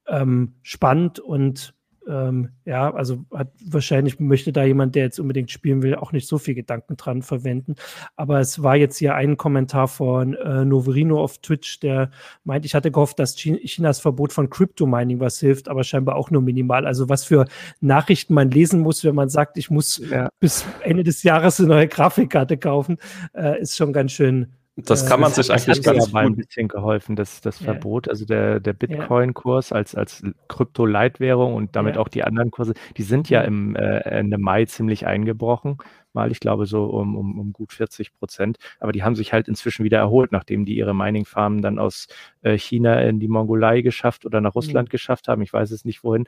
ähm, 0.08 0.54
spannend 0.64 1.20
und 1.20 1.74
ähm, 2.08 2.50
ja, 2.66 2.94
also 2.94 3.26
hat, 3.34 3.52
wahrscheinlich 3.66 4.20
möchte 4.20 4.52
da 4.52 4.64
jemand, 4.64 4.96
der 4.96 5.04
jetzt 5.04 5.20
unbedingt 5.20 5.52
spielen 5.52 5.82
will, 5.84 5.96
auch 5.96 6.12
nicht 6.12 6.28
so 6.28 6.38
viel 6.38 6.56
Gedanken 6.56 6.98
dran 6.98 7.22
verwenden. 7.22 7.76
Aber 8.16 8.40
es 8.40 8.64
war 8.64 8.76
jetzt 8.76 8.98
hier 8.98 9.16
ein 9.16 9.38
Kommentar 9.38 9.88
von 9.88 10.34
äh, 10.34 10.66
Noverino 10.66 11.22
auf 11.22 11.40
Twitch, 11.40 11.80
der 11.80 12.12
meint, 12.44 12.66
ich 12.66 12.76
hatte 12.76 12.92
gehofft, 12.92 13.20
dass 13.20 13.36
Chinas 13.36 14.00
Verbot 14.00 14.34
von 14.34 14.50
Crypto-Mining 14.50 15.20
was 15.20 15.40
hilft, 15.40 15.68
aber 15.68 15.84
scheinbar 15.84 16.16
auch 16.16 16.32
nur 16.32 16.42
minimal. 16.42 16.86
Also 16.86 17.10
was 17.10 17.24
für 17.24 17.46
Nachrichten 17.82 18.34
man 18.34 18.52
lesen 18.52 18.80
muss, 18.80 19.04
wenn 19.04 19.16
man 19.16 19.30
sagt, 19.30 19.58
ich 19.58 19.70
muss 19.70 20.02
ja. 20.10 20.30
bis 20.40 20.66
Ende 20.84 21.04
des 21.04 21.24
Jahres 21.24 21.60
eine 21.60 21.70
neue 21.70 21.88
Grafikkarte 21.88 22.58
kaufen, 22.58 22.98
äh, 23.34 23.62
ist 23.62 23.76
schon 23.76 23.94
ganz 23.94 24.12
schön 24.12 24.48
das 24.78 25.08
kann 25.08 25.20
man 25.20 25.32
sich 25.32 25.52
eigentlich 25.52 25.82
ganz 25.82 26.12
gut. 26.12 26.16
ein 26.16 26.36
bisschen 26.36 26.68
geholfen, 26.68 27.16
das, 27.16 27.42
das 27.42 27.60
ja. 27.60 27.66
Verbot, 27.66 28.08
also 28.08 28.26
der, 28.26 28.60
der 28.60 28.74
Bitcoin-Kurs 28.74 29.72
als, 29.72 29.96
als 29.96 30.24
Krypto-Leitwährung 30.48 31.56
und 31.56 31.76
damit 31.76 31.96
ja. 31.96 32.02
auch 32.02 32.08
die 32.08 32.24
anderen 32.24 32.52
Kurse, 32.52 32.76
die 32.96 33.02
sind 33.02 33.30
ja 33.30 33.42
im 33.42 33.76
äh, 33.76 34.00
Ende 34.02 34.38
Mai 34.38 34.66
ziemlich 34.66 35.08
eingebrochen, 35.08 35.78
mal, 36.14 36.32
ich 36.32 36.40
glaube 36.40 36.68
so 36.68 36.86
um, 36.86 37.16
um, 37.16 37.40
um 37.40 37.54
gut 37.54 37.74
40 37.74 38.14
Prozent, 38.14 38.58
aber 38.80 38.92
die 38.92 39.04
haben 39.04 39.16
sich 39.16 39.34
halt 39.34 39.48
inzwischen 39.48 39.84
wieder 39.84 39.98
erholt, 39.98 40.32
nachdem 40.32 40.64
die 40.64 40.78
ihre 40.78 40.94
Mining-Farmen 40.94 41.62
dann 41.64 41.80
aus 41.80 42.08
äh, 42.44 42.58
China 42.58 43.02
in 43.02 43.20
die 43.20 43.28
Mongolei 43.28 43.82
geschafft 43.82 44.28
oder 44.28 44.42
nach 44.42 44.52
mhm. 44.52 44.60
Russland 44.60 44.90
mhm. 44.90 44.92
geschafft 44.92 45.28
haben, 45.28 45.42
ich 45.42 45.54
weiß 45.54 45.72
es 45.72 45.86
nicht 45.86 46.04
wohin, 46.04 46.28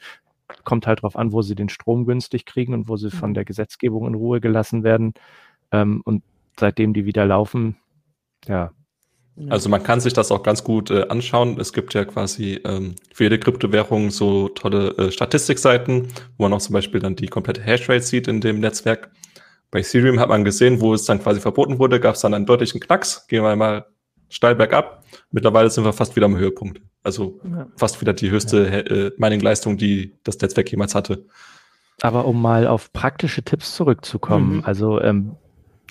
kommt 0.63 0.87
halt 0.87 0.99
darauf 0.99 1.15
an, 1.15 1.31
wo 1.33 1.43
sie 1.43 1.53
den 1.53 1.69
Strom 1.69 2.05
günstig 2.05 2.45
kriegen 2.45 2.73
und 2.73 2.89
wo 2.89 2.97
sie 2.97 3.11
von 3.11 3.29
mhm. 3.29 3.33
der 3.35 3.45
Gesetzgebung 3.45 4.07
in 4.07 4.15
Ruhe 4.15 4.41
gelassen 4.41 4.83
werden 4.83 5.13
ähm, 5.71 6.01
und 6.03 6.23
seitdem 6.59 6.93
die 6.93 7.05
wieder 7.05 7.27
laufen, 7.27 7.77
ja. 8.47 8.71
Also 9.47 9.69
man 9.69 9.83
kann 9.83 10.01
sich 10.01 10.11
das 10.11 10.31
auch 10.31 10.43
ganz 10.43 10.65
gut 10.65 10.91
äh, 10.91 11.07
anschauen. 11.07 11.57
Es 11.59 11.71
gibt 11.71 11.93
ja 11.93 12.03
quasi 12.03 12.59
ähm, 12.65 12.95
für 13.13 13.23
jede 13.23 13.39
Kryptowährung 13.39 14.11
so 14.11 14.49
tolle 14.49 14.89
äh, 14.97 15.11
Statistikseiten, 15.11 16.09
wo 16.37 16.43
man 16.43 16.53
auch 16.53 16.59
zum 16.59 16.73
Beispiel 16.73 16.99
dann 16.99 17.15
die 17.15 17.27
komplette 17.27 17.61
Hashrate 17.61 18.01
sieht 18.01 18.27
in 18.27 18.41
dem 18.41 18.59
Netzwerk. 18.59 19.11
Bei 19.71 19.79
Ethereum 19.79 20.19
hat 20.19 20.29
man 20.29 20.43
gesehen, 20.43 20.81
wo 20.81 20.93
es 20.93 21.05
dann 21.05 21.21
quasi 21.21 21.39
verboten 21.39 21.79
wurde, 21.79 21.99
gab 21.99 22.15
es 22.15 22.21
dann 22.21 22.33
einen 22.33 22.45
deutlichen 22.45 22.81
Knacks. 22.81 23.27
Gehen 23.27 23.43
wir 23.43 23.55
mal 23.55 23.85
steil 24.27 24.55
bergab. 24.55 25.05
Mittlerweile 25.31 25.69
sind 25.69 25.85
wir 25.85 25.93
fast 25.93 26.15
wieder 26.15 26.25
am 26.25 26.37
Höhepunkt. 26.37 26.81
Also 27.03 27.39
ja. 27.49 27.67
fast 27.77 28.01
wieder 28.01 28.13
die 28.13 28.31
höchste 28.31 28.67
ja. 28.67 28.77
äh, 28.79 29.11
Mining-Leistung, 29.17 29.77
die 29.77 30.17
das 30.23 30.39
Netzwerk 30.39 30.69
jemals 30.69 30.95
hatte. 30.95 31.25
Aber 32.01 32.25
um 32.25 32.41
mal 32.41 32.67
auf 32.67 32.91
praktische 32.91 33.43
Tipps 33.43 33.75
zurückzukommen, 33.75 34.57
mhm. 34.57 34.65
also 34.65 35.01
ähm, 35.01 35.35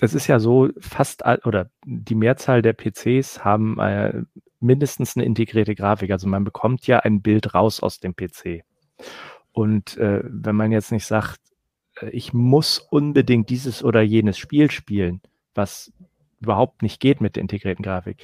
es 0.01 0.15
ist 0.15 0.27
ja 0.27 0.39
so, 0.39 0.69
fast 0.79 1.25
all, 1.25 1.41
oder 1.45 1.71
die 1.85 2.15
Mehrzahl 2.15 2.63
der 2.63 2.75
PCs 2.75 3.45
haben 3.45 3.79
äh, 3.79 4.23
mindestens 4.61 5.17
eine 5.17 5.25
integrierte 5.25 5.75
Grafik. 5.75 6.11
Also 6.11 6.29
man 6.29 6.45
bekommt 6.45 6.87
ja 6.87 7.01
ein 7.01 7.23
Bild 7.23 7.55
raus 7.55 7.81
aus 7.81 8.01
dem 8.01 8.15
PC. 8.15 8.65
Und 9.53 9.97
äh, 9.97 10.23
wenn 10.25 10.57
man 10.57 10.73
jetzt 10.73 10.93
nicht 10.93 11.07
sagt, 11.07 11.41
äh, 12.01 12.11
ich 12.11 12.33
muss 12.33 12.79
unbedingt 12.79 13.51
dieses 13.51 13.83
oder 13.83 14.03
jenes 14.03 14.39
Spiel 14.39 14.71
spielen, 14.71 15.21
was 15.55 15.93
überhaupt 16.41 16.83
nicht 16.83 17.01
geht 17.01 17.21
mit 17.21 17.37
der 17.37 17.43
integrierten 17.43 17.83
Grafik. 17.83 18.23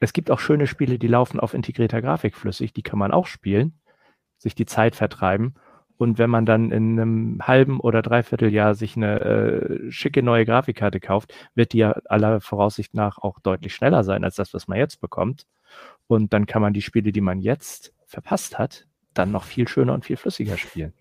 Es 0.00 0.12
gibt 0.12 0.30
auch 0.30 0.40
schöne 0.40 0.66
Spiele, 0.66 0.98
die 0.98 1.06
laufen 1.06 1.40
auf 1.40 1.54
integrierter 1.54 2.02
Grafik 2.02 2.36
flüssig, 2.36 2.74
die 2.74 2.82
kann 2.82 2.98
man 2.98 3.12
auch 3.12 3.26
spielen, 3.26 3.72
sich 4.36 4.54
die 4.54 4.66
Zeit 4.66 4.96
vertreiben. 4.96 5.54
Und 5.96 6.18
wenn 6.18 6.30
man 6.30 6.44
dann 6.44 6.72
in 6.72 6.98
einem 6.98 7.38
halben 7.42 7.78
oder 7.80 8.02
dreiviertel 8.02 8.52
Jahr 8.52 8.74
sich 8.74 8.96
eine 8.96 9.20
äh, 9.20 9.90
schicke 9.92 10.22
neue 10.22 10.44
Grafikkarte 10.44 11.00
kauft, 11.00 11.32
wird 11.54 11.72
die 11.72 11.78
ja 11.78 11.92
aller 12.06 12.40
Voraussicht 12.40 12.94
nach 12.94 13.18
auch 13.18 13.38
deutlich 13.40 13.74
schneller 13.74 14.02
sein 14.02 14.24
als 14.24 14.34
das, 14.34 14.52
was 14.54 14.66
man 14.66 14.78
jetzt 14.78 15.00
bekommt. 15.00 15.46
Und 16.06 16.32
dann 16.32 16.46
kann 16.46 16.62
man 16.62 16.72
die 16.72 16.82
Spiele, 16.82 17.12
die 17.12 17.20
man 17.20 17.40
jetzt 17.40 17.92
verpasst 18.06 18.58
hat, 18.58 18.86
dann 19.14 19.30
noch 19.30 19.44
viel 19.44 19.68
schöner 19.68 19.94
und 19.94 20.04
viel 20.04 20.16
flüssiger 20.16 20.58
spielen. 20.58 20.92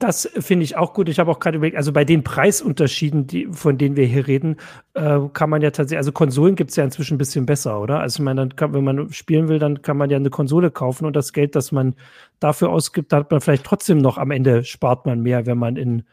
Das 0.00 0.30
finde 0.38 0.62
ich 0.62 0.76
auch 0.76 0.94
gut. 0.94 1.08
Ich 1.08 1.18
habe 1.18 1.28
auch 1.28 1.40
gerade 1.40 1.56
überlegt, 1.56 1.76
also 1.76 1.92
bei 1.92 2.04
den 2.04 2.22
Preisunterschieden, 2.22 3.26
die, 3.26 3.48
von 3.50 3.78
denen 3.78 3.96
wir 3.96 4.06
hier 4.06 4.28
reden, 4.28 4.56
äh, 4.94 5.18
kann 5.32 5.50
man 5.50 5.60
ja 5.60 5.72
tatsächlich, 5.72 5.98
also 5.98 6.12
Konsolen 6.12 6.54
gibt 6.54 6.70
es 6.70 6.76
ja 6.76 6.84
inzwischen 6.84 7.14
ein 7.14 7.18
bisschen 7.18 7.46
besser, 7.46 7.80
oder? 7.80 7.98
Also 7.98 8.20
ich 8.20 8.24
meine, 8.24 8.48
kann, 8.50 8.74
wenn 8.74 8.84
man 8.84 9.12
spielen 9.12 9.48
will, 9.48 9.58
dann 9.58 9.82
kann 9.82 9.96
man 9.96 10.08
ja 10.08 10.16
eine 10.16 10.30
Konsole 10.30 10.70
kaufen 10.70 11.04
und 11.04 11.16
das 11.16 11.32
Geld, 11.32 11.56
das 11.56 11.72
man 11.72 11.96
dafür 12.38 12.70
ausgibt, 12.70 13.12
da 13.12 13.16
hat 13.18 13.32
man 13.32 13.40
vielleicht 13.40 13.64
trotzdem 13.64 13.98
noch 13.98 14.18
am 14.18 14.30
Ende 14.30 14.62
spart 14.62 15.04
man 15.04 15.20
mehr, 15.20 15.46
wenn 15.46 15.58
man 15.58 15.74
in 15.74 16.04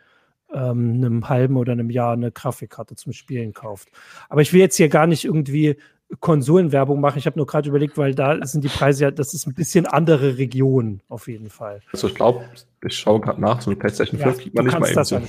ähm, 0.52 0.96
einem 0.96 1.30
halben 1.30 1.56
oder 1.56 1.74
einem 1.74 1.92
Jahr 1.92 2.14
eine 2.14 2.32
Grafikkarte 2.32 2.96
zum 2.96 3.14
Spielen 3.14 3.54
kauft. 3.54 3.90
Aber 4.30 4.42
ich 4.42 4.52
will 4.52 4.62
jetzt 4.62 4.78
hier 4.78 4.90
gar 4.90 5.06
nicht 5.06 5.26
irgendwie 5.26 5.76
Konsolenwerbung 6.20 6.99
machen. 6.99 7.18
Ich 7.18 7.26
habe 7.26 7.38
nur 7.38 7.45
gerade 7.45 7.68
überlegt, 7.68 7.97
weil 7.97 8.14
da 8.14 8.43
sind 8.45 8.64
die 8.64 8.70
Preise 8.70 9.06
ja, 9.06 9.12
das 9.12 9.34
ist 9.34 9.47
ein 9.47 9.53
bisschen 9.53 9.86
andere 9.86 10.38
Region 10.38 11.01
auf 11.10 11.28
jeden 11.28 11.49
Fall. 11.49 11.82
Also 11.91 12.08
ich 12.08 12.16
glaube, 12.16 12.45
ich 12.86 12.95
schaue 12.95 13.22
gerade 13.22 13.41
nach, 13.41 13.62
so 13.62 13.72
eine 13.72 13.80
PlayStation 13.80 14.20
5 14.20 14.36
ja, 14.36 14.41
kriegt 14.41 14.56
man 14.56 14.66
nicht 14.66 14.80
mal 14.80 14.91
eben 14.91 15.03
so. 15.03 15.22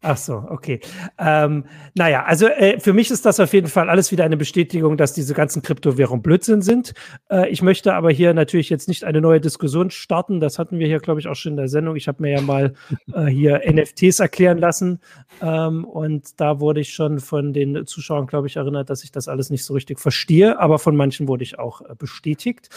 Ach 0.00 0.16
so, 0.16 0.44
okay. 0.48 0.78
Ähm, 1.18 1.64
naja, 1.96 2.22
also 2.24 2.46
äh, 2.46 2.78
für 2.78 2.92
mich 2.92 3.10
ist 3.10 3.26
das 3.26 3.40
auf 3.40 3.52
jeden 3.52 3.66
Fall 3.66 3.90
alles 3.90 4.12
wieder 4.12 4.22
eine 4.22 4.36
Bestätigung, 4.36 4.96
dass 4.96 5.12
diese 5.12 5.34
ganzen 5.34 5.60
Kryptowährungen 5.60 6.22
Blödsinn 6.22 6.62
sind. 6.62 6.94
Äh, 7.28 7.48
ich 7.48 7.62
möchte 7.62 7.94
aber 7.94 8.12
hier 8.12 8.32
natürlich 8.32 8.70
jetzt 8.70 8.86
nicht 8.86 9.02
eine 9.02 9.20
neue 9.20 9.40
Diskussion 9.40 9.90
starten. 9.90 10.38
Das 10.38 10.60
hatten 10.60 10.78
wir 10.78 10.86
hier, 10.86 11.00
glaube 11.00 11.18
ich, 11.18 11.26
auch 11.26 11.34
schon 11.34 11.54
in 11.54 11.56
der 11.56 11.66
Sendung. 11.66 11.96
Ich 11.96 12.06
habe 12.06 12.22
mir 12.22 12.30
ja 12.30 12.40
mal 12.40 12.74
äh, 13.12 13.24
hier 13.26 13.62
NFTs 13.68 14.20
erklären 14.20 14.58
lassen. 14.58 15.00
Ähm, 15.42 15.84
und 15.84 16.40
da 16.40 16.60
wurde 16.60 16.78
ich 16.78 16.94
schon 16.94 17.18
von 17.18 17.52
den 17.52 17.84
Zuschauern, 17.84 18.28
glaube 18.28 18.46
ich, 18.46 18.54
erinnert, 18.54 18.90
dass 18.90 19.02
ich 19.02 19.10
das 19.10 19.26
alles 19.26 19.50
nicht 19.50 19.64
so 19.64 19.74
richtig 19.74 19.98
verstehe. 19.98 20.60
Aber 20.60 20.78
von 20.78 20.94
manchen 20.94 21.26
wurde 21.26 21.42
ich 21.42 21.58
auch 21.58 21.80
äh, 21.80 21.96
bestätigt. 21.98 22.70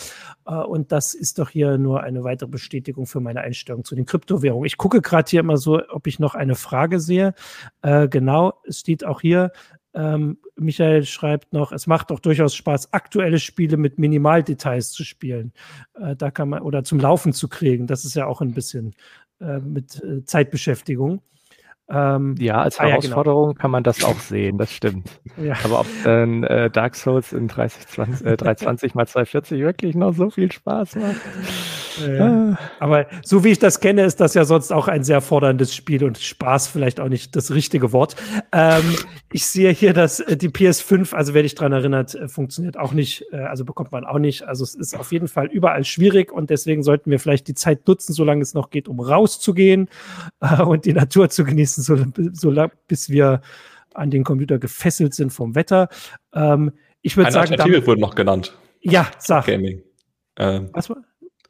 Äh, 0.48 0.56
und 0.56 0.92
das 0.92 1.14
ist 1.14 1.38
doch 1.38 1.52
hier 1.52 1.78
nur 1.78 2.02
eine 2.02 2.24
weitere 2.24 2.50
Bestätigung 2.50 3.06
für 3.06 3.20
meine 3.20 3.42
Einstellung 3.42 3.84
zu 3.84 3.94
den 3.94 4.08
Kryptowährungen. 4.08 4.66
Ich 4.66 4.78
gucke 4.78 5.02
gerade 5.02 5.30
hier 5.30 5.42
immer 5.42 5.58
so, 5.58 5.84
ob 5.88 6.08
ich 6.08 6.18
noch 6.18 6.34
eine 6.34 6.56
Frage 6.56 7.00
sehe 7.00 7.11
sehe. 7.12 7.34
Äh, 7.82 8.08
genau, 8.08 8.54
es 8.66 8.80
steht 8.80 9.06
auch 9.06 9.22
hier, 9.22 9.52
ähm, 9.94 10.38
Michael 10.56 11.04
schreibt 11.04 11.54
noch, 11.54 11.72
es 11.72 11.86
macht 11.88 12.12
doch 12.12 12.20
durchaus 12.20 12.56
Spaß, 12.56 12.94
aktuelle 12.94 13.40
Spiele 13.40 13.78
mit 13.78 14.00
Minimaldetails 14.00 14.92
zu 14.92 15.04
spielen. 15.04 15.52
Äh, 16.00 16.16
da 16.16 16.32
kann 16.32 16.50
man, 16.50 16.62
oder 16.62 16.84
zum 16.84 17.00
Laufen 17.00 17.34
zu 17.34 17.50
kriegen. 17.50 17.88
Das 17.88 18.06
ist 18.06 18.16
ja 18.16 18.26
auch 18.26 18.42
ein 18.42 18.54
bisschen 18.54 18.96
äh, 19.42 19.60
mit 19.60 20.02
äh, 20.04 20.24
Zeitbeschäftigung. 20.24 21.22
Ähm, 21.90 22.36
ja, 22.40 22.62
als 22.62 22.80
Herausforderung 22.80 23.42
ah, 23.42 23.48
ja, 23.48 23.52
genau. 23.52 23.62
kann 23.62 23.72
man 23.72 23.84
das 23.84 24.02
auch 24.06 24.20
sehen, 24.20 24.58
das 24.58 24.72
stimmt. 24.72 25.10
Ja. 25.38 25.56
Aber 25.64 25.82
ob 25.82 25.88
dann 26.04 26.44
äh, 26.44 26.70
Dark 26.70 26.96
Souls 26.96 27.34
in 27.34 27.50
30, 27.50 27.88
20, 27.88 28.28
äh, 28.28 28.38
320 28.38 28.96
mal 28.96 29.08
240 29.08 29.60
wirklich 29.60 29.96
noch 29.96 30.14
so 30.14 30.30
viel 30.30 30.52
Spaß 30.52 30.96
macht. 30.96 31.22
Ja. 32.00 32.58
Aber 32.80 33.08
so 33.24 33.44
wie 33.44 33.50
ich 33.50 33.60
das 33.60 33.80
kenne, 33.80 34.04
ist 34.04 34.20
das 34.20 34.34
ja 34.34 34.46
sonst 34.46 34.72
auch 34.72 34.88
ein 34.88 35.04
sehr 35.04 35.22
forderndes 35.22 35.76
Spiel 35.76 36.04
und 36.04 36.18
Spaß 36.18 36.68
vielleicht 36.68 37.00
auch 37.00 37.10
nicht 37.10 37.36
das 37.36 37.52
richtige 37.52 37.92
Wort. 37.92 38.16
Ähm, 38.52 38.96
ich 39.32 39.46
sehe 39.46 39.72
hier, 39.72 39.94
dass 39.94 40.20
äh, 40.20 40.38
die 40.38 40.50
PS5, 40.50 41.14
also 41.14 41.34
wer 41.34 41.44
dich 41.44 41.56
daran 41.56 41.74
erinnert, 41.74 42.16
äh, 42.16 42.28
funktioniert 42.28 42.78
auch 42.78 42.94
nicht, 42.94 43.26
äh, 43.32 43.38
also 43.38 43.66
bekommt 43.66 43.92
man 43.92 44.06
auch 44.06 44.20
nicht. 44.20 44.44
Also 44.44 44.64
es 44.64 44.76
ist 44.76 44.98
auf 44.98 45.12
jeden 45.12 45.28
Fall 45.28 45.48
überall 45.48 45.84
schwierig 45.84 46.32
und 46.32 46.50
deswegen 46.50 46.84
sollten 46.84 47.12
wir 47.12 47.20
vielleicht 47.20 47.48
die 47.48 47.56
Zeit 47.56 47.88
nutzen, 47.88 48.14
solange 48.14 48.42
es 48.42 48.54
noch 48.54 48.70
geht, 48.70 48.88
um 48.88 49.00
rauszugehen 49.00 49.90
äh, 50.42 50.62
und 50.62 50.86
die 50.86 50.94
Natur 50.94 51.30
zu 51.30 51.44
genießen 51.44 51.84
so, 51.84 51.98
so 52.34 52.50
lang, 52.50 52.72
bis 52.88 53.10
wir 53.10 53.42
an 53.94 54.10
den 54.10 54.24
Computer 54.24 54.58
gefesselt 54.58 55.14
sind 55.14 55.32
vom 55.32 55.56
Wetter. 55.56 55.90
Ähm, 56.34 56.72
ich 57.02 57.18
würde 57.18 57.32
sagen. 57.32 57.52
Alternative 57.52 57.88
wurde 57.88 58.02
noch 58.02 58.16
genannt. 58.16 58.58
Ja, 58.82 59.10
sag. 59.20 59.46
Gaming. 59.46 59.84
Ähm, 60.38 60.70
was, 60.74 60.92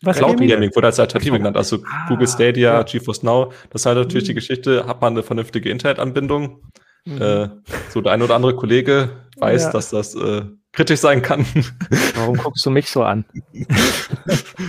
was 0.02 0.18
Cloud 0.18 0.38
Gaming? 0.38 0.50
Gaming 0.50 0.76
wurde 0.76 0.88
als 0.88 1.00
Alternative 1.00 1.38
genannt. 1.38 1.58
Also 1.58 1.78
ah, 1.86 2.08
Google 2.08 2.28
Stadia, 2.28 2.74
ja. 2.74 2.84
GeForce 2.84 3.24
Now. 3.24 3.52
Das 3.70 3.82
ist 3.82 3.86
halt 3.86 3.98
natürlich 3.98 4.24
mhm. 4.24 4.28
die 4.28 4.34
Geschichte, 4.36 4.86
hat 4.88 5.02
man 5.02 5.14
eine 5.14 5.24
vernünftige 5.24 5.70
Internetanbindung. 5.70 6.62
Mhm. 7.06 7.22
Äh, 7.22 7.50
so 7.90 8.02
der 8.02 8.14
ein 8.14 8.22
oder 8.22 8.36
andere 8.36 8.56
Kollege 8.56 9.10
weiß, 9.38 9.64
ja. 9.64 9.72
dass 9.72 9.90
das 9.90 10.16
äh, 10.16 10.44
kritisch 10.74 11.00
sein 11.00 11.22
kann. 11.22 11.46
Warum 12.16 12.38
guckst 12.38 12.66
du 12.66 12.70
mich 12.70 12.90
so 12.90 13.04
an? 13.04 13.26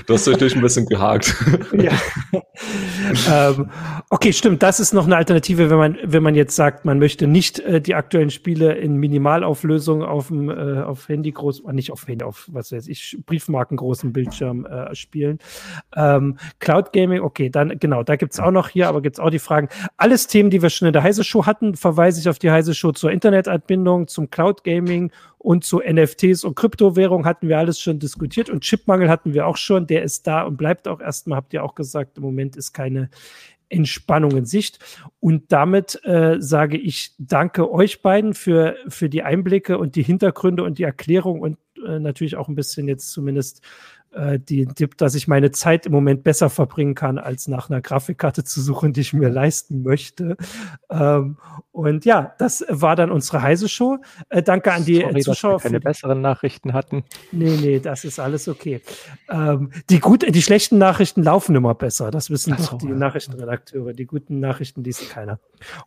du 0.07 0.15
hast 0.15 0.27
natürlich 0.27 0.57
ein 0.57 0.63
bisschen 0.63 0.87
gehakt. 0.87 1.35
Ja. 1.73 1.93
ähm, 3.31 3.71
okay, 4.11 4.33
stimmt. 4.33 4.63
Das 4.63 4.81
ist 4.81 4.93
noch 4.93 5.07
eine 5.07 5.17
Alternative, 5.17 5.71
wenn 5.71 5.79
man, 5.79 5.99
wenn 6.05 6.23
man 6.23 6.35
jetzt 6.35 6.57
sagt, 6.57 6.85
man 6.85 6.99
möchte 6.99 7.27
nicht 7.27 7.61
äh, 7.61 7.81
die 7.81 7.95
aktuellen 7.95 8.31
Spiele 8.31 8.75
in 8.75 8.97
Minimalauflösung 8.97 10.03
auf 10.03 10.29
dem 10.29 10.51
äh, 10.51 10.83
auf 10.83 11.09
Handy 11.09 11.31
groß, 11.31 11.63
äh, 11.69 11.73
nicht 11.73 11.93
auf 11.93 12.07
Handy, 12.09 12.25
auf 12.25 12.49
was 12.51 12.73
weiß 12.73 12.89
ich, 12.89 13.19
Briefmarken 13.25 13.77
großen 13.77 14.13
Bildschirm 14.13 14.67
äh, 14.67 14.95
spielen. 14.95 15.39
Ähm, 15.95 16.37
Cloud 16.59 16.93
Gaming, 16.93 17.21
okay, 17.21 17.49
dann 17.49 17.79
genau, 17.79 18.03
da 18.03 18.17
gibt's 18.17 18.41
auch 18.41 18.51
noch 18.51 18.69
hier, 18.69 18.89
aber 18.89 19.03
gibt's 19.03 19.21
auch 19.21 19.31
die 19.31 19.39
Fragen. 19.39 19.69
Alles 19.97 20.27
Themen, 20.27 20.51
die 20.51 20.63
wir 20.63 20.71
schon 20.71 20.87
in 20.87 20.93
der 20.93 21.03
Heise 21.03 21.23
Show 21.23 21.47
hatten, 21.47 21.77
verweise 21.77 22.21
ich 22.21 22.29
auf 22.29 22.39
die 22.39 22.51
Heise 22.51 22.75
Show 22.75 22.93
zur 22.93 23.13
Internetanbindung, 23.13 24.09
zum 24.09 24.31
Cloud 24.31 24.65
Gaming 24.65 25.13
und 25.43 25.65
so 25.65 25.81
NFTs 25.81 26.45
und 26.45 26.55
Kryptowährung 26.55 27.27
hatten 27.27 27.49
wir 27.49 27.59
alles 27.59 27.81
schon 27.81 27.99
diskutiert 27.99 28.49
und 28.49 28.63
Chipmangel 28.63 29.09
hatten 29.09 29.35
wir 29.35 29.47
auch 29.47 29.57
schon. 29.57 29.87
Der 29.87 30.03
ist 30.03 30.27
da 30.27 30.43
und 30.43 30.57
bleibt 30.57 30.87
auch 30.87 31.01
erstmal, 31.01 31.37
habt 31.37 31.53
ihr 31.53 31.65
auch 31.65 31.75
gesagt, 31.75 32.17
im 32.17 32.23
Moment 32.23 32.57
ist 32.57 32.73
keine 32.73 33.11
Entspannung 33.69 34.37
in 34.37 34.45
Sicht. 34.45 34.79
Und 35.19 35.51
damit 35.51 36.01
äh, 36.05 36.37
sage 36.39 36.77
ich 36.77 37.15
danke 37.19 37.71
euch 37.73 38.03
beiden 38.03 38.35
für, 38.35 38.77
für 38.87 39.09
die 39.09 39.23
Einblicke 39.23 39.79
und 39.79 39.97
die 39.97 40.03
Hintergründe 40.03 40.63
und 40.63 40.79
die 40.79 40.85
Erklärung 40.85 41.41
und 41.41 41.59
äh, 41.85 41.99
natürlich 41.99 42.37
auch 42.37 42.49
ein 42.49 42.55
bisschen 42.55 42.87
jetzt 42.87 43.11
zumindest 43.11 43.63
äh, 44.13 44.39
die 44.39 44.67
Tipp, 44.67 44.97
dass 44.99 45.15
ich 45.15 45.29
meine 45.29 45.51
Zeit 45.51 45.87
im 45.87 45.93
Moment 45.93 46.23
besser 46.23 46.51
verbringen 46.51 46.95
kann, 46.95 47.19
als 47.19 47.49
nach 47.49 47.71
einer 47.71 47.81
Grafikkarte 47.81 48.45
zu 48.45 48.61
suchen, 48.61 48.93
die 48.93 49.01
ich 49.01 49.13
mir 49.13 49.29
leisten 49.29 49.83
möchte. 49.83 50.37
Ähm, 50.91 51.39
und 51.71 52.05
ja, 52.05 52.35
das 52.39 52.65
war 52.69 52.97
dann 52.97 53.11
unsere 53.11 53.43
heiße 53.43 53.69
Show. 53.69 53.99
Äh, 54.29 54.43
danke 54.43 54.73
an 54.73 54.85
die 54.85 55.01
Sorry, 55.01 55.21
Zuschauer. 55.21 55.53
Dass 55.55 55.65
wir 55.65 55.71
keine 55.71 55.81
besseren 55.81 56.21
Nachrichten 56.21 56.73
hatten. 56.73 57.05
Nee, 57.31 57.57
nee, 57.61 57.81
das 57.81 58.05
ist 58.05 58.19
alles 58.19 58.49
okay. 58.49 58.81
Ähm, 59.31 59.71
die, 59.89 60.01
gut, 60.01 60.25
die 60.29 60.43
schlechten 60.43 60.79
Nachrichten 60.79 61.23
laufen 61.23 61.57
immer 61.57 61.75
besser. 61.75 62.11
Das 62.11 62.31
wissen 62.31 62.57
doch 62.57 62.79
die. 62.79 62.87
Nachrichtenredakteure. 62.87 63.93
Die 63.95 64.07
guten 64.07 64.41
Nachrichten 64.41 64.85
liest 64.85 65.11
keiner. 65.11 65.41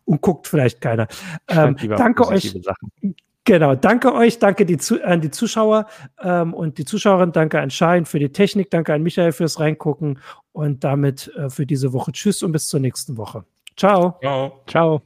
Und 0.04 0.20
guckt 0.20 0.48
vielleicht 0.48 0.80
keiner. 0.80 1.08
Ähm, 1.48 1.76
danke 1.96 2.26
euch. 2.26 2.56
Sachen. 2.62 3.14
Genau, 3.46 3.76
danke 3.76 4.12
euch, 4.12 4.40
danke 4.40 4.66
die, 4.66 4.76
an 5.04 5.20
die 5.20 5.30
Zuschauer 5.30 5.86
ähm, 6.20 6.52
und 6.52 6.78
die 6.78 6.84
Zuschauerin, 6.84 7.30
danke 7.30 7.60
an 7.60 7.70
Schein 7.70 8.04
für 8.04 8.18
die 8.18 8.30
Technik, 8.30 8.72
danke 8.72 8.92
an 8.92 9.04
Michael 9.04 9.30
fürs 9.30 9.60
Reingucken 9.60 10.18
und 10.50 10.82
damit 10.82 11.32
äh, 11.36 11.48
für 11.48 11.64
diese 11.64 11.92
Woche 11.92 12.10
Tschüss 12.10 12.42
und 12.42 12.50
bis 12.50 12.68
zur 12.68 12.80
nächsten 12.80 13.16
Woche. 13.16 13.44
Ciao. 13.76 14.18
Ciao. 14.20 14.62
Ciao. 14.66 15.02